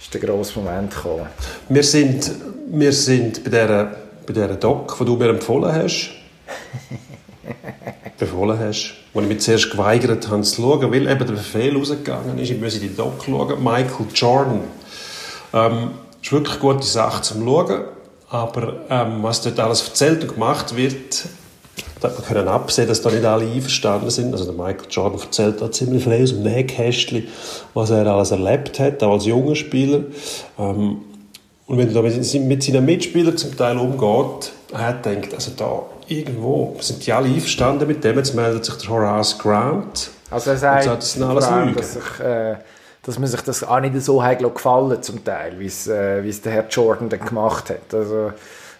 ist 0.00 0.14
der 0.14 0.20
grosse 0.20 0.58
Moment 0.58 0.94
gekommen. 0.94 1.26
Wir 1.68 1.82
sind, 1.82 2.30
wir 2.68 2.92
sind 2.92 3.44
bei 3.44 3.50
dieser, 3.50 3.84
bei 4.26 4.32
dieser 4.32 4.48
Doc, 4.48 4.96
die 4.98 5.04
du 5.04 5.16
mir 5.16 5.28
empfohlen 5.28 5.72
hast, 5.72 6.10
befohlen 8.18 8.58
hast, 8.58 8.94
wo 9.12 9.20
ich 9.20 9.28
mich 9.28 9.40
zuerst 9.40 9.70
geweigert 9.70 10.28
habe 10.28 10.42
zu 10.42 10.62
schauen, 10.62 10.92
weil 10.92 11.08
eben 11.08 11.26
der 11.26 11.34
Befehl 11.34 11.76
rausgegangen 11.76 12.38
ist, 12.38 12.50
ich 12.50 12.60
muss 12.60 12.74
in 12.74 12.82
die 12.82 12.96
Doc 12.96 13.24
schauen, 13.24 13.62
Michael 13.62 14.06
Jordan. 14.14 14.60
Ähm, 15.52 15.90
ist 16.22 16.32
wirklich 16.32 16.60
eine 16.60 16.74
gute 16.74 16.86
Sache 16.86 17.22
zum 17.22 17.44
Schauen 17.44 17.84
Aber 18.30 18.74
ähm, 18.88 19.22
was 19.22 19.42
dort 19.42 19.58
alles 19.58 19.86
erzählt 19.88 20.22
und 20.22 20.34
gemacht 20.34 20.76
wird, 20.76 21.26
da 22.00 22.08
hat 22.08 22.18
man 22.18 22.26
können 22.26 22.48
absehen, 22.48 22.88
dass 22.88 23.02
da 23.02 23.10
nicht 23.10 23.24
alle 23.24 23.44
einverstanden 23.44 24.08
sind. 24.08 24.32
Also 24.32 24.44
der 24.44 24.54
Michael 24.54 24.86
Jordan 24.88 25.20
erzählt 25.20 25.60
da 25.60 25.70
ziemlich 25.70 26.04
viel 26.04 26.22
aus 26.22 26.30
dem 26.30 26.42
Nähkästchen, 26.44 27.26
was 27.74 27.90
er 27.90 28.06
alles 28.06 28.30
erlebt 28.30 28.78
hat, 28.78 29.02
auch 29.02 29.12
als 29.12 29.26
junger 29.26 29.56
Spieler. 29.56 30.04
Ähm, 30.58 31.02
und 31.66 31.78
wenn 31.78 31.88
er 31.88 31.94
da 31.94 32.02
mit 32.02 32.24
seinen 32.24 32.48
Mitspielern 32.84 33.36
zum 33.36 33.56
Teil 33.56 33.78
umgeht, 33.78 34.52
er 34.72 34.92
denkt, 34.94 35.34
also 35.34 35.52
da 35.56 35.82
irgendwo 36.08 36.76
sind 36.80 37.06
die 37.06 37.12
alle 37.12 37.28
einverstanden 37.28 37.86
mit 37.86 38.02
dem, 38.02 38.16
jetzt 38.16 38.34
meldet 38.34 38.64
sich 38.64 38.74
der 38.76 38.90
Horace 38.90 39.38
Grant. 39.38 40.10
Also 40.30 40.50
er 40.50 40.56
sagt, 40.56 40.78
und 40.78 40.84
sagt, 40.84 41.02
das 41.02 41.12
sind 41.12 41.22
alles 41.22 41.44
allem, 41.44 41.68
Lügen. 41.68 41.80
dass, 41.80 41.92
sich, 41.94 42.20
äh, 42.20 42.56
dass 43.02 43.18
man 43.18 43.28
sich 43.28 43.40
das 43.40 43.64
auch 43.64 43.80
nicht 43.80 44.00
so 44.02 44.22
hat 44.22 44.40
gefallen 44.40 45.02
zum 45.02 45.24
Teil, 45.24 45.58
wie 45.58 45.66
es, 45.66 45.86
äh, 45.86 46.26
es 46.26 46.42
der 46.42 46.52
Herr 46.52 46.68
Jordan 46.68 47.08
dann 47.08 47.24
gemacht 47.24 47.70
hat. 47.70 47.94
Also, 47.94 48.32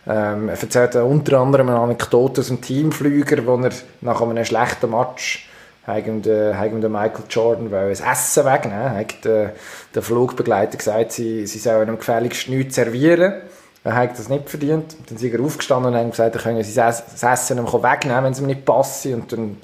ähm, 0.06 0.48
er 0.48 0.60
erzählt 0.60 0.94
äh, 0.94 0.98
unter 0.98 1.38
anderem 1.38 1.68
eine 1.68 1.78
Anekdote 1.78 2.40
aus 2.40 2.48
dem 2.48 2.60
Teamflüger, 2.60 3.46
wo 3.46 3.56
er 3.56 3.70
nach 4.00 4.20
einem 4.20 4.44
schlechten 4.44 4.90
Match 4.90 5.46
der 5.86 6.90
Michael 6.90 7.24
Jordan 7.28 7.70
das 7.70 8.00
Essen 8.00 8.44
wegnehmen. 8.44 8.96
Hat 8.96 9.24
der, 9.24 9.54
der 9.94 10.02
Flugbegleiter 10.02 10.76
gesagt, 10.76 11.12
sie, 11.12 11.46
sie 11.46 11.58
sollen 11.58 11.88
ihm 11.88 11.98
gefälligst 11.98 12.48
nichts 12.48 12.76
servieren. 12.76 13.34
Er 13.82 13.96
hat 13.96 14.18
das 14.18 14.28
nicht 14.28 14.48
verdient. 14.48 14.96
Dann 15.08 15.18
sind 15.18 15.34
er 15.34 15.40
aufgestanden 15.40 15.92
und 15.92 15.98
haben 15.98 16.10
gesagt, 16.10 16.34
er 16.36 16.42
könne 16.42 16.62
das 16.62 17.22
Essen 17.22 17.58
wegnehmen, 17.58 18.24
wenn 18.24 18.32
es 18.32 18.40
ihm 18.40 18.46
nicht 18.46 18.64
passt. 18.64 19.06
Und 19.06 19.32
dann 19.32 19.56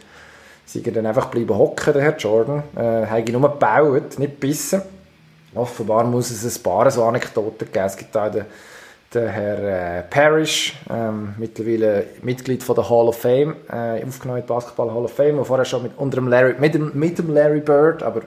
sind 0.66 0.86
er 0.86 0.92
dann 0.92 1.06
einfach 1.06 1.26
bleiben 1.26 1.56
hocken, 1.56 1.92
der 1.94 2.02
Herr 2.02 2.16
Jordan. 2.16 2.62
Äh, 2.76 3.06
hat 3.06 3.28
ihn 3.28 3.40
nur 3.40 3.50
gebaut, 3.50 4.18
nicht 4.18 4.40
gebissen. 4.40 4.82
Offenbar 5.54 6.04
muss 6.04 6.30
es 6.30 6.58
ein 6.58 6.62
paar 6.62 6.90
so 6.90 7.04
Anekdoten 7.04 7.72
geben. 7.72 7.86
Es 7.86 7.96
gibt 7.96 8.14
auch 8.16 8.30
den, 8.30 8.44
den 9.14 9.28
Herr 9.28 9.98
äh, 9.98 10.02
Parrish, 10.02 10.74
ähm, 10.90 11.34
mittlerweile 11.38 12.04
Mitglied 12.22 12.62
von 12.62 12.74
der 12.74 12.90
Hall 12.90 13.08
of 13.08 13.18
Fame, 13.18 13.56
äh, 13.70 14.04
aufgenommen 14.04 14.40
in 14.40 14.46
die 14.46 14.52
Basketball 14.52 14.92
Hall 14.92 15.04
of 15.04 15.12
Fame, 15.12 15.36
der 15.36 15.44
vorher 15.44 15.64
schon 15.64 15.84
mit, 15.84 15.92
unter 15.96 16.16
dem 16.16 16.28
Larry, 16.28 16.56
mit, 16.58 16.74
dem, 16.74 16.90
mit 16.94 17.18
dem 17.18 17.32
Larry 17.32 17.60
Bird, 17.60 18.02
aber 18.02 18.22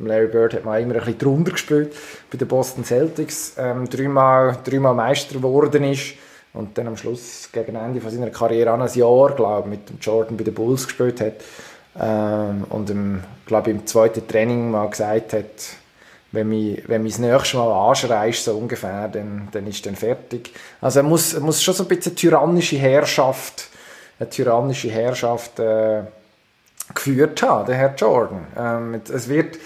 Larry 0.00 0.26
Bird 0.26 0.52
hat 0.52 0.64
man 0.64 0.82
immer 0.82 0.94
ein 0.94 1.00
bisschen 1.00 1.18
drunter 1.18 1.52
gespielt, 1.52 1.94
bei 2.30 2.36
den 2.36 2.48
Boston 2.48 2.84
Celtics, 2.84 3.54
ähm, 3.56 3.88
dreimal, 3.88 4.58
dreimal 4.64 4.94
Meister 4.94 5.34
geworden 5.34 5.84
ist 5.84 6.14
und 6.52 6.76
dann 6.76 6.88
am 6.88 6.96
Schluss 6.96 7.48
gegen 7.52 7.76
Ende 7.76 8.00
von 8.00 8.10
seiner 8.10 8.30
Karriere 8.30 8.72
an 8.72 8.82
ein 8.82 8.92
Jahr, 8.92 9.32
glaube 9.34 9.68
ich, 9.68 9.78
mit 9.78 9.88
dem 9.88 9.98
Jordan 10.00 10.36
bei 10.36 10.44
den 10.44 10.54
Bulls 10.54 10.84
gespielt 10.86 11.20
hat 11.20 11.34
ähm, 12.00 12.64
und 12.70 12.90
im, 12.90 13.22
glaube 13.46 13.70
im 13.70 13.86
zweiten 13.86 14.26
Training 14.26 14.70
mal 14.70 14.88
gesagt 14.88 15.32
hat, 15.32 15.44
wenn 16.32 16.48
mich, 16.48 16.82
wenn 16.88 17.02
mich 17.02 17.12
das 17.12 17.20
nächste 17.20 17.56
Mal 17.56 17.88
anschreist, 17.88 18.44
so 18.44 18.56
ungefähr, 18.56 19.08
dann, 19.08 19.48
dann 19.52 19.66
ist 19.66 19.86
dann 19.86 19.94
fertig. 19.94 20.52
Also 20.80 21.00
er 21.00 21.02
muss, 21.04 21.32
er 21.34 21.40
muss 21.40 21.62
schon 21.62 21.74
so 21.74 21.84
ein 21.84 21.88
bisschen 21.88 22.16
tyrannische 22.16 22.76
Herrschaft, 22.76 23.68
eine 24.18 24.28
tyrannische 24.28 24.90
Herrschaft 24.90 25.58
äh, 25.60 26.02
geführt 26.92 27.40
haben, 27.42 27.66
der 27.66 27.76
Herr 27.76 27.94
Jordan. 27.94 28.46
Ähm, 28.58 29.00
es 29.12 29.28
wird, 29.28 29.56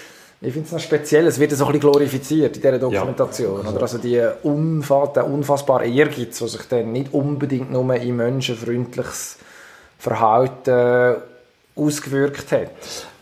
ich 0.40 0.52
finde 0.52 0.66
es 0.66 0.72
noch 0.72 0.80
speziell, 0.80 1.26
es 1.26 1.40
wird 1.40 1.52
so 1.52 1.64
ein 1.64 1.72
bisschen 1.72 1.90
glorifiziert 1.90 2.56
in 2.56 2.62
dieser 2.62 2.78
Dokumentation. 2.78 3.64
Ja. 3.64 3.70
Oder? 3.70 3.82
Also 3.82 3.98
die 3.98 4.22
unfa 4.42 5.06
der 5.06 5.26
unfassbare 5.26 5.88
Ehrgeiz, 5.88 6.38
der 6.38 6.48
sich 6.48 6.62
dann 6.68 6.92
nicht 6.92 7.14
unbedingt 7.14 7.72
nur 7.72 7.94
in 7.94 8.16
menschenfreundliches 8.16 9.38
Verhalten 9.98 11.16
ausgewirkt 11.78 12.50
hat. 12.52 12.70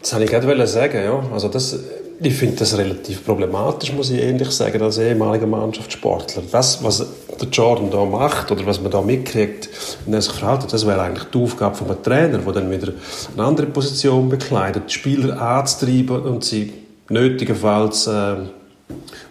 Das 0.01 0.13
wollte 0.13 0.25
ich 0.25 0.31
gerade 0.31 0.67
sagen, 0.67 1.03
ja. 1.03 1.23
Also 1.33 1.49
das, 1.49 1.79
ich 2.21 2.35
finde 2.35 2.57
das 2.57 2.77
relativ 2.77 3.25
problematisch, 3.25 3.93
muss 3.93 4.11
ich 4.11 4.21
ehrlich 4.21 4.51
sagen, 4.51 4.81
als 4.83 4.99
ehemaliger 4.99 5.47
Mannschaftssportler. 5.47 6.43
Das, 6.51 6.83
was 6.83 7.07
der 7.41 7.49
Jordan 7.49 7.91
da 7.91 8.05
macht 8.05 8.51
oder 8.51 8.65
was 8.67 8.81
man 8.81 8.91
da 8.91 9.03
mitkriegt, 9.03 9.69
wenn 10.05 10.15
er 10.15 10.23
sich 10.23 10.33
verhält, 10.33 10.73
das 10.73 10.87
wäre 10.87 11.03
eigentlich 11.03 11.25
die 11.25 11.39
Aufgabe 11.39 11.75
von 11.75 11.91
einem 11.91 12.03
Trainer, 12.03 12.39
der 12.39 12.53
dann 12.53 12.71
wieder 12.71 12.93
eine 13.35 13.45
andere 13.45 13.67
Position 13.67 14.29
bekleidet, 14.29 14.85
die 14.89 14.95
Spieler 14.95 15.41
anzutreiben 15.41 16.23
und 16.23 16.45
sie 16.45 16.73
nötigenfalls 17.09 18.07
äh, 18.07 18.37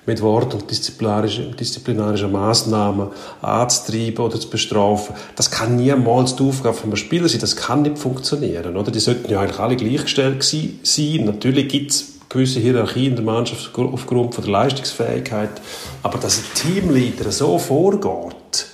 mit 0.05 0.21
Wort 0.21 0.53
und 0.53 0.69
disziplinarischen, 0.69 1.55
disziplinarischen 1.55 2.31
Maßnahmen 2.31 3.07
anzutreiben 3.41 4.25
oder 4.25 4.39
zu 4.39 4.49
bestrafen. 4.49 5.15
Das 5.35 5.49
kann 5.49 5.75
niemals 5.75 6.35
die 6.35 6.43
Aufgabe 6.43 6.75
von 6.75 6.89
einem 6.89 6.97
Spieler 6.97 7.27
sein. 7.27 7.39
Das 7.39 7.55
kann 7.55 7.81
nicht 7.81 7.97
funktionieren. 7.97 8.77
Oder? 8.77 8.91
Die 8.91 8.99
sollten 8.99 9.31
ja 9.31 9.39
eigentlich 9.39 9.59
alle 9.59 9.75
gleichgestellt 9.75 10.43
sein. 10.43 11.25
Natürlich 11.25 11.67
gibt 11.69 11.91
es 11.91 12.13
gewisse 12.29 12.59
Hierarchie 12.59 13.07
in 13.07 13.15
der 13.15 13.25
Mannschaft 13.25 13.71
aufgrund 13.77 14.35
von 14.35 14.43
der 14.43 14.51
Leistungsfähigkeit. 14.51 15.61
Aber 16.03 16.17
dass 16.19 16.39
ein 16.39 16.43
Teamleader 16.53 17.31
so 17.31 17.57
vorgeht, 17.57 18.67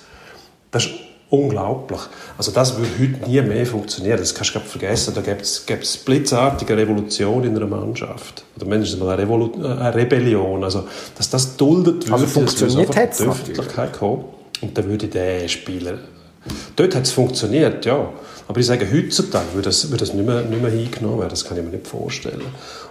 das 0.71 0.85
ist 0.85 0.93
unglaublich. 1.31 2.01
Also 2.37 2.51
das 2.51 2.77
würde 2.77 2.91
heute 2.99 3.27
nie 3.27 3.41
mehr 3.41 3.65
funktionieren. 3.65 4.19
Das 4.19 4.35
kannst 4.35 4.53
du 4.53 4.59
vergessen. 4.59 5.13
Da 5.15 5.21
gibt 5.21 5.41
es 5.41 5.97
blitzartige 5.97 6.77
Revolution 6.77 7.43
in 7.43 7.55
einer 7.55 7.65
Mannschaft. 7.65 8.43
Oder 8.57 8.67
mindestens 8.67 9.01
eine, 9.01 9.17
Revolu 9.17 9.51
eine 9.63 9.95
Rebellion. 9.95 10.63
Also, 10.63 10.83
dass 11.17 11.29
das 11.29 11.57
duldet 11.57 12.05
würde, 12.05 12.13
Also 12.13 12.27
funktioniert 12.27 12.93
die 12.93 12.99
natürlich. 12.99 13.31
Öffentlichkeit 13.31 13.93
kommen. 13.93 14.25
Und 14.61 14.77
dann 14.77 14.87
würde 14.87 15.07
der 15.07 15.47
Spieler... 15.47 15.97
Dort 16.75 16.95
hat 16.95 17.03
es 17.03 17.11
funktioniert, 17.11 17.85
ja. 17.85 18.09
Aber 18.47 18.59
ich 18.59 18.65
sage, 18.65 18.87
heutzutage 18.91 19.45
würde 19.53 19.69
das, 19.69 19.89
würde 19.91 20.05
das 20.05 20.13
nicht, 20.13 20.25
mehr, 20.25 20.41
nicht 20.41 20.61
mehr 20.61 20.71
hingenommen 20.71 21.19
werden. 21.19 21.29
Das 21.29 21.45
kann 21.45 21.57
ich 21.57 21.63
mir 21.63 21.69
nicht 21.69 21.87
vorstellen. 21.87 22.41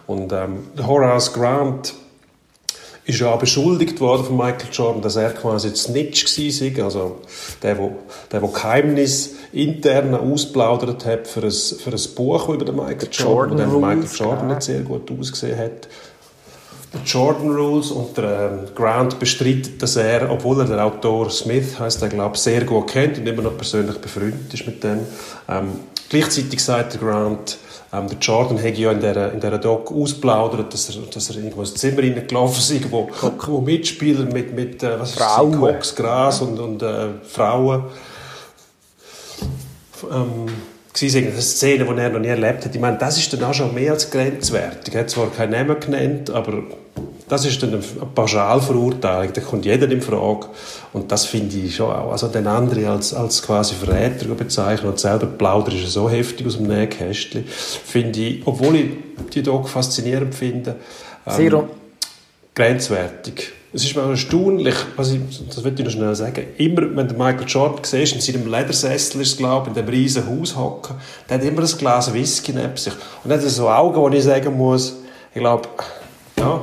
Und 0.06 0.32
ähm, 0.32 0.68
Horace 0.86 1.32
Grant 1.32 1.94
ist 3.04 3.20
ja 3.20 3.32
auch 3.32 3.38
beschuldigt 3.38 4.00
worden 4.00 4.24
von 4.24 4.36
Michael 4.36 4.68
Jordan, 4.72 5.02
dass 5.02 5.16
er 5.16 5.30
quasi 5.30 5.74
Snitch 5.74 6.24
war, 6.24 6.84
also 6.84 7.20
der, 7.62 7.74
der, 7.74 7.90
der, 8.32 8.40
der 8.40 8.48
Geheimnis 8.48 9.36
intern 9.52 10.14
ausplaudert 10.14 11.04
hat 11.06 11.26
für 11.26 11.42
ein, 11.42 11.50
für 11.50 11.90
ein 11.90 12.14
Buch 12.14 12.48
über 12.48 12.64
den 12.64 12.76
Michael 12.76 13.08
Jordan, 13.10 13.58
Jordan 13.58 13.72
wo 13.72 13.80
der 13.80 13.94
Michael 13.96 14.16
Jordan 14.16 14.48
nicht 14.48 14.62
sehr 14.62 14.80
gut 14.80 15.10
ausgesehen 15.10 15.58
hat. 15.58 15.88
Die 16.92 17.08
Jordan 17.08 17.50
Rules 17.50 17.92
und 17.92 18.16
der 18.16 18.50
ähm, 18.50 18.74
Grant 18.74 19.18
bestreitet, 19.18 19.80
dass 19.80 19.94
er, 19.94 20.28
obwohl 20.30 20.60
er 20.60 20.66
den 20.66 20.80
Autor 20.80 21.30
Smith 21.30 21.78
heißt, 21.78 22.02
er 22.02 22.08
glaube 22.08 22.36
sehr 22.36 22.64
gut 22.64 22.88
kennt 22.88 23.18
und 23.18 23.26
immer 23.28 23.42
noch 23.42 23.56
persönlich 23.56 23.98
befreundet 23.98 24.52
ist 24.52 24.66
mit 24.66 24.82
dem. 24.82 25.00
Ähm, 25.48 25.68
gleichzeitig 26.08 26.62
sagt 26.62 26.94
der 26.94 27.00
Grant, 27.00 27.58
ähm, 27.92 28.08
der 28.08 28.18
Jordan 28.18 28.58
hätte 28.58 28.80
ja 28.80 28.90
in 28.90 28.98
dieser, 28.98 29.32
in 29.32 29.40
dieser 29.40 29.58
Doc 29.58 29.92
ausplaudert, 29.92 30.74
dass 30.74 30.88
er, 30.90 31.02
dass 31.02 31.30
er 31.30 31.36
irgendwo 31.36 31.60
ins 31.60 31.74
Zimmer 31.74 32.02
reingelaufen 32.02 32.76
ist, 32.76 32.90
wo, 32.90 33.08
wo 33.46 33.60
Mitspieler 33.60 34.24
mit, 34.24 34.52
mit 34.54 34.82
äh, 34.82 34.98
was 34.98 35.10
ist 35.10 35.20
das, 35.20 35.26
Frauen. 35.26 35.60
Koks, 35.60 35.94
Gras 35.94 36.40
und, 36.40 36.58
und 36.58 36.82
äh, 36.82 37.08
Frauen 37.22 37.84
ähm, 40.10 40.46
gewesen 40.92 41.26
eine 41.26 41.40
Szene, 41.40 41.84
die 41.84 42.00
er 42.00 42.10
noch 42.10 42.18
nie 42.18 42.28
erlebt 42.28 42.64
hat. 42.64 42.74
Ich 42.74 42.80
meine, 42.80 42.98
das 42.98 43.18
ist 43.18 43.32
dann 43.32 43.44
auch 43.44 43.54
schon 43.54 43.74
mehr 43.74 43.92
als 43.92 44.10
grenzwertig. 44.10 44.94
Er 44.94 45.00
hat 45.00 45.10
zwar 45.10 45.30
keinen 45.30 45.52
Namen 45.52 45.78
genannt, 45.78 46.30
aber 46.30 46.62
das 47.28 47.44
ist 47.44 47.62
dann 47.62 47.74
eine 47.74 47.82
Pauschalverurteilung. 48.14 49.32
Da 49.32 49.40
kommt 49.40 49.64
jeder 49.64 49.88
in 49.88 50.02
Frage. 50.02 50.48
Und 50.92 51.12
das 51.12 51.26
finde 51.26 51.56
ich 51.56 51.76
schon 51.76 51.90
auch. 51.90 52.10
Also 52.10 52.26
den 52.26 52.46
anderen 52.48 52.86
als, 52.86 53.14
als 53.14 53.42
quasi 53.42 53.74
Verräter 53.76 54.26
bezeichnen 54.34 54.90
und 54.90 54.98
selber 54.98 55.26
plaudern 55.26 55.76
ist 55.76 55.92
so 55.92 56.10
heftig 56.10 56.46
aus 56.46 56.56
dem 56.56 56.66
Nähkästchen. 56.66 57.44
Finde 57.46 58.18
ich, 58.18 58.42
obwohl 58.44 58.74
ich 58.74 58.90
die 59.32 59.42
Doc 59.42 59.68
faszinierend 59.68 60.34
finde, 60.34 60.76
ähm, 61.24 61.68
grenzwertig. 62.54 63.52
Es 63.72 63.84
ist 63.84 63.94
mir 63.94 64.02
erstaunlich, 64.02 64.74
was 64.96 65.12
ich, 65.12 65.20
das 65.48 65.62
will 65.62 65.72
ich 65.78 65.84
noch 65.84 65.92
schnell 65.92 66.14
sagen, 66.16 66.44
immer, 66.58 66.82
wenn 66.96 67.06
der 67.06 67.16
Michael 67.16 67.46
Jordan 67.46 67.84
siehst, 67.84 68.14
in 68.14 68.20
seinem 68.20 68.50
Ledersessel 68.50 69.20
ist, 69.20 69.38
glaube 69.38 69.70
ich, 69.70 69.76
in 69.76 69.86
dem 69.86 69.88
riesen 69.88 70.26
Haus 70.28 70.56
hocken, 70.56 70.96
der 71.28 71.38
hat 71.38 71.44
immer 71.44 71.60
ein 71.62 71.78
Glas 71.78 72.12
Whisky 72.12 72.52
neben 72.52 72.76
sich. 72.76 72.92
Und 73.22 73.30
er 73.30 73.36
hat 73.40 73.44
so 73.48 73.68
Augen, 73.68 73.94
wo 73.96 74.08
ich 74.08 74.24
sagen 74.24 74.56
muss, 74.56 74.96
ich 75.32 75.40
glaube, 75.40 75.68
ja, 76.36 76.60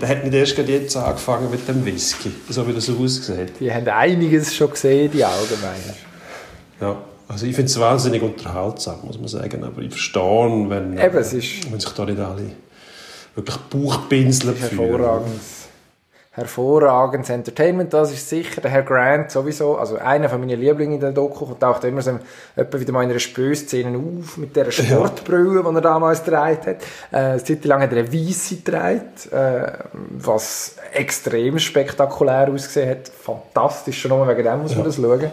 der 0.00 0.08
hat 0.08 0.24
nicht 0.24 0.34
erst 0.34 0.56
jetzt 0.56 0.96
angefangen 0.96 1.50
mit 1.50 1.68
dem 1.68 1.84
Whisky, 1.84 2.32
so 2.48 2.66
wie 2.66 2.72
das 2.72 2.88
aussieht. 2.88 3.52
Die 3.60 3.70
haben 3.72 3.86
einiges 3.88 4.54
schon 4.54 4.70
gesehen, 4.70 5.10
die 5.12 5.22
Allgemeiner. 5.22 5.94
Ja. 6.80 6.96
Also 7.28 7.46
ich 7.46 7.54
finde 7.54 7.70
es 7.70 7.78
wahnsinnig 7.78 8.20
unterhaltsam, 8.22 8.96
muss 9.04 9.18
man 9.18 9.28
sagen, 9.28 9.62
aber 9.64 9.80
ich 9.82 9.90
verstehe, 9.90 10.66
wenn, 10.68 10.98
Eben, 10.98 11.16
es 11.16 11.32
ist- 11.32 11.70
wenn 11.70 11.78
sich 11.80 11.90
da 11.92 12.04
nicht 12.04 12.18
alle 12.18 12.42
wirklich 13.34 13.56
Bauchpinseln. 13.56 14.56
Hervorragendes, 14.56 15.62
hervorragendes 16.32 17.28
Entertainment, 17.28 17.92
das 17.92 18.10
ist 18.10 18.28
sicher. 18.28 18.60
Der 18.62 18.70
Herr 18.70 18.82
Grant 18.82 19.30
sowieso, 19.30 19.76
also 19.76 19.96
einer 19.98 20.30
von 20.30 20.40
meinen 20.40 20.58
Lieblingen 20.58 20.94
in 20.94 21.00
der 21.00 21.12
Doku, 21.12 21.44
und 21.44 21.60
taucht 21.60 21.84
immer 21.84 22.00
so 22.00 22.18
etwa 22.56 22.80
wieder 22.80 22.92
mal 22.92 23.04
in 23.04 23.10
einer 23.10 23.18
Spösszene 23.18 23.98
auf, 23.98 24.38
mit 24.38 24.56
der 24.56 24.70
Sportbrille, 24.70 25.62
die 25.62 25.74
er 25.74 25.80
damals 25.82 26.24
getragen 26.24 26.58
hat. 26.66 26.76
Äh, 27.10 27.16
eine 27.16 27.44
Zeit 27.44 27.64
lang 27.66 27.82
hat 27.82 27.92
er 27.92 27.98
eine 27.98 28.12
weisse 28.12 28.56
getragen, 28.56 29.02
äh, 29.30 29.72
was 30.10 30.76
extrem 30.94 31.58
spektakulär 31.58 32.48
ausgesehen 32.50 32.90
hat. 32.90 33.08
Fantastisch, 33.08 34.00
schon 34.00 34.10
nur 34.10 34.26
wegen 34.26 34.42
dem 34.42 34.62
muss 34.62 34.74
man 34.74 34.84
das 34.84 34.96
schauen. 34.96 35.30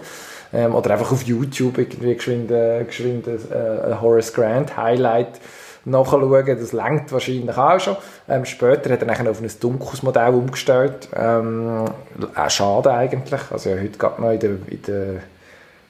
Ähm, 0.51 0.73
oder 0.73 0.91
einfach 0.91 1.11
auf 1.11 1.23
YouTube 1.23 1.77
irgendwie 1.77 2.15
geschwind, 2.15 2.51
äh, 2.51 2.83
geschwind 2.83 3.27
äh, 3.27 3.95
Horace 4.01 4.33
Grant 4.33 4.75
Highlight 4.75 5.39
nachschauen. 5.85 6.45
Das 6.45 6.73
lenkt 6.73 7.11
wahrscheinlich 7.11 7.57
auch 7.57 7.79
schon. 7.79 7.97
Ähm, 8.27 8.45
später 8.45 8.91
hat 8.91 9.01
er 9.01 9.07
dann 9.07 9.27
auf 9.27 9.41
ein 9.41 9.49
dunkles 9.59 10.03
Modell 10.03 10.33
umgestellt. 10.33 11.09
Ähm, 11.15 11.85
auch 12.35 12.49
schade 12.49 12.93
eigentlich. 12.93 13.41
Also 13.51 13.69
ja, 13.69 13.77
heute 13.77 13.97
gerade 13.97 14.21
noch 14.21 14.31
in 14.31 14.39
der, 14.39 14.49
in 14.49 14.81
der 14.87 15.21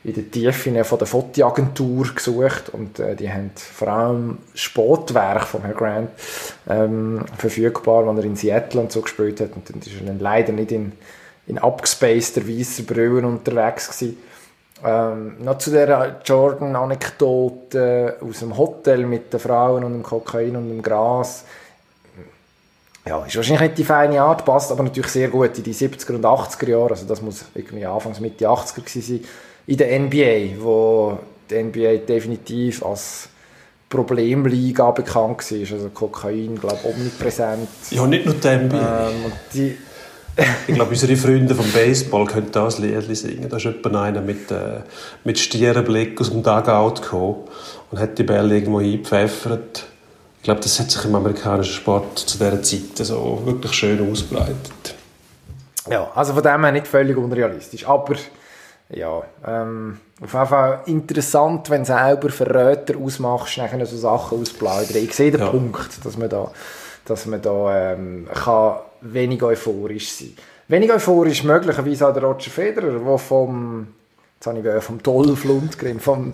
in 0.04 0.14
der 0.14 0.32
Tiefe 0.32 0.84
von 0.86 0.98
der 0.98 1.08
Fotoagentur 1.08 2.08
gesucht 2.16 2.70
und 2.72 3.00
äh, 3.00 3.16
die 3.16 3.30
haben 3.30 3.52
vor 3.56 3.90
allem 3.90 4.38
Sportwerk 4.54 5.44
von 5.44 5.62
Herrn 5.62 5.76
Grant 5.76 6.10
ähm, 6.70 7.26
verfügbar, 7.38 8.08
wenn 8.08 8.18
er 8.18 8.24
in 8.24 8.38
Seattle 8.38 8.80
und 8.80 8.92
so 8.94 9.02
gespielt 9.02 9.42
hat 9.42 9.56
und 9.56 9.70
dann 9.70 9.80
ist 9.80 10.00
er 10.00 10.08
dann 10.08 10.20
leider 10.20 10.54
nicht 10.54 10.72
in, 10.72 10.94
in 11.48 11.58
abgespaceter 11.58 12.48
weißer 12.48 12.84
Brille 12.84 13.28
unterwegs 13.28 13.88
gewesen. 13.88 14.18
Ähm, 14.84 15.36
noch 15.44 15.58
zu 15.58 15.72
der 15.72 16.22
Jordan-Anekdote 16.24 18.18
aus 18.22 18.40
dem 18.40 18.58
Hotel 18.58 19.06
mit 19.06 19.34
den 19.34 19.40
Frauen 19.40 19.84
und 19.84 19.94
dem 19.94 20.04
Kokain 20.04 20.56
und 20.56 20.70
dem 20.70 20.82
Gras. 20.82 21.44
Ja, 23.06 23.26
ist 23.26 23.36
wahrscheinlich 23.36 23.70
nicht 23.70 23.78
die 23.80 23.84
feine 23.84 24.22
Art, 24.22 24.46
passt 24.46 24.72
aber 24.72 24.84
natürlich 24.84 25.12
sehr 25.12 25.30
gut 25.30 25.58
in 25.58 25.64
die 25.64 25.74
70er 25.74 26.16
und 26.16 26.26
80er 26.26 26.70
Jahre. 26.70 26.92
Also 26.92 27.06
das 27.06 27.22
muss 27.22 27.46
irgendwie 27.56 27.86
Anfangs 27.86 28.20
Mitte 28.20 28.48
80er 28.48 28.76
gewesen 28.76 29.02
sein 29.02 29.22
in 29.68 29.78
der 29.78 30.00
NBA, 30.00 30.62
wo 30.62 31.18
die 31.50 31.64
NBA 31.64 32.06
definitiv 32.06 32.84
als 32.86 33.30
Problemliga 33.90 34.92
bekannt 34.92 35.52
war. 35.52 35.58
Also 35.60 35.90
Kokain, 35.94 36.60
glaube 36.60 36.78
ich, 36.84 36.96
omnipräsent. 36.96 37.70
Ja, 37.92 38.06
nicht 38.06 38.26
nur 38.26 38.36
die 38.36 38.48
NBA. 38.48 39.10
Ähm, 39.10 39.32
die 39.54 39.78
ich 40.68 40.76
glaube, 40.76 40.92
unsere 40.92 41.16
Freunde 41.16 41.56
vom 41.56 41.70
Baseball 41.72 42.26
können 42.26 42.52
das 42.52 42.80
Lied 42.80 43.16
singen. 43.16 43.48
Da 43.50 43.58
ist 43.58 43.64
jemand 43.64 43.96
einer 43.96 44.22
mit, 44.22 44.52
äh, 44.52 44.82
mit 45.24 45.40
Stierenblick 45.40 46.20
aus 46.20 46.30
dem 46.30 46.44
Dugout 46.44 47.02
gekommen 47.02 47.44
und 47.92 48.00
hat 48.00 48.18
die 48.18 48.24
Bälle 48.24 48.56
irgendwo 48.56 48.80
eingepfeffert. 48.80 49.86
Ich 50.38 50.44
glaube, 50.44 50.62
das 50.62 50.80
hat 50.80 50.90
sich 50.92 51.04
im 51.06 51.16
amerikanischen 51.16 51.74
Sport 51.74 52.20
zu 52.20 52.38
dieser 52.38 52.62
Zeit 52.64 53.06
so 53.06 53.42
wirklich 53.46 53.74
schön 53.74 54.10
ausbreitet. 54.10 54.96
Ja, 55.90 56.10
also 56.16 56.34
von 56.34 56.44
dem 56.44 56.64
her 56.64 56.72
nicht 56.72 56.88
völlig 56.88 57.18
unrealistisch. 57.18 57.88
Aber 57.88 58.16
ja, 58.90 59.22
ähm, 59.46 60.00
auf 60.22 60.34
jeden 60.34 60.48
Fall 60.48 60.82
interessant, 60.86 61.70
wenn 61.70 61.82
du 61.82 61.88
selber 61.88 62.30
Verräter 62.30 62.98
ausmachst, 62.98 63.58
nachher 63.58 63.86
so 63.86 63.98
Sachen 63.98 64.42
ausplaudern. 64.42 64.98
Ich 64.98 65.14
sehe 65.14 65.32
den 65.32 65.42
ja. 65.42 65.50
Punkt, 65.50 66.04
dass 66.04 66.18
man 66.18 66.30
da, 66.30 66.52
dass 67.06 67.26
man 67.26 67.42
da 67.42 67.94
ähm, 67.94 68.28
kann 68.34 68.80
wenig 69.02 69.42
euphorisch 69.44 70.12
sein 70.12 70.34
kann. 70.36 70.46
Wenig 70.70 70.92
euphorisch 70.92 71.44
möglicherweise 71.44 72.08
auch 72.08 72.14
der 72.14 72.24
Roger 72.24 72.52
Federer, 72.52 73.00
der 73.00 73.18
vom, 73.18 73.88
jetzt 74.36 74.46
habe 74.46 74.60
ich 74.60 74.84
vom 74.84 75.02
Dolph 75.02 75.44
Lundgren, 75.44 76.00
vom, 76.00 76.34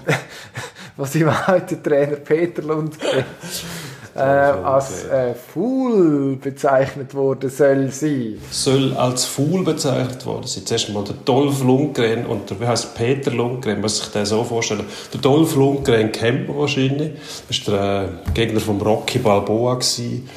was 0.98 1.16
ich 1.16 1.26
heute 1.48 1.82
Trainer 1.82 2.18
Peter 2.18 2.62
Lundgren, 2.62 3.24
äh, 4.16 4.20
als 4.20 5.06
äh, 5.06 5.34
Fool 5.36 6.38
bezeichnet 6.38 7.14
worden 7.14 7.50
soll 7.50 7.92
sein. 7.92 8.40
Soll 8.50 8.94
als 8.96 9.26
Fool 9.26 9.64
bezeichnet 9.64 10.26
worden 10.26 10.48
sein. 10.48 10.66
Zuerst 10.66 10.90
mal 10.90 11.04
der 11.04 11.16
Dolph 11.16 11.64
Lundgren 11.64 12.26
und 12.26 12.50
der, 12.50 12.60
wie 12.60 12.68
heißt 12.68 12.96
Peter 12.96 13.32
Lundgren, 13.32 13.82
muss 13.82 14.00
sich 14.00 14.08
den 14.10 14.26
so 14.26 14.44
vorstellen. 14.44 14.86
Der 15.14 15.22
Dolph 15.22 15.56
Lundgren 15.56 16.12
kennt 16.12 16.48
man 16.48 16.58
wahrscheinlich. 16.58 17.12
Das 17.48 17.68
war 17.68 17.78
der 17.78 18.04
äh, 18.04 18.32
Gegner 18.34 18.60
von 18.60 18.82
Rocky 18.82 19.20
Balboa, 19.20 19.76
gewesen, 19.76 20.30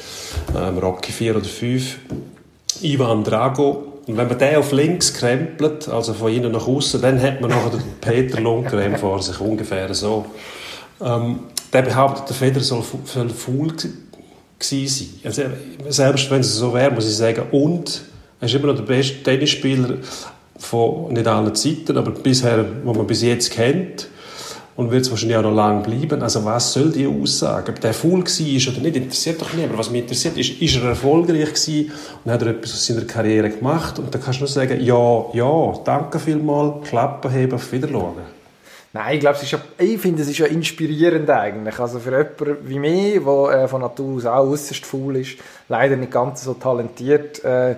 ähm, 0.55 0.77
Rocky 0.77 1.11
4 1.11 1.37
oder 1.37 1.45
5. 1.45 1.97
Ivan 2.81 3.23
Drago. 3.23 3.93
Und 4.07 4.17
wenn 4.17 4.27
man 4.27 4.39
den 4.39 4.55
auf 4.55 4.71
links 4.71 5.13
krempelt, 5.13 5.87
also 5.87 6.13
von 6.13 6.33
innen 6.33 6.51
nach 6.51 6.67
außen, 6.67 7.01
dann 7.01 7.21
hat 7.21 7.41
man 7.41 7.51
nachher 7.51 7.71
den 7.71 7.83
Peter 8.01 8.39
Lundgren 8.39 8.97
vor 8.97 9.21
sich, 9.21 9.39
ungefähr 9.39 9.93
so. 9.93 10.25
Ähm, 11.01 11.41
der 11.71 11.83
behauptet, 11.83 12.29
der 12.29 12.35
Federer 12.35 12.63
soll, 12.63 12.83
soll 13.05 13.29
faul 13.29 13.73
sein. 14.59 15.07
Also, 15.23 15.43
selbst 15.89 16.31
wenn 16.31 16.41
es 16.41 16.55
so 16.55 16.73
wäre, 16.73 16.91
muss 16.91 17.07
ich 17.07 17.15
sagen, 17.15 17.43
und 17.51 18.01
er 18.41 18.47
ist 18.47 18.55
immer 18.55 18.67
noch 18.67 18.75
der 18.75 18.83
beste 18.83 19.21
Tennisspieler 19.21 19.97
von 20.57 21.13
nicht 21.13 21.27
allen 21.27 21.53
Zeiten, 21.55 21.97
aber 21.97 22.11
bisher, 22.11 22.65
wo 22.83 22.93
man 22.93 23.07
bis 23.07 23.21
jetzt 23.21 23.51
kennt 23.51 24.07
und 24.79 24.91
wird 24.91 25.01
es 25.01 25.11
wahrscheinlich 25.11 25.35
auch 25.35 25.43
noch 25.43 25.53
lange 25.53 25.83
bleiben. 25.83 26.21
Also 26.23 26.45
was 26.45 26.71
soll 26.71 26.89
die 26.93 27.05
Aussage? 27.05 27.73
Ob 27.73 27.81
der 27.81 27.93
faul 27.93 28.23
war 28.23 28.73
oder 28.73 28.81
nicht, 28.81 28.95
interessiert 28.95 29.41
doch 29.41 29.51
niemand. 29.51 29.77
Was 29.77 29.91
mich 29.91 30.03
interessiert 30.03 30.37
ist, 30.37 30.61
ist 30.61 30.77
er 30.77 30.87
erfolgreich 30.87 31.53
gewesen 31.53 31.91
und 32.23 32.31
hat 32.31 32.41
er 32.43 32.47
etwas 32.47 32.71
aus 32.71 32.85
seiner 32.85 33.01
Karriere 33.01 33.49
gemacht? 33.49 33.99
Und 33.99 34.15
dann 34.15 34.23
kannst 34.23 34.39
du 34.39 34.43
nur 34.43 34.47
sagen, 34.47 34.79
ja, 34.79 35.25
ja, 35.33 35.73
danke 35.83 36.17
vielmals, 36.17 36.87
Klappen 36.87 37.29
heben, 37.29 37.55
auf 37.55 37.69
Wiedersehen. 37.73 38.39
Nein, 38.93 39.15
ich 39.15 39.19
glaube, 39.19 39.37
ja, 39.43 39.59
ich 39.79 39.99
finde, 39.99 40.21
es 40.21 40.29
ist 40.29 40.37
ja 40.37 40.45
inspirierend 40.45 41.29
eigentlich. 41.29 41.77
Also 41.77 41.99
für 41.99 42.11
jemanden 42.11 42.69
wie 42.69 42.79
mich, 42.79 43.21
der 43.21 43.63
äh, 43.63 43.67
von 43.67 43.81
Natur 43.81 44.15
aus 44.15 44.25
auch 44.25 44.47
äußerst 44.47 44.85
faul 44.85 45.17
ist, 45.17 45.39
leider 45.67 45.97
nicht 45.97 46.13
ganz 46.13 46.45
so 46.45 46.53
talentiert, 46.53 47.43
äh, 47.43 47.75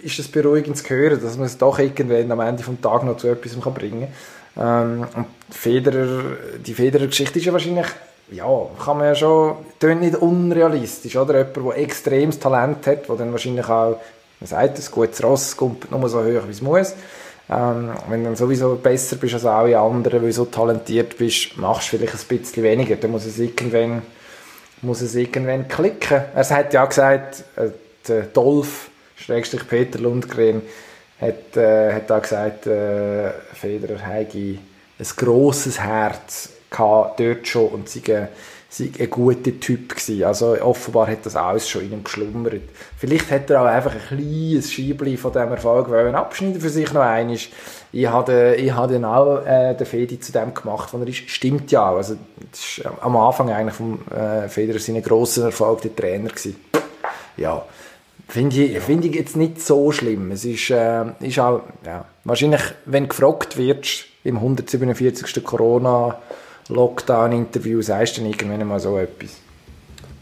ist 0.00 0.18
es 0.18 0.28
beruhigend 0.28 0.78
zu 0.78 0.88
hören, 0.88 1.20
dass 1.22 1.36
man 1.36 1.44
es 1.44 1.58
doch 1.58 1.78
irgendwann 1.78 2.32
am 2.32 2.40
Ende 2.40 2.62
des 2.62 2.80
Tages 2.80 3.04
noch 3.04 3.18
zu 3.18 3.28
etwas 3.28 3.52
bringen 3.74 4.00
kann. 4.00 4.39
Ähm, 4.56 5.06
und 5.14 5.26
die 5.48 5.56
Federer, 5.56 6.22
die 6.64 6.74
Federer-Geschichte 6.74 7.38
ist 7.38 7.44
ja 7.44 7.52
wahrscheinlich, 7.52 7.86
ja, 8.32 8.46
kann 8.84 8.98
man 8.98 9.06
ja 9.06 9.14
schon, 9.14 9.56
tönt 9.78 10.00
nicht 10.00 10.16
unrealistisch, 10.16 11.16
oder? 11.16 11.38
Jemand, 11.38 11.56
der 11.56 11.78
extremes 11.78 12.38
Talent 12.38 12.86
hat, 12.86 13.08
der 13.08 13.16
dann 13.16 13.32
wahrscheinlich 13.32 13.68
auch, 13.68 13.98
man 14.40 14.46
sagt, 14.46 14.78
ein 14.78 14.84
gutes 14.90 15.22
Ross 15.22 15.56
kommt 15.56 15.90
nur 15.90 16.08
so 16.08 16.20
hoch, 16.20 16.46
wie 16.46 16.50
es 16.50 16.62
muss 16.62 16.94
ähm, 17.50 17.90
wenn 18.08 18.20
du 18.20 18.26
dann 18.26 18.36
sowieso 18.36 18.76
besser 18.76 19.16
bist 19.16 19.34
als 19.34 19.44
alle 19.44 19.78
anderen, 19.78 20.22
weil 20.22 20.28
du 20.28 20.32
so 20.32 20.44
talentiert 20.44 21.18
bist, 21.18 21.56
machst 21.56 21.92
du 21.92 21.98
vielleicht 21.98 22.14
ein 22.14 22.38
bisschen 22.38 22.62
weniger. 22.62 22.96
Dann 22.96 23.10
muss 23.10 23.26
es 23.26 23.38
irgendwann, 23.38 24.02
muss 24.82 25.00
es 25.00 25.16
irgendwann 25.16 25.66
klicken. 25.66 26.22
Er 26.32 26.48
hat 26.48 26.72
ja 26.72 26.84
auch 26.84 26.88
gesagt, 26.88 27.44
äh, 27.56 27.70
der 28.06 28.22
Dolph, 28.22 28.90
Schrägstrich 29.16 29.66
Peter 29.68 29.98
Lundgren, 29.98 30.62
hat, 31.20 31.56
äh, 31.56 31.92
hat 31.92 32.10
auch 32.10 32.22
gesagt, 32.22 32.66
äh, 32.66 33.30
Federer 33.52 33.98
hätte 33.98 34.38
ein 34.38 34.58
grosses 35.16 35.80
Herz 35.80 36.50
gehabt, 36.70 37.20
dort 37.20 37.46
schon 37.46 37.68
und 37.68 37.88
sei 37.88 38.28
sei 38.70 38.90
ein 39.00 39.10
guter 39.10 39.58
Typ 39.58 39.88
gewesen. 39.88 40.22
Also 40.22 40.56
offenbar 40.62 41.08
hat 41.08 41.26
das 41.26 41.34
alles 41.34 41.68
schon 41.68 41.82
in 41.82 41.92
ihm 41.92 42.04
geschlummert. 42.04 42.62
Vielleicht 42.96 43.30
hat 43.30 43.50
er 43.50 43.62
auch 43.62 43.66
einfach 43.66 43.92
ein 43.92 44.16
kleines 44.16 44.72
Scheibli 44.72 45.16
von 45.16 45.32
diesem 45.32 45.50
Erfolg 45.50 45.90
wollen 45.90 46.14
abschneiden 46.14 46.60
für 46.60 46.70
sich 46.70 46.92
noch 46.92 47.02
einmal. 47.02 47.36
Ich 47.92 48.06
habe, 48.06 48.54
ich 48.54 48.72
habe 48.72 48.92
dann 48.92 49.04
auch 49.04 49.44
äh, 49.44 49.74
den 49.74 49.86
Fedi 49.86 50.20
zu 50.20 50.30
dem 50.30 50.54
gemacht, 50.54 50.92
wo 50.92 50.98
er 50.98 51.08
ist. 51.08 51.28
Stimmt 51.28 51.72
ja 51.72 51.90
auch. 51.90 51.96
Also, 51.96 52.16
das 52.52 52.60
ist 52.60 52.86
am 53.00 53.16
Anfang 53.16 53.50
eigentlich 53.50 53.74
vom 53.74 53.98
äh, 54.12 54.48
Federer 54.48 54.78
seinen 54.78 55.02
grossen 55.02 55.44
Erfolg 55.44 55.82
der 55.82 55.96
Trainer 55.96 56.28
gewesen. 56.28 56.56
Ja. 57.36 57.64
Finde 58.30 58.62
ich, 58.62 58.78
find 58.78 59.04
ich 59.04 59.14
jetzt 59.16 59.36
nicht 59.36 59.60
so 59.60 59.90
schlimm. 59.90 60.30
Es 60.30 60.44
ist, 60.44 60.70
äh, 60.70 61.04
ist 61.18 61.40
auch, 61.40 61.62
ja, 61.84 62.04
wahrscheinlich, 62.22 62.60
wenn 62.86 63.08
gefragt 63.08 63.58
wirst, 63.58 64.04
im 64.22 64.36
147. 64.36 65.42
Corona 65.42 66.16
Lockdown-Interview 66.68 67.82
sagst 67.82 68.16
du 68.16 68.20
dann 68.20 68.30
irgendwann 68.30 68.68
mal 68.68 68.78
so 68.78 68.98
etwas? 68.98 69.30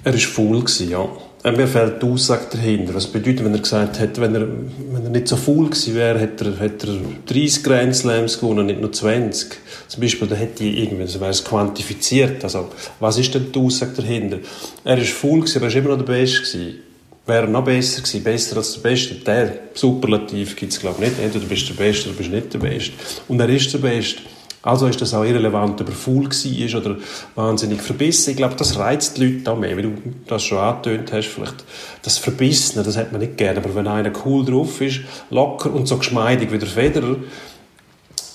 Er 0.05 0.15
war 0.15 0.21
faul, 0.21 0.65
ja. 0.89 1.07
Äh, 1.45 1.53
mir 1.53 1.69
fehlt 1.69 2.03
die 2.03 2.07
Aussage 2.07 2.47
dahinter. 2.53 2.95
Was 2.95 3.09
bedeutet, 3.09 3.45
wenn 3.45 3.53
er 3.53 3.61
gesagt 3.61 4.01
hat, 4.01 4.19
wenn 4.19 4.35
er, 4.35 4.49
wenn 4.91 5.05
er 5.05 5.11
nicht 5.11 5.29
so 5.29 5.37
faul 5.37 5.67
gewesen 5.67 5.95
wäre, 5.95 6.19
hätte 6.19 6.47
er, 6.47 6.61
hätte 6.61 6.87
er 6.87 7.35
30 7.35 7.63
Grand 7.63 7.95
Slams 7.95 8.41
gewonnen, 8.41 8.67
nicht 8.67 8.81
nur 8.81 8.91
20. 8.91 9.51
Zum 9.87 10.01
Beispiel, 10.01 10.29
da 10.29 10.35
hätte 10.35 10.65
ich 10.65 10.79
irgendwie, 10.79 11.07
so 11.07 11.21
wäre 11.21 11.33
es 11.33 11.45
quantifiziert. 11.45 12.43
Also, 12.43 12.71
was 13.01 13.19
ist 13.19 13.35
denn 13.35 13.53
die 13.53 13.59
Aussage 13.59 13.93
dahinter? 13.97 14.39
Er 14.85 14.97
war 14.97 15.05
faul 15.05 15.41
gewesen, 15.41 15.59
aber 15.59 15.67
er 15.67 15.75
war 15.75 15.79
immer 15.79 15.89
noch 15.91 16.07
der 16.07 16.13
Beste 16.13 16.39
gewesen. 16.39 16.88
Wäre 17.29 17.47
noch 17.47 17.63
besser 17.63 18.01
gewesen, 18.01 18.25
besser 18.25 18.57
als 18.57 18.73
der 18.73 18.81
Beste. 18.81 19.15
Der 19.17 19.53
Superlativ 19.75 20.57
gibt 20.57 20.73
es, 20.73 20.81
glaube 20.81 21.05
ich, 21.05 21.11
nicht. 21.11 21.23
Entweder 21.23 21.45
du 21.45 21.49
bist 21.51 21.69
der 21.69 21.75
Beste 21.75 22.09
oder 22.09 22.13
du 22.13 22.19
bist 22.19 22.31
nicht 22.31 22.55
der 22.55 22.59
Beste. 22.59 22.93
Und 23.29 23.39
er 23.39 23.51
ist 23.51 23.71
der 23.71 23.79
Beste. 23.81 24.23
Also 24.63 24.87
ist 24.87 25.03
das 25.03 25.13
auch 25.13 25.25
irrelevant, 25.25 25.79
ob 25.79 25.89
er 25.89 25.95
faul 25.95 26.25
war 26.25 26.81
oder 26.81 26.97
wahnsinnig 27.35 27.83
verbissen. 27.83 28.31
Ich 28.31 28.37
glaube, 28.39 28.55
das 28.57 28.79
reizt 28.79 29.19
die 29.19 29.27
Leute 29.27 29.53
auch 29.53 29.59
mehr, 29.59 29.77
wie 29.77 29.83
du 29.83 29.93
das 30.27 30.43
schon 30.43 30.57
angetönt 30.57 31.13
hast. 31.13 31.27
Vielleicht 31.27 31.65
das 32.01 32.17
Verbissene, 32.17 32.83
das 32.83 32.97
hat 32.97 33.13
man 33.13 33.21
nicht 33.21 33.37
gerne. 33.37 33.59
Aber 33.59 33.75
wenn 33.75 33.87
einer 33.87 34.11
cool 34.25 34.47
drauf 34.47 34.81
ist, 34.81 35.01
locker 35.29 35.71
und 35.71 35.87
so 35.87 35.99
geschmeidig 35.99 36.51
wie 36.51 36.59
der 36.59 36.69
Federer, 36.69 37.17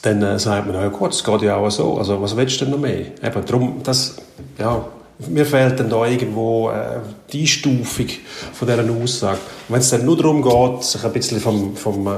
dann 0.03 0.21
äh, 0.21 0.37
sagt 0.37 0.67
man, 0.67 0.75
ja 0.75 0.89
gut, 0.89 1.13
es 1.13 1.23
geht 1.23 1.41
ja 1.41 1.55
auch 1.55 1.71
so. 1.71 1.97
Also 1.97 2.21
was 2.21 2.37
willst 2.37 2.61
du 2.61 2.65
denn 2.65 2.75
noch 2.75 2.79
mehr? 2.79 3.07
Eben, 3.23 3.45
darum, 3.47 3.81
das, 3.83 4.17
ja, 4.59 4.85
mir 5.29 5.45
fehlt 5.45 5.79
dann 5.79 5.89
da 5.89 6.05
irgendwo 6.05 6.69
äh, 6.69 6.99
die 7.31 7.41
Einstufung 7.41 8.07
von 8.53 8.67
dieser 8.67 8.89
Aussage. 8.89 9.39
Wenn 9.69 9.79
es 9.79 9.89
dann 9.89 10.05
nur 10.05 10.17
darum 10.17 10.41
geht, 10.41 10.83
sich 10.83 11.03
ein 11.03 11.13
bisschen 11.13 11.39
vom, 11.39 11.75
vom 11.75 12.07
äh, 12.07 12.11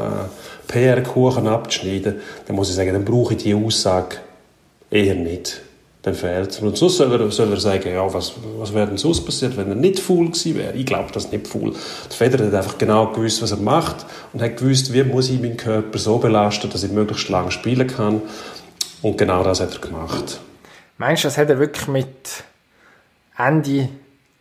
PR-Kuchen 0.67 1.47
abzuschneiden, 1.47 2.15
dann 2.45 2.55
muss 2.55 2.69
ich 2.69 2.75
sagen, 2.75 2.93
dann 2.93 3.05
brauche 3.05 3.33
ich 3.33 3.43
die 3.43 3.53
Aussage 3.53 4.17
eher 4.89 5.15
nicht. 5.15 5.61
Dann 6.01 6.13
fehlt 6.13 6.51
es. 6.51 6.59
Und 6.59 6.77
sonst 6.77 6.97
soll 6.97 7.11
er, 7.19 7.31
soll 7.31 7.51
er 7.51 7.59
sagen, 7.59 7.91
ja, 7.91 8.13
was, 8.13 8.33
was 8.59 8.73
wäre 8.73 8.87
denn 8.87 8.97
sonst 8.97 9.25
passiert, 9.25 9.57
wenn 9.57 9.69
er 9.69 9.75
nicht 9.75 9.99
faul 9.99 10.27
gewesen 10.27 10.55
wäre? 10.55 10.73
Ich 10.73 10.85
glaube, 10.85 11.09
das 11.11 11.25
ist 11.25 11.31
nicht 11.31 11.47
faul. 11.47 11.71
Der 11.71 12.15
Federer 12.15 12.45
hat 12.45 12.53
einfach 12.53 12.77
genau 12.77 13.07
gewusst, 13.07 13.41
was 13.41 13.51
er 13.51 13.57
macht 13.57 14.05
und 14.31 14.41
hat 14.41 14.57
gewusst, 14.57 14.93
wie 14.93 15.03
muss 15.03 15.29
ich 15.29 15.41
meinen 15.41 15.57
Körper 15.57 15.97
so 15.97 16.19
belasten, 16.19 16.69
dass 16.69 16.83
ich 16.83 16.91
möglichst 16.91 17.29
lange 17.29 17.51
spielen 17.51 17.87
kann. 17.87 18.21
Und 19.01 19.17
genau 19.17 19.43
das 19.43 19.61
hat 19.61 19.73
er 19.73 19.79
gemacht. 19.79 20.39
Meinst 20.97 21.23
du, 21.23 21.27
das 21.27 21.37
hat 21.37 21.49
er 21.49 21.59
wirklich 21.59 21.87
mit 21.87 22.43
Ende 23.38 23.89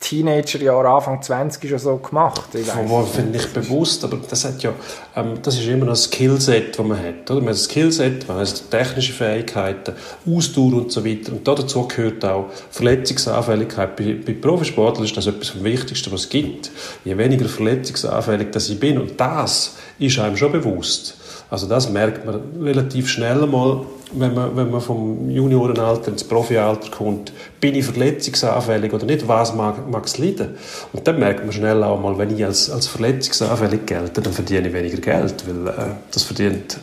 Teenagerjahren, 0.05 0.87
Anfang 0.87 1.23
20 1.23 1.71
schon 1.71 1.79
so 1.79 1.97
gemacht. 1.97 2.51
Ich 2.53 2.67
weiss 2.67 2.75
Von 2.75 2.91
wo 2.91 3.03
finde 3.03 3.39
ich 3.39 3.47
bewusst, 3.47 4.05
aber 4.05 4.19
das 4.29 4.45
hat 4.45 4.63
ja, 4.63 4.75
ähm, 5.17 5.39
das 5.43 5.59
ist 5.59 5.67
immer 5.67 5.89
ein 5.89 5.97
Skillset, 5.97 6.79
das 6.79 6.87
man 6.87 6.99
hat, 6.99 7.31
oder? 7.31 7.41
Man 7.41 7.49
hat 7.49 7.55
ein 7.55 7.59
Skillset, 7.59 8.29
man 8.29 8.37
hat 8.37 8.71
technische 8.71 9.15
Fähigkeiten, 9.15 9.95
Ausdauer 10.27 10.75
und 10.75 10.93
so 10.93 11.03
weiter. 11.07 11.33
Und 11.33 11.49
dazu 11.49 11.89
gehört 11.89 12.23
auch 12.23 12.51
Verletzungsanfälligkeit. 12.71 13.97
Bei, 13.97 14.19
bei 14.27 14.35
Profisportlern 14.35 15.07
ist 15.07 15.17
das 15.17 15.27
etwas 15.27 15.49
vom 15.49 15.65
Wichtigsten, 15.65 16.13
was 16.13 16.23
es 16.23 16.29
gibt. 16.29 16.71
Je 17.05 17.17
weniger 17.17 17.49
verletzungsanfällig 17.49 18.51
dass 18.51 18.69
ich 18.69 18.79
bin, 18.79 18.99
und 18.99 19.19
das 19.19 19.77
ist 19.99 20.19
einem 20.19 20.37
schon 20.37 20.53
bewusst. 20.53 21.17
Also 21.49 21.67
das 21.67 21.89
merkt 21.89 22.27
man 22.27 22.43
relativ 22.61 23.09
schnell 23.09 23.47
mal, 23.47 23.87
wenn 24.13 24.35
man, 24.35 24.57
wenn 24.57 24.71
man 24.71 24.81
vom 24.81 25.31
Juniorenalter 25.31 26.11
ins 26.11 26.25
Profialter 26.25 26.91
kommt. 26.91 27.33
Bin 27.61 27.75
ich 27.75 27.85
verletzungsanfällig 27.85 28.93
oder 28.93 29.07
nicht? 29.07 29.27
Was 29.27 29.55
mag, 29.55 29.91
mag 29.91 30.05
es 30.05 30.19
leiden? 30.19 30.57
Und 30.93 31.07
dann 31.07 31.19
merkt 31.19 31.43
man 31.43 31.53
schnell 31.53 31.83
auch 31.83 32.01
mal, 32.01 32.17
wenn 32.19 32.37
ich 32.37 32.45
als, 32.45 32.71
als 32.71 32.87
verletzungsanfällig 32.87 33.87
gelte, 33.87 34.21
dann 34.21 34.33
verdiene 34.33 34.69
ich 34.69 34.75
weniger 34.75 34.99
Geld, 34.99 35.45
weil 35.47 35.69
äh, 35.69 35.91
das 36.11 36.23
verdient 36.23 36.79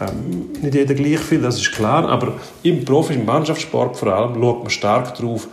ähm, 0.00 0.50
nicht 0.60 0.74
jeder 0.74 0.94
gleich 0.94 1.20
viel, 1.20 1.42
das 1.42 1.56
ist 1.56 1.72
klar. 1.72 2.08
Aber 2.08 2.34
im 2.62 2.84
Profi, 2.84 3.14
im 3.14 3.24
Mannschaftssport 3.24 3.96
vor 3.96 4.08
allem, 4.08 4.34
schaut 4.40 4.60
man 4.60 4.70
stark 4.70 5.14
darauf, 5.16 5.48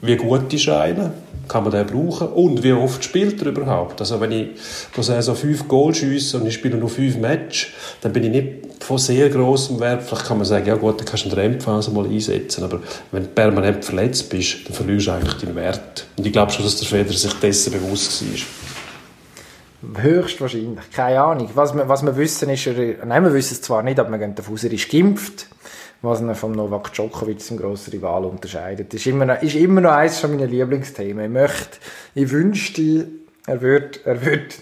wie 0.00 0.16
gut 0.16 0.52
ist 0.52 0.68
einer, 0.68 1.12
kann 1.48 1.64
man 1.64 1.72
den 1.72 1.86
brauchen 1.86 2.28
und 2.28 2.62
wie 2.62 2.72
oft 2.72 3.02
spielt 3.04 3.40
er 3.42 3.48
überhaupt. 3.48 4.00
Also 4.00 4.20
wenn 4.20 4.32
ich 4.32 4.48
pro 4.92 5.02
Saison 5.02 5.36
fünf 5.36 5.68
Goal 5.68 5.94
schiesse 5.94 6.38
und 6.38 6.46
ich 6.46 6.54
spiele 6.54 6.76
nur 6.76 6.88
fünf 6.88 7.16
Matches, 7.16 7.68
dann 8.00 8.12
bin 8.12 8.24
ich 8.24 8.30
nicht 8.30 8.82
von 8.84 8.98
sehr 8.98 9.28
grossem 9.28 9.80
Wert. 9.80 10.02
Vielleicht 10.02 10.26
kann 10.26 10.38
man 10.38 10.46
sagen, 10.46 10.66
ja 10.66 10.74
gut, 10.74 10.98
dann 10.98 11.06
kannst 11.06 11.24
du 11.24 11.28
eine 11.30 11.36
Trendphase 11.36 11.90
mal 11.90 12.06
einsetzen, 12.06 12.64
aber 12.64 12.80
wenn 13.12 13.22
du 13.22 13.28
permanent 13.28 13.84
verletzt 13.84 14.28
bist, 14.30 14.66
dann 14.66 14.74
verlierst 14.74 15.06
du 15.06 15.12
eigentlich 15.12 15.34
deinen 15.34 15.56
Wert. 15.56 16.06
Und 16.16 16.26
ich 16.26 16.32
glaube 16.32 16.52
schon, 16.52 16.64
dass 16.64 16.76
der 16.76 16.88
Federer 16.88 17.16
sich 17.16 17.32
dessen 17.34 17.72
bewusst 17.72 18.22
war. 18.22 20.02
Höchstwahrscheinlich, 20.02 20.90
keine 20.92 21.20
Ahnung. 21.20 21.50
Was 21.54 21.74
wir, 21.74 21.88
was 21.88 22.02
wir 22.02 22.16
wissen 22.16 22.48
ist, 22.48 22.66
er, 22.66 23.04
nein, 23.04 23.22
wir 23.22 23.34
wissen 23.34 23.54
es 23.54 23.62
zwar 23.62 23.82
nicht, 23.82 23.98
aber 23.98 24.10
wir 24.10 24.18
gehen 24.18 24.34
davon 24.34 24.54
aus, 24.54 24.64
er 24.64 24.72
ist 24.72 24.90
geimpft, 24.90 25.46
was 26.04 26.20
ihn 26.20 26.34
von 26.34 26.52
Novak 26.52 26.92
Djokovic, 26.92 27.40
zum 27.40 27.56
grossen 27.56 27.92
Rival, 27.92 28.24
unterscheidet. 28.24 28.92
Das 28.92 29.00
ist 29.00 29.06
immer 29.06 29.24
noch, 29.24 29.42
ist 29.42 29.54
immer 29.54 29.80
noch 29.80 29.92
eines 29.92 30.18
von 30.18 30.36
meinen 30.36 30.50
Lieblingsthemen. 30.50 31.24
Ich 31.24 31.30
möchte, 31.30 31.78
ich 32.14 32.30
wünschte, 32.30 33.08
er 33.46 33.60
wird, 33.60 34.00
er 34.06 34.24
wird, 34.24 34.54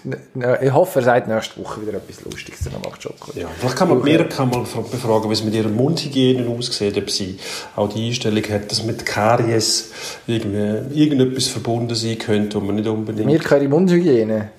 ich 0.61 0.73
hoffe, 0.73 0.99
er 0.99 1.03
sagt 1.05 1.27
nächste 1.29 1.63
Woche 1.63 1.81
wieder 1.81 1.93
etwas 1.93 2.23
Lustiges 2.25 2.63
zu 2.63 2.69
Novak 2.69 2.99
Djokovic. 2.99 3.41
Ja, 3.41 3.47
vielleicht 3.57 3.77
kann 3.77 3.89
man 3.89 4.01
Mirka 4.01 4.45
mal 4.45 4.59
befragen, 4.63 5.29
wie 5.29 5.33
es 5.33 5.43
mit 5.43 5.53
ihrer 5.53 5.69
Mundhygiene 5.69 6.47
aussieht, 6.49 6.97
ob 6.97 7.09
sie 7.09 7.37
auch 7.75 7.87
die 7.87 8.07
Einstellung 8.07 8.43
hat, 8.49 8.69
dass 8.71 8.83
mit 8.83 9.05
Karies 9.05 9.91
irgendetwas 10.27 11.47
verbunden 11.47 11.95
sein 11.95 12.17
könnte, 12.17 12.61
wo 12.61 12.65
man 12.65 12.75
nicht 12.75 12.87
unbedingt... 12.87 13.25
Mirka, 13.25 13.55
ihre 13.55 13.69
Mundhygiene? 13.69 14.49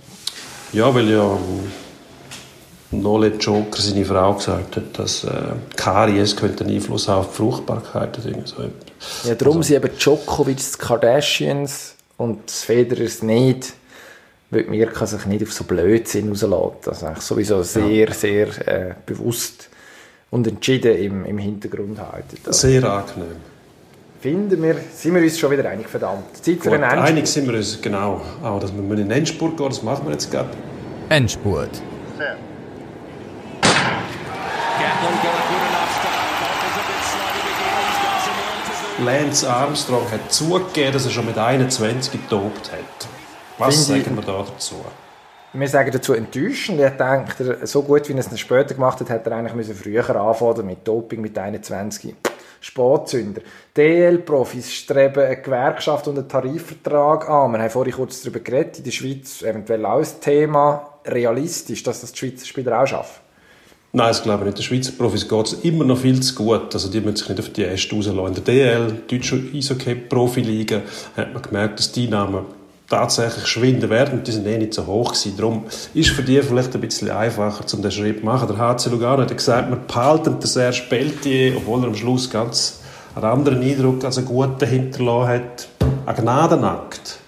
Ja, 0.72 0.94
weil 0.94 1.10
ja 1.10 1.38
Knowledge 3.00 3.38
Joker, 3.38 3.80
seine 3.80 4.04
Frau, 4.04 4.34
gesagt 4.34 4.76
hat, 4.76 4.98
dass 4.98 5.24
äh, 5.24 5.30
Karies 5.76 6.36
könnte 6.36 6.64
einen 6.64 6.74
Einfluss 6.74 7.08
haben 7.08 7.20
auf 7.20 7.30
die 7.30 7.36
Fruchtbarkeit 7.36 8.18
oder 8.18 8.26
irgend 8.28 8.48
so 8.48 8.56
etwas. 8.62 9.24
Ja, 9.28 9.34
darum 9.34 9.62
sind 9.62 9.76
eben 9.76 9.96
Djokovic, 9.98 10.56
die 10.58 10.78
Kardashians 10.78 11.94
und 12.16 12.46
das 12.46 12.62
Federers 12.62 13.22
nicht, 13.22 13.74
weil 14.50 14.64
Mirka 14.64 15.06
sich 15.06 15.26
nicht 15.26 15.42
auf 15.42 15.52
so 15.52 15.64
Blödsinn 15.64 16.28
rauslässt. 16.30 16.88
Also 16.88 17.06
eigentlich 17.06 17.24
sowieso 17.24 17.62
sehr, 17.62 18.12
sehr 18.12 18.68
äh, 18.68 18.94
bewusst 19.04 19.68
und 20.30 20.46
entschieden 20.46 20.96
im, 20.96 21.24
im 21.24 21.38
Hintergrund 21.38 21.98
halten. 22.00 22.38
Also, 22.46 22.66
Sehr 22.68 22.82
angenehm. 22.84 23.36
finden 24.20 24.62
wir, 24.62 24.76
sind 24.92 25.14
wir 25.14 25.22
uns 25.22 25.38
schon 25.38 25.50
wieder 25.52 25.68
einig, 25.68 25.88
verdammt. 25.88 26.36
Zeit 26.36 26.56
für 26.60 26.70
Gut, 26.70 26.72
einen 26.72 26.82
Endspurt. 26.84 27.08
einig 27.08 27.26
sind 27.28 27.46
wir 27.48 27.54
uns, 27.54 27.80
genau. 27.80 28.20
Auch, 28.42 28.58
dass 28.58 28.72
wir 28.72 28.80
in 28.80 28.96
den 28.96 29.10
Endspurt 29.12 29.56
gehen, 29.56 29.68
das 29.68 29.82
machen 29.82 30.06
wir 30.06 30.12
jetzt 30.12 30.30
gerade. 30.32 30.48
Endspurt. 31.08 31.70
Lance 39.02 39.48
Armstrong 39.50 40.08
hat 40.10 40.32
zugegeben, 40.32 40.92
dass 40.92 41.04
er 41.04 41.10
schon 41.10 41.26
mit 41.26 41.36
21 41.36 42.12
getobt 42.12 42.70
hat. 42.70 43.08
Was 43.58 43.86
Finde 43.86 44.04
sagen 44.04 44.16
wir 44.16 44.22
da 44.22 44.44
dazu? 44.48 44.76
Wir 45.52 45.68
sagen 45.68 45.90
dazu 45.92 46.14
enttäuschend. 46.14 46.80
Ich 46.80 46.90
denke, 46.90 47.58
er- 47.60 47.66
so 47.66 47.82
gut 47.82 48.08
wie 48.08 48.12
er 48.12 48.18
es 48.20 48.38
später 48.40 48.74
gemacht 48.74 49.00
hat, 49.00 49.08
hätte 49.08 49.30
er 49.30 49.36
eigentlich 49.36 49.54
müssen 49.54 49.74
früher 49.74 50.08
anfangen 50.14 50.66
mit 50.66 50.86
Doping 50.86 51.20
mit 51.20 51.36
21. 51.36 52.14
Spatzünder. 52.60 53.42
DL-Profis 53.76 54.72
streben 54.72 55.24
eine 55.24 55.36
Gewerkschaft 55.40 56.08
und 56.08 56.18
einen 56.18 56.28
Tarifvertrag 56.28 57.28
an. 57.28 57.52
Wir 57.52 57.58
haben 57.60 57.70
vorhin 57.70 57.94
kurz 57.94 58.22
darüber 58.22 58.40
geredet, 58.40 58.78
in 58.78 58.84
der 58.84 58.90
Schweiz 58.90 59.42
eventuell 59.42 59.84
auch 59.86 59.98
ein 59.98 60.20
Thema. 60.20 60.90
Realistisch, 61.04 61.82
dass 61.82 62.00
das 62.00 62.12
die 62.12 62.18
Schweizer 62.18 62.46
Spieler 62.46 62.80
auch 62.82 62.86
schaffen. 62.86 63.20
Nein, 63.96 64.08
das 64.08 64.24
glaube 64.24 64.40
ich 64.40 64.46
nicht. 64.46 64.58
Den 64.58 64.62
Schweizer 64.64 64.92
Profis 64.98 65.28
geht 65.28 65.46
es 65.46 65.52
immer 65.62 65.84
noch 65.84 65.98
viel 65.98 66.20
zu 66.20 66.34
gut. 66.34 66.74
Also 66.74 66.90
die 66.90 67.00
müssen 67.00 67.14
sich 67.14 67.28
nicht 67.28 67.38
auf 67.38 67.48
die 67.50 67.62
Äste 67.62 67.94
rauslassen. 67.94 68.26
In 68.26 68.34
der 68.34 68.42
DL, 68.42 69.02
deutsche 69.08 69.36
Eishockey-Profiliga, 69.54 70.82
hat 71.16 71.32
man 71.32 71.40
gemerkt, 71.40 71.78
dass 71.78 71.92
die 71.92 72.08
Namen 72.08 72.44
tatsächlich 72.88 73.46
schwinden 73.46 73.88
werden 73.90 74.24
die 74.24 74.32
sind 74.32 74.48
eh 74.48 74.58
nicht 74.58 74.74
so 74.74 74.86
hoch 74.86 75.12
gewesen. 75.12 75.36
Darum 75.36 75.64
ist 75.94 76.10
für 76.10 76.24
die 76.24 76.42
vielleicht 76.42 76.74
ein 76.74 76.80
bisschen 76.80 77.08
einfacher, 77.12 77.64
um 77.72 77.82
den 77.82 77.92
Schritt 77.92 78.18
zu 78.18 78.24
machen. 78.24 78.48
Der 78.48 78.58
HC 78.58 78.90
Lugano 78.90 79.22
hat 79.22 79.36
gesagt, 79.36 79.70
man 79.70 79.86
behalten 79.86 80.40
den 80.40 80.46
Serge 80.48 80.82
Pelletier, 80.88 81.56
obwohl 81.56 81.82
er 81.82 81.86
am 81.86 81.94
Schluss 81.94 82.28
ganz 82.28 82.80
einen 83.14 83.24
anderen 83.26 83.62
Eindruck 83.62 84.04
als 84.04 84.18
einen 84.18 84.26
guten 84.26 84.66
hinterlassen 84.66 85.28
hat. 85.28 85.68
Ein 86.06 86.16
Gnadenakt. 86.16 87.20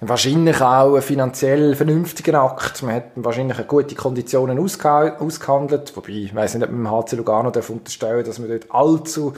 Wahrscheinlich 0.00 0.60
auch 0.60 0.94
ein 0.96 1.02
finanziell 1.02 1.74
vernünftiger 1.74 2.42
Akt. 2.42 2.82
Man 2.82 2.94
hat 2.96 3.04
wahrscheinlich 3.14 3.66
gute 3.66 3.94
Konditionen 3.94 4.58
ausgeha- 4.58 5.16
ausgehandelt. 5.18 5.96
Wobei, 5.96 6.10
ich 6.10 6.34
weiss 6.34 6.54
nicht, 6.54 6.64
ob 6.64 6.70
man 6.70 6.80
im 6.80 6.90
HC 6.90 7.16
Lugano 7.16 7.50
darf 7.50 7.70
unterstellen 7.70 8.24
dass 8.24 8.38
man 8.38 8.48
dort 8.50 8.66
allzu 8.70 9.32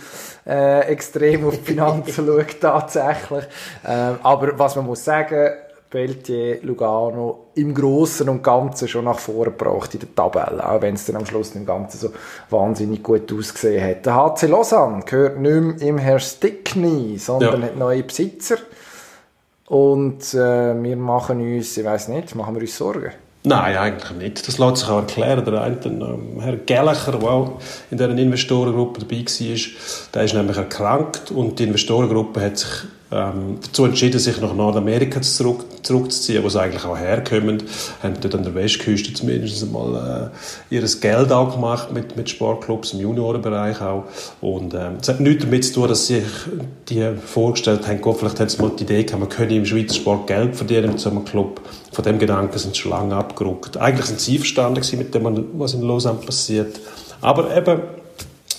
äh, 0.46 0.80
extrem 0.88 1.46
auf 1.46 1.56
die 1.58 1.62
Finanzen 1.64 2.12
schaut, 2.26 2.60
tatsächlich. 2.60 3.44
Ähm, 3.86 4.16
aber 4.22 4.58
was 4.58 4.74
man 4.74 4.86
muss 4.86 5.04
sagen, 5.04 5.50
Peltier 5.90 6.58
Lugano 6.64 7.46
im 7.54 7.72
Großen 7.72 8.28
und 8.28 8.42
Ganzen 8.42 8.88
schon 8.88 9.06
nach 9.06 9.18
vorne 9.18 9.52
gebracht 9.52 9.94
in 9.94 10.00
der 10.00 10.14
Tabelle, 10.14 10.68
auch 10.68 10.82
wenn 10.82 10.94
es 10.96 11.06
dann 11.06 11.16
am 11.16 11.24
Schluss 11.24 11.54
im 11.54 11.64
Ganzen 11.64 11.98
so 11.98 12.10
wahnsinnig 12.50 13.02
gut 13.02 13.32
ausgesehen 13.32 13.82
hat. 13.88 14.04
Der 14.04 14.14
HC 14.14 14.48
Lausanne 14.48 15.02
gehört 15.06 15.38
nicht 15.38 15.80
mehr 15.80 15.88
im 15.88 15.96
Herr 15.98 16.18
Stickney, 16.18 17.16
sondern 17.16 17.62
Ja. 17.62 17.68
hat 17.68 17.76
neue 17.78 18.02
Besitzer. 18.02 18.56
Und 19.68 20.34
äh, 20.34 20.82
wir 20.82 20.96
machen 20.96 21.40
uns, 21.40 21.76
ich 21.76 21.84
weiß 21.84 22.08
nicht, 22.08 22.34
machen 22.34 22.54
wir 22.54 22.62
uns 22.62 22.76
Sorgen. 22.76 23.12
Nein, 23.44 23.76
eigentlich 23.76 24.10
nicht. 24.18 24.48
Das 24.48 24.58
lässt 24.58 24.78
sich 24.78 24.88
auch 24.88 24.98
erklären. 24.98 25.44
Der 25.44 25.62
eine, 25.62 25.78
ähm, 25.84 26.40
Herr 26.40 26.56
Gallagher, 26.56 27.12
der 27.12 27.22
auch 27.22 27.60
in 27.90 27.98
dieser 27.98 28.10
Investorengruppe 28.10 29.00
dabei 29.00 29.24
war, 29.24 29.58
der 30.14 30.22
ist 30.22 30.34
nämlich 30.34 30.56
erkrankt 30.56 31.30
und 31.30 31.58
die 31.58 31.64
Investorengruppe 31.64 32.40
hat 32.40 32.58
sich 32.58 32.70
ähm, 33.10 33.58
dazu 33.62 33.86
entschieden, 33.86 34.18
sich 34.18 34.38
nach 34.40 34.54
Nordamerika 34.54 35.22
zurück, 35.22 35.64
zurückzuziehen, 35.82 36.44
wo 36.44 36.48
sie 36.50 36.60
eigentlich 36.60 36.84
auch 36.84 36.98
herkommen. 36.98 37.62
Haben 38.02 38.14
dort 38.20 38.34
an 38.34 38.42
der 38.42 38.54
Westküste 38.54 39.14
zumindest 39.14 39.62
einmal 39.62 40.30
äh, 40.70 40.74
ihr 40.74 40.82
Geld 40.82 41.32
auch 41.32 41.54
gemacht 41.54 41.92
mit, 41.92 42.16
mit 42.16 42.28
Sportclubs 42.28 42.92
im 42.92 43.00
Juniorenbereich 43.00 43.80
auch. 43.80 44.04
Und 44.42 44.74
ähm, 44.74 44.98
es 45.00 45.08
hat 45.08 45.20
nichts 45.20 45.44
damit 45.44 45.64
zu 45.64 45.74
tun, 45.74 45.88
dass 45.88 46.06
sich 46.06 46.24
die 46.88 47.06
vorgestellt 47.24 47.86
haben, 47.86 48.00
Gott, 48.02 48.18
vielleicht 48.18 48.40
haben 48.40 48.48
sie 48.48 48.60
mal 48.60 48.72
die 48.78 48.84
Idee 48.84 49.04
gehabt, 49.04 49.20
man 49.20 49.28
könne 49.30 49.54
im 49.54 49.64
Schweizer 49.64 49.94
Sport 49.94 50.26
Geld 50.26 50.54
verdienen 50.54 50.90
mit 50.90 51.00
so 51.00 51.10
einem 51.10 51.24
Club. 51.24 51.62
Von 51.92 52.04
dem 52.04 52.18
Gedanken 52.18 52.58
sind 52.58 52.74
sie 52.74 52.82
schon 52.82 52.90
lange 52.90 53.16
abgerückt. 53.16 53.78
Eigentlich 53.78 54.06
sind 54.06 54.20
sie 54.20 54.32
einverstanden 54.32 54.84
mit 54.98 55.14
dem, 55.14 55.48
was 55.54 55.72
in 55.72 55.82
Lausanne 55.82 56.18
passiert. 56.18 56.78
Aber 57.22 57.56
eben, 57.56 57.80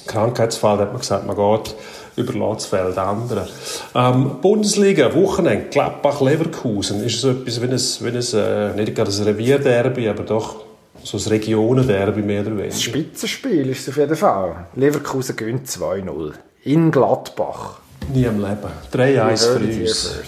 Krankheitsfall, 0.07 0.77
da 0.77 0.83
hat 0.83 0.91
man 0.91 0.99
gesagt, 0.99 1.27
man 1.27 1.35
geht 1.35 1.75
überlässt 2.15 2.61
das 2.61 2.65
Feld 2.67 2.97
anderen. 2.97 3.47
Ähm, 3.95 4.41
Bundesliga, 4.41 5.13
Wochenende, 5.13 5.67
Gladbach-Leverkusen, 5.69 7.03
ist 7.03 7.21
so 7.21 7.31
etwas 7.31 7.61
wie 7.61 7.65
ein, 7.65 8.13
wie 8.13 8.17
ein 8.17 8.73
äh, 8.73 8.75
nicht 8.75 8.95
gerade 8.95 9.11
ein 9.11 9.23
Revierderby, 9.23 10.09
aber 10.09 10.23
doch 10.23 10.65
so 11.03 11.17
ein 11.17 11.23
Regionenderby 11.23 12.21
mehr 12.21 12.41
oder 12.41 12.51
Das 12.51 12.59
weniger. 12.59 12.75
Spitzenspiel 12.75 13.69
ist 13.69 13.81
es 13.81 13.89
auf 13.89 13.97
jeden 13.97 14.15
Fall. 14.15 14.67
Leverkusen 14.75 15.35
gewinnt 15.35 15.67
2-0. 15.67 16.33
In 16.63 16.91
Gladbach. 16.91 17.79
Nie 18.13 18.25
im 18.25 18.39
Leben. 18.39 18.71
3-1 18.93 19.57
für 19.57 19.81
uns. 19.81 20.19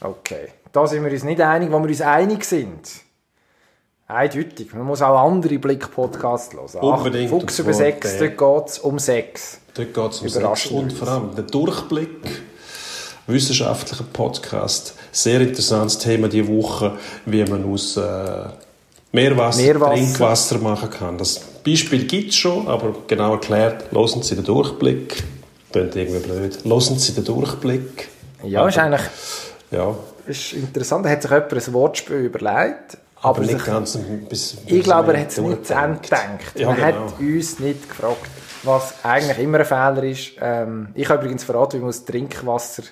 Okay. 0.00 0.48
Da 0.72 0.86
sind 0.86 1.04
wir 1.04 1.10
uns 1.10 1.24
nicht 1.24 1.40
einig, 1.40 1.70
wo 1.70 1.78
wir 1.80 1.88
uns 1.88 2.00
einig 2.00 2.44
sind. 2.44 2.88
Eindeutig. 4.10 4.74
Man 4.74 4.84
muss 4.84 5.02
auch 5.02 5.18
andere 5.18 5.58
Blick-Podcasts 5.58 6.54
hören. 6.54 6.80
Unbedingt, 6.80 7.30
Fuchs 7.30 7.58
über 7.58 7.72
Sex, 7.72 8.18
der. 8.18 8.30
dort 8.30 8.66
geht 8.66 8.68
es 8.72 8.78
um 8.80 8.98
Sex. 8.98 9.58
Dort 9.74 9.94
geht 9.94 10.10
es 10.10 10.20
um 10.20 10.28
Sex 10.28 10.66
und 10.66 10.92
vor 10.92 11.08
allem 11.08 11.34
der 11.34 11.44
Durchblick. 11.44 12.42
Wissenschaftlicher 13.26 14.04
Podcast. 14.12 14.94
Sehr 15.12 15.40
interessantes 15.40 15.98
Thema 15.98 16.28
diese 16.28 16.48
Woche, 16.48 16.98
wie 17.26 17.44
man 17.44 17.64
aus 17.72 17.96
äh, 17.96 18.00
Meerwasser, 19.12 19.62
Meerwasser. 19.62 19.94
Trinkwasser 19.94 20.58
machen 20.58 20.90
kann. 20.90 21.18
Das 21.18 21.38
Beispiel 21.64 22.06
gibt 22.06 22.30
es 22.30 22.36
schon, 22.36 22.66
aber 22.66 22.94
genau 23.06 23.34
erklärt, 23.34 23.92
hören 23.92 24.22
Sie 24.22 24.34
den 24.34 24.44
Durchblick. 24.44 25.22
Klingt 25.70 25.94
irgendwie 25.94 26.18
blöd. 26.18 26.58
Hören 26.64 26.98
Sie 26.98 27.12
den 27.12 27.24
Durchblick. 27.24 28.08
Ja, 28.42 28.66
ist 28.66 28.78
eigentlich... 28.78 29.02
Ja, 29.70 29.94
ist 30.26 30.52
interessant. 30.52 31.06
Da 31.06 31.10
hat 31.10 31.22
sich 31.22 31.30
jemand 31.30 31.52
ein 31.52 31.72
Wortspiel 31.72 32.16
überlegt. 32.16 32.98
Aber, 33.22 33.38
Aber 33.38 33.40
nicht 33.46 33.64
ganz 33.66 33.96
bis, 34.28 34.56
bis 34.56 34.58
ich 34.66 34.82
glaube, 34.82 35.12
er 35.14 35.20
hat 35.20 35.28
es 35.28 35.38
nicht 35.38 35.66
zu 35.66 35.74
Ende 35.74 36.00
gedacht. 36.00 36.24
Ja, 36.54 36.66
Man 36.68 36.76
genau. 36.76 36.86
hat 36.88 37.20
uns 37.20 37.58
nicht 37.58 37.88
gefragt, 37.88 38.18
was 38.62 38.94
eigentlich 39.04 39.38
immer 39.38 39.58
ein 39.58 39.64
Fehler 39.64 40.02
ist. 40.04 40.32
Ähm, 40.40 40.88
ich 40.94 41.08
habe 41.08 41.22
übrigens 41.22 41.44
verraten, 41.44 41.76
wie 41.76 41.80
man 41.80 41.88
aus 41.90 42.04
Trinkwasser 42.04 42.84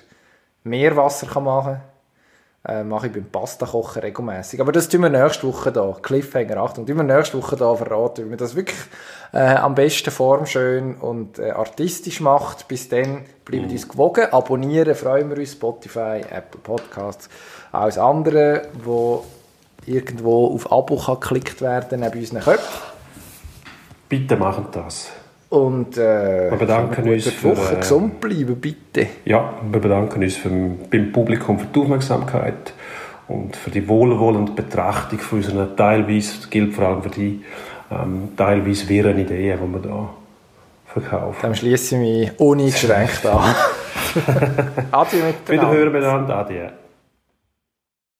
Meerwasser 0.63 1.27
kann 1.27 1.43
machen 1.45 1.79
kann. 2.65 2.79
Äh, 2.81 2.83
mache 2.83 3.07
ich 3.07 3.13
beim 3.13 3.25
Pasta-Kochen 3.25 4.01
regelmäßig. 4.01 4.59
Aber 4.59 4.73
das 4.73 4.89
tun 4.89 5.01
wir 5.01 5.09
nächste 5.09 5.47
Woche 5.47 5.71
da. 5.71 5.95
Cliffhanger, 6.01 6.57
Achtung, 6.57 6.85
tun 6.85 6.97
wir 6.97 7.03
nächste 7.03 7.41
Woche 7.41 7.55
da 7.55 7.73
verraten, 7.73 8.25
wie 8.25 8.29
man 8.29 8.37
das 8.37 8.53
wirklich 8.53 8.77
äh, 9.31 9.55
am 9.55 9.75
besten 9.75 10.11
formschön 10.11 10.95
und 10.95 11.39
äh, 11.39 11.51
artistisch 11.51 12.19
macht. 12.19 12.67
Bis 12.67 12.89
dann 12.89 13.23
bleiben 13.45 13.65
Mhm. 13.67 13.71
uns 13.71 13.87
gewogen. 13.87 14.27
Abonnieren 14.31 14.93
freuen 14.93 15.29
wir 15.29 15.37
uns. 15.37 15.53
Spotify, 15.53 16.21
Apple 16.29 16.59
Podcasts, 16.61 17.29
alles 17.71 17.97
andere, 17.97 18.63
wo 18.83 19.23
irgendwo 19.85 20.47
auf 20.53 20.71
Abo 20.71 20.97
kann 20.97 21.19
geklickt 21.19 21.61
werden 21.61 21.99
neben 22.01 22.19
unseren 22.19 22.41
Köpfen. 22.41 22.81
Bitte 24.07 24.35
machen 24.35 24.67
das. 24.71 25.11
Und 25.49 25.97
äh, 25.97 26.51
Wir 26.51 26.57
bedanken 26.57 27.09
uns 27.09 27.27
für, 27.27 27.57
Woche. 27.57 27.73
äh, 27.75 27.79
Gesund 27.79 28.19
bleiben, 28.21 28.55
bitte. 28.55 29.07
Ja, 29.25 29.53
wir 29.71 29.79
bedanken 29.81 30.21
uns 30.21 30.35
für, 30.35 30.49
beim 30.49 31.11
Publikum 31.11 31.57
für 31.57 31.65
die 31.67 31.79
Aufmerksamkeit 31.79 32.73
und 33.27 33.55
für 33.55 33.71
die 33.71 33.87
wohlwollende 33.87 34.51
Betrachtung 34.51 35.19
von 35.19 35.39
unseren 35.39 35.75
teilweise, 35.75 36.37
das 36.37 36.49
gilt 36.49 36.73
vor 36.75 36.85
allem 36.87 37.01
für 37.01 37.09
die, 37.09 37.43
ähm, 37.91 38.29
teilweise 38.37 38.87
wirren 38.89 39.17
Ideen, 39.17 39.59
die 39.59 39.73
wir 39.73 39.79
da 39.89 40.09
verkaufen. 40.85 41.37
Dann 41.41 41.55
schließe 41.55 41.95
ich 41.95 42.01
mich 42.01 42.31
ohne 42.39 42.65
geschränkt 42.65 43.25
an. 43.25 43.55
Adieu 44.91 45.23
miteinander. 45.23 45.47
Wiederhören 45.47 45.91
miteinander. 45.91 46.35
Adieu. 46.37 46.67